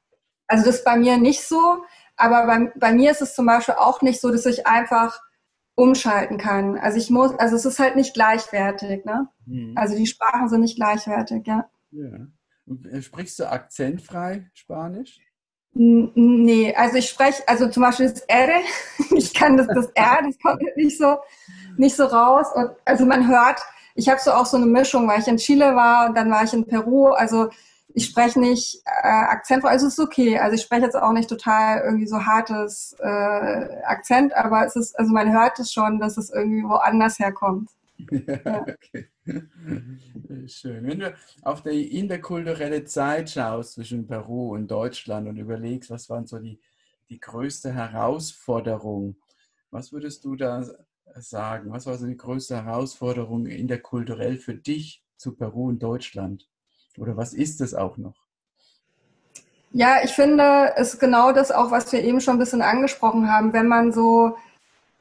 Also 0.46 0.64
das 0.64 0.76
ist 0.76 0.84
bei 0.84 0.96
mir 0.96 1.18
nicht 1.18 1.42
so, 1.42 1.84
aber 2.16 2.46
bei, 2.46 2.72
bei 2.76 2.92
mir 2.92 3.10
ist 3.10 3.22
es 3.22 3.34
zum 3.34 3.46
Beispiel 3.46 3.74
auch 3.74 4.02
nicht 4.02 4.20
so, 4.20 4.30
dass 4.30 4.46
ich 4.46 4.66
einfach 4.66 5.20
umschalten 5.74 6.38
kann. 6.38 6.78
Also 6.78 6.98
ich 6.98 7.10
muss, 7.10 7.36
also 7.38 7.56
es 7.56 7.64
ist 7.64 7.78
halt 7.78 7.96
nicht 7.96 8.14
gleichwertig, 8.14 9.04
ne? 9.04 9.28
Mhm. 9.46 9.72
Also 9.76 9.96
die 9.96 10.06
Sprachen 10.06 10.48
sind 10.48 10.60
nicht 10.60 10.76
gleichwertig, 10.76 11.46
ja. 11.46 11.68
ja. 11.90 12.26
Äh, 12.90 13.02
sprichst 13.02 13.38
du 13.38 13.50
akzentfrei 13.50 14.50
Spanisch? 14.54 15.18
Nee, 15.76 16.72
also 16.76 16.96
ich 16.96 17.08
spreche, 17.08 17.42
also 17.48 17.68
zum 17.68 17.82
Beispiel 17.82 18.08
das 18.08 18.20
R, 18.22 18.60
ich 19.10 19.34
kann 19.34 19.56
das, 19.56 19.66
das 19.66 19.86
R, 19.94 20.20
das 20.24 20.38
kommt 20.40 20.62
nicht 20.76 20.96
so, 20.96 21.16
nicht 21.76 21.96
so 21.96 22.04
raus. 22.04 22.46
Und, 22.54 22.70
also 22.84 23.04
man 23.04 23.28
hört, 23.28 23.60
ich 23.96 24.08
habe 24.08 24.20
so 24.20 24.30
auch 24.32 24.46
so 24.46 24.56
eine 24.56 24.66
Mischung, 24.66 25.08
weil 25.08 25.20
ich 25.20 25.28
in 25.28 25.36
Chile 25.36 25.74
war 25.74 26.08
und 26.08 26.16
dann 26.16 26.30
war 26.30 26.44
ich 26.44 26.52
in 26.52 26.66
Peru. 26.66 27.08
Also 27.08 27.48
ich 27.92 28.06
spreche 28.06 28.38
nicht 28.40 28.82
äh, 29.02 29.08
akzentfrei, 29.08 29.70
also 29.70 29.86
es 29.88 29.94
ist 29.94 30.04
okay. 30.04 30.38
Also 30.38 30.54
ich 30.54 30.62
spreche 30.62 30.82
jetzt 30.82 30.96
auch 30.96 31.12
nicht 31.12 31.28
total 31.28 31.82
irgendwie 31.84 32.06
so 32.06 32.24
hartes 32.24 32.96
äh, 33.00 33.82
Akzent, 33.84 34.32
aber 34.34 34.64
es 34.66 34.76
ist, 34.76 34.98
also 34.98 35.12
man 35.12 35.32
hört 35.32 35.58
es 35.58 35.72
schon, 35.72 35.98
dass 35.98 36.16
es 36.16 36.30
irgendwie 36.30 36.62
woanders 36.64 37.18
herkommt. 37.18 37.68
Ja, 38.10 38.62
okay. 38.62 39.08
Schön. 40.48 40.86
Wenn 40.86 40.98
du 40.98 41.14
auf 41.42 41.62
die 41.62 41.98
interkulturelle 41.98 42.84
Zeit 42.84 43.30
schaust 43.30 43.74
zwischen 43.74 44.06
Peru 44.06 44.54
und 44.54 44.68
Deutschland 44.68 45.28
und 45.28 45.36
überlegst, 45.36 45.90
was 45.90 46.08
waren 46.10 46.26
so 46.26 46.38
die, 46.38 46.60
die 47.08 47.20
größte 47.20 47.72
Herausforderung, 47.72 49.16
was 49.70 49.92
würdest 49.92 50.24
du 50.24 50.36
da 50.36 50.64
sagen? 51.16 51.72
Was 51.72 51.86
war 51.86 51.96
so 51.96 52.06
die 52.06 52.16
größte 52.16 52.64
Herausforderung 52.64 53.46
interkulturell 53.46 54.36
für 54.36 54.54
dich 54.54 55.02
zu 55.16 55.34
Peru 55.34 55.68
und 55.68 55.82
Deutschland? 55.82 56.48
Oder 56.98 57.16
was 57.16 57.34
ist 57.34 57.60
es 57.60 57.74
auch 57.74 57.96
noch? 57.96 58.16
Ja, 59.72 60.04
ich 60.04 60.12
finde, 60.12 60.72
es 60.76 60.94
ist 60.94 61.00
genau 61.00 61.32
das 61.32 61.50
auch, 61.50 61.72
was 61.72 61.90
wir 61.92 62.04
eben 62.04 62.20
schon 62.20 62.36
ein 62.36 62.38
bisschen 62.38 62.62
angesprochen 62.62 63.28
haben. 63.28 63.52
Wenn 63.52 63.66
man 63.66 63.92
so 63.92 64.36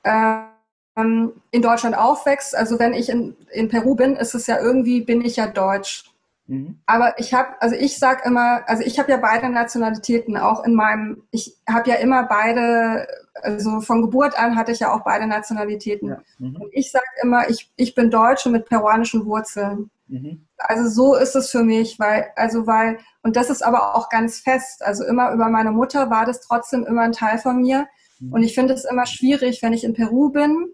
äh, 0.01 0.45
ähm, 0.95 1.33
in 1.51 1.61
Deutschland 1.61 1.97
aufwächst, 1.97 2.55
also 2.55 2.79
wenn 2.79 2.93
ich 2.93 3.09
in, 3.09 3.35
in 3.51 3.69
Peru 3.69 3.95
bin, 3.95 4.15
ist 4.15 4.35
es 4.35 4.47
ja 4.47 4.59
irgendwie, 4.59 5.01
bin 5.01 5.23
ich 5.23 5.37
ja 5.37 5.47
deutsch. 5.47 6.05
Mhm. 6.47 6.79
Aber 6.85 7.19
ich 7.19 7.33
habe, 7.33 7.61
also 7.61 7.75
ich 7.75 7.97
sag 7.97 8.25
immer, 8.25 8.61
also 8.67 8.83
ich 8.83 8.99
habe 8.99 9.11
ja 9.11 9.17
beide 9.17 9.49
Nationalitäten, 9.49 10.37
auch 10.37 10.63
in 10.63 10.75
meinem, 10.75 11.23
ich 11.31 11.55
habe 11.67 11.89
ja 11.89 11.95
immer 11.95 12.23
beide, 12.23 13.07
also 13.41 13.79
von 13.81 14.01
Geburt 14.01 14.37
an 14.37 14.55
hatte 14.55 14.71
ich 14.71 14.79
ja 14.79 14.93
auch 14.93 15.03
beide 15.03 15.25
Nationalitäten. 15.25 16.09
Ja. 16.09 16.21
Mhm. 16.37 16.57
Und 16.57 16.69
ich 16.73 16.91
sag 16.91 17.03
immer, 17.21 17.49
ich, 17.49 17.71
ich 17.75 17.95
bin 17.95 18.11
Deutsche 18.11 18.49
mit 18.49 18.65
peruanischen 18.65 19.25
Wurzeln. 19.25 19.89
Mhm. 20.07 20.45
Also 20.57 20.89
so 20.89 21.15
ist 21.15 21.35
es 21.35 21.49
für 21.49 21.63
mich, 21.63 21.97
weil, 21.97 22.27
also 22.35 22.67
weil, 22.67 22.99
und 23.23 23.35
das 23.35 23.49
ist 23.49 23.63
aber 23.63 23.95
auch 23.95 24.09
ganz 24.09 24.39
fest, 24.39 24.83
also 24.83 25.05
immer 25.05 25.31
über 25.31 25.49
meine 25.49 25.71
Mutter 25.71 26.09
war 26.09 26.25
das 26.25 26.41
trotzdem 26.41 26.85
immer 26.85 27.01
ein 27.01 27.13
Teil 27.13 27.37
von 27.37 27.61
mir. 27.61 27.87
Mhm. 28.19 28.33
Und 28.33 28.43
ich 28.43 28.53
finde 28.53 28.73
es 28.73 28.85
immer 28.85 29.05
schwierig, 29.05 29.61
wenn 29.63 29.73
ich 29.73 29.85
in 29.85 29.93
Peru 29.93 30.29
bin 30.29 30.73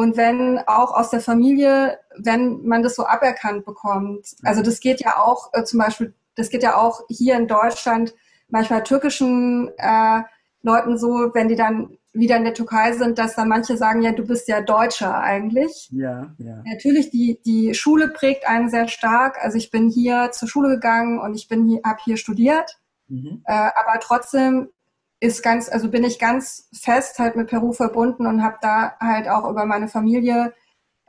Und 0.00 0.16
wenn 0.16 0.58
auch 0.60 0.94
aus 0.94 1.10
der 1.10 1.20
Familie, 1.20 1.98
wenn 2.16 2.62
man 2.66 2.82
das 2.82 2.96
so 2.96 3.04
aberkannt 3.04 3.66
bekommt, 3.66 4.34
also 4.44 4.62
das 4.62 4.80
geht 4.80 5.02
ja 5.02 5.18
auch 5.18 5.50
äh, 5.52 5.62
zum 5.62 5.78
Beispiel, 5.78 6.14
das 6.36 6.48
geht 6.48 6.62
ja 6.62 6.78
auch 6.78 7.02
hier 7.10 7.36
in 7.36 7.46
Deutschland 7.46 8.14
manchmal 8.48 8.82
türkischen 8.82 9.70
äh, 9.76 10.22
Leuten 10.62 10.96
so, 10.96 11.34
wenn 11.34 11.48
die 11.48 11.54
dann 11.54 11.98
wieder 12.14 12.38
in 12.38 12.44
der 12.44 12.54
Türkei 12.54 12.94
sind, 12.94 13.18
dass 13.18 13.36
dann 13.36 13.50
manche 13.50 13.76
sagen, 13.76 14.00
ja, 14.00 14.12
du 14.12 14.26
bist 14.26 14.48
ja 14.48 14.62
Deutscher 14.62 15.18
eigentlich. 15.20 15.90
Ja, 15.92 16.34
ja. 16.38 16.62
Natürlich, 16.64 17.10
die, 17.10 17.38
die 17.44 17.74
Schule 17.74 18.08
prägt 18.08 18.48
einen 18.48 18.70
sehr 18.70 18.88
stark. 18.88 19.36
Also 19.42 19.58
ich 19.58 19.70
bin 19.70 19.90
hier 19.90 20.30
zur 20.32 20.48
Schule 20.48 20.76
gegangen 20.76 21.18
und 21.18 21.34
ich 21.34 21.46
bin 21.46 21.68
hier, 21.68 21.82
habe 21.84 22.00
hier 22.02 22.16
studiert. 22.16 22.78
Mhm. 23.08 23.42
Äh, 23.44 23.52
aber 23.52 24.00
trotzdem 24.00 24.70
ist 25.20 25.42
ganz, 25.42 25.68
also 25.68 25.90
bin 25.90 26.04
ich 26.04 26.18
ganz 26.18 26.68
fest 26.72 27.18
halt 27.18 27.36
mit 27.36 27.48
Peru 27.48 27.72
verbunden 27.72 28.26
und 28.26 28.42
habe 28.42 28.56
da 28.62 28.96
halt 28.98 29.28
auch 29.28 29.48
über 29.48 29.66
meine 29.66 29.88
Familie, 29.88 30.54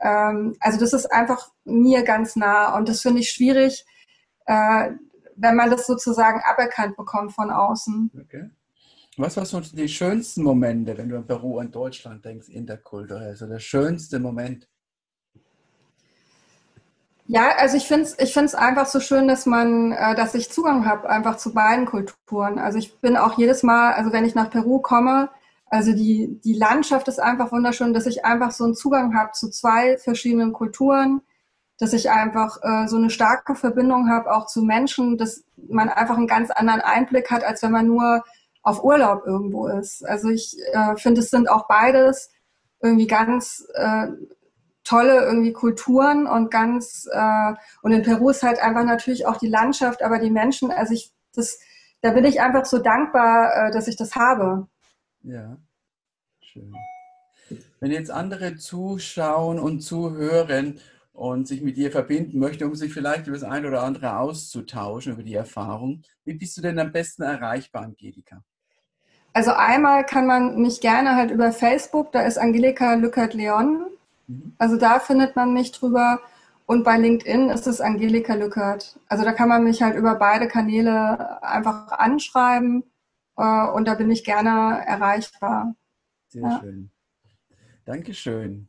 ähm, 0.00 0.54
also 0.60 0.78
das 0.78 0.92
ist 0.92 1.06
einfach 1.06 1.50
mir 1.64 2.02
ganz 2.02 2.36
nah 2.36 2.76
und 2.76 2.88
das 2.88 3.00
finde 3.00 3.20
ich 3.20 3.30
schwierig, 3.30 3.84
äh, 4.46 4.90
wenn 5.36 5.56
man 5.56 5.70
das 5.70 5.86
sozusagen 5.86 6.40
aberkannt 6.44 6.96
bekommt 6.96 7.32
von 7.32 7.50
außen. 7.50 8.10
Okay. 8.20 8.50
Was 9.16 9.36
waren 9.36 9.44
so 9.44 9.60
die 9.60 9.88
schönsten 9.88 10.42
Momente, 10.42 10.96
wenn 10.96 11.08
du 11.08 11.16
an 11.16 11.26
Peru 11.26 11.58
und 11.58 11.74
Deutschland 11.74 12.24
denkst, 12.24 12.48
interkulturell? 12.48 13.28
Also 13.28 13.46
der 13.46 13.58
schönste 13.58 14.18
Moment? 14.18 14.68
Ja, 17.26 17.50
also 17.58 17.76
ich 17.76 17.86
finde 17.86 18.04
es 18.04 18.18
ich 18.18 18.32
find's 18.32 18.54
einfach 18.54 18.86
so 18.86 19.00
schön, 19.00 19.28
dass 19.28 19.46
man, 19.46 19.92
äh, 19.92 20.14
dass 20.14 20.34
ich 20.34 20.50
Zugang 20.50 20.86
habe 20.86 21.08
einfach 21.08 21.36
zu 21.36 21.54
beiden 21.54 21.86
Kulturen. 21.86 22.58
Also 22.58 22.78
ich 22.78 23.00
bin 23.00 23.16
auch 23.16 23.38
jedes 23.38 23.62
Mal, 23.62 23.92
also 23.94 24.12
wenn 24.12 24.24
ich 24.24 24.34
nach 24.34 24.50
Peru 24.50 24.80
komme, 24.80 25.30
also 25.66 25.92
die, 25.92 26.38
die 26.44 26.52
Landschaft 26.54 27.08
ist 27.08 27.20
einfach 27.20 27.52
wunderschön, 27.52 27.94
dass 27.94 28.06
ich 28.06 28.24
einfach 28.24 28.50
so 28.50 28.64
einen 28.64 28.74
Zugang 28.74 29.16
habe 29.16 29.32
zu 29.32 29.48
zwei 29.50 29.96
verschiedenen 29.98 30.52
Kulturen, 30.52 31.22
dass 31.78 31.94
ich 31.94 32.10
einfach 32.10 32.58
äh, 32.62 32.86
so 32.88 32.96
eine 32.96 33.08
starke 33.08 33.54
Verbindung 33.54 34.10
habe 34.10 34.30
auch 34.34 34.46
zu 34.46 34.62
Menschen, 34.62 35.16
dass 35.16 35.44
man 35.56 35.88
einfach 35.88 36.16
einen 36.16 36.26
ganz 36.26 36.50
anderen 36.50 36.82
Einblick 36.82 37.30
hat, 37.30 37.44
als 37.44 37.62
wenn 37.62 37.72
man 37.72 37.86
nur 37.86 38.22
auf 38.62 38.84
Urlaub 38.84 39.24
irgendwo 39.26 39.68
ist. 39.68 40.06
Also 40.06 40.28
ich 40.28 40.56
äh, 40.72 40.96
finde, 40.96 41.20
es 41.20 41.30
sind 41.30 41.48
auch 41.48 41.66
beides 41.68 42.30
irgendwie 42.82 43.06
ganz 43.06 43.66
äh, 43.74 44.08
tolle 44.84 45.24
irgendwie 45.24 45.52
Kulturen 45.52 46.26
und 46.26 46.50
ganz 46.50 47.08
äh, 47.12 47.52
und 47.82 47.92
in 47.92 48.02
Peru 48.02 48.30
ist 48.30 48.42
halt 48.42 48.60
einfach 48.60 48.84
natürlich 48.84 49.26
auch 49.26 49.36
die 49.36 49.48
Landschaft, 49.48 50.02
aber 50.02 50.18
die 50.18 50.30
Menschen, 50.30 50.70
also 50.70 50.92
ich 50.92 51.12
das 51.34 51.58
da 52.02 52.10
bin 52.10 52.24
ich 52.24 52.40
einfach 52.40 52.64
so 52.64 52.78
dankbar, 52.78 53.68
äh, 53.68 53.70
dass 53.70 53.88
ich 53.88 53.96
das 53.96 54.16
habe. 54.16 54.66
Ja, 55.22 55.56
schön. 56.40 56.74
Wenn 57.80 57.92
jetzt 57.92 58.10
andere 58.10 58.56
zuschauen 58.56 59.58
und 59.58 59.80
zuhören 59.80 60.80
und 61.12 61.46
sich 61.46 61.62
mit 61.62 61.76
dir 61.76 61.92
verbinden 61.92 62.38
möchten, 62.38 62.64
um 62.64 62.74
sich 62.74 62.92
vielleicht 62.92 63.26
über 63.28 63.36
das 63.36 63.44
eine 63.44 63.68
oder 63.68 63.82
andere 63.82 64.18
auszutauschen, 64.18 65.12
über 65.12 65.22
die 65.22 65.34
Erfahrung, 65.34 66.02
wie 66.24 66.34
bist 66.34 66.56
du 66.56 66.62
denn 66.62 66.78
am 66.78 66.92
besten 66.92 67.22
erreichbar, 67.22 67.82
Angelika? 67.82 68.42
Also 69.32 69.52
einmal 69.52 70.04
kann 70.04 70.26
man 70.26 70.60
mich 70.60 70.80
gerne 70.80 71.14
halt 71.14 71.30
über 71.30 71.52
Facebook, 71.52 72.12
da 72.12 72.22
ist 72.22 72.38
Angelika 72.38 72.94
Lückert-Leon. 72.94 73.86
Mhm. 74.26 74.54
Also 74.58 74.76
da 74.76 74.98
findet 74.98 75.36
man 75.36 75.52
mich 75.52 75.72
drüber. 75.72 76.20
Und 76.66 76.84
bei 76.84 76.96
LinkedIn 76.96 77.50
ist 77.50 77.66
es 77.66 77.80
Angelika 77.80 78.34
Lückert. 78.34 78.98
Also 79.08 79.24
da 79.24 79.32
kann 79.32 79.48
man 79.48 79.64
mich 79.64 79.82
halt 79.82 79.96
über 79.96 80.14
beide 80.14 80.48
Kanäle 80.48 81.42
einfach 81.42 81.90
anschreiben 81.92 82.84
äh, 83.36 83.66
und 83.68 83.86
da 83.86 83.94
bin 83.94 84.10
ich 84.10 84.24
gerne 84.24 84.82
erreichbar. 84.86 85.74
Sehr 86.28 86.42
ja. 86.42 86.60
schön. 86.60 86.90
Dankeschön. 87.84 88.68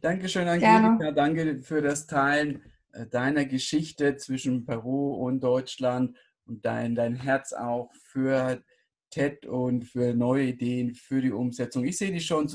Dankeschön, 0.00 0.46
Angelika. 0.46 0.96
Gerne. 0.96 1.14
Danke 1.14 1.58
für 1.62 1.82
das 1.82 2.06
Teilen 2.06 2.62
äh, 2.92 3.06
deiner 3.06 3.44
Geschichte 3.44 4.16
zwischen 4.16 4.64
Peru 4.64 5.14
und 5.14 5.40
Deutschland 5.40 6.16
und 6.46 6.64
dein, 6.64 6.94
dein 6.94 7.16
Herz 7.16 7.52
auch 7.52 7.90
für 7.94 8.62
TED 9.10 9.46
und 9.46 9.84
für 9.84 10.14
neue 10.14 10.44
Ideen 10.44 10.94
für 10.94 11.20
die 11.20 11.32
Umsetzung. 11.32 11.84
Ich 11.84 11.98
sehe 11.98 12.12
dich 12.12 12.26
schon 12.26 12.48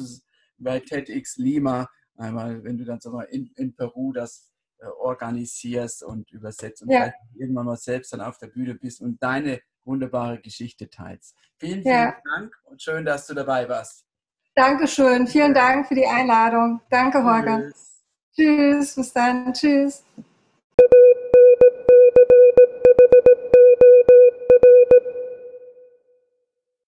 bei 0.58 0.80
TEDx 0.80 1.38
Lima, 1.38 1.90
einmal, 2.16 2.64
wenn 2.64 2.78
du 2.78 2.86
dann 2.86 3.00
sag 3.00 3.14
mal, 3.14 3.24
in, 3.24 3.52
in 3.56 3.76
Peru 3.76 4.14
das 4.14 4.52
äh, 4.80 4.86
organisierst 4.86 6.04
und 6.04 6.32
übersetzt 6.32 6.82
und 6.82 6.92
ja. 6.92 7.12
irgendwann 7.36 7.66
mal 7.66 7.78
selbst 7.78 8.14
dann 8.14 8.22
auf 8.22 8.38
der 8.38 8.48
Bühne 8.48 8.76
bist 8.76 9.02
und 9.02 9.22
deine 9.22 9.62
wunderbare 9.84 10.40
Geschichte 10.40 10.90
teilst. 10.90 11.36
Vielen, 11.58 11.82
vielen 11.82 11.94
ja. 11.94 12.16
Dank 12.36 12.54
und 12.64 12.82
schön, 12.82 13.06
dass 13.06 13.28
du 13.28 13.34
dabei 13.34 13.70
warst. 13.70 14.06
Dankeschön. 14.56 15.28
Vielen 15.28 15.54
Dank 15.54 15.88
für 15.88 15.96
die 15.96 16.08
Einladung. 16.08 16.82
Danke, 16.90 17.24
Holger. 17.24 17.60
Tschüss. 17.60 18.04
Tschüss. 18.36 18.96
Bis 18.96 19.14
dann. 19.14 19.54
Tschüss. 19.54 20.04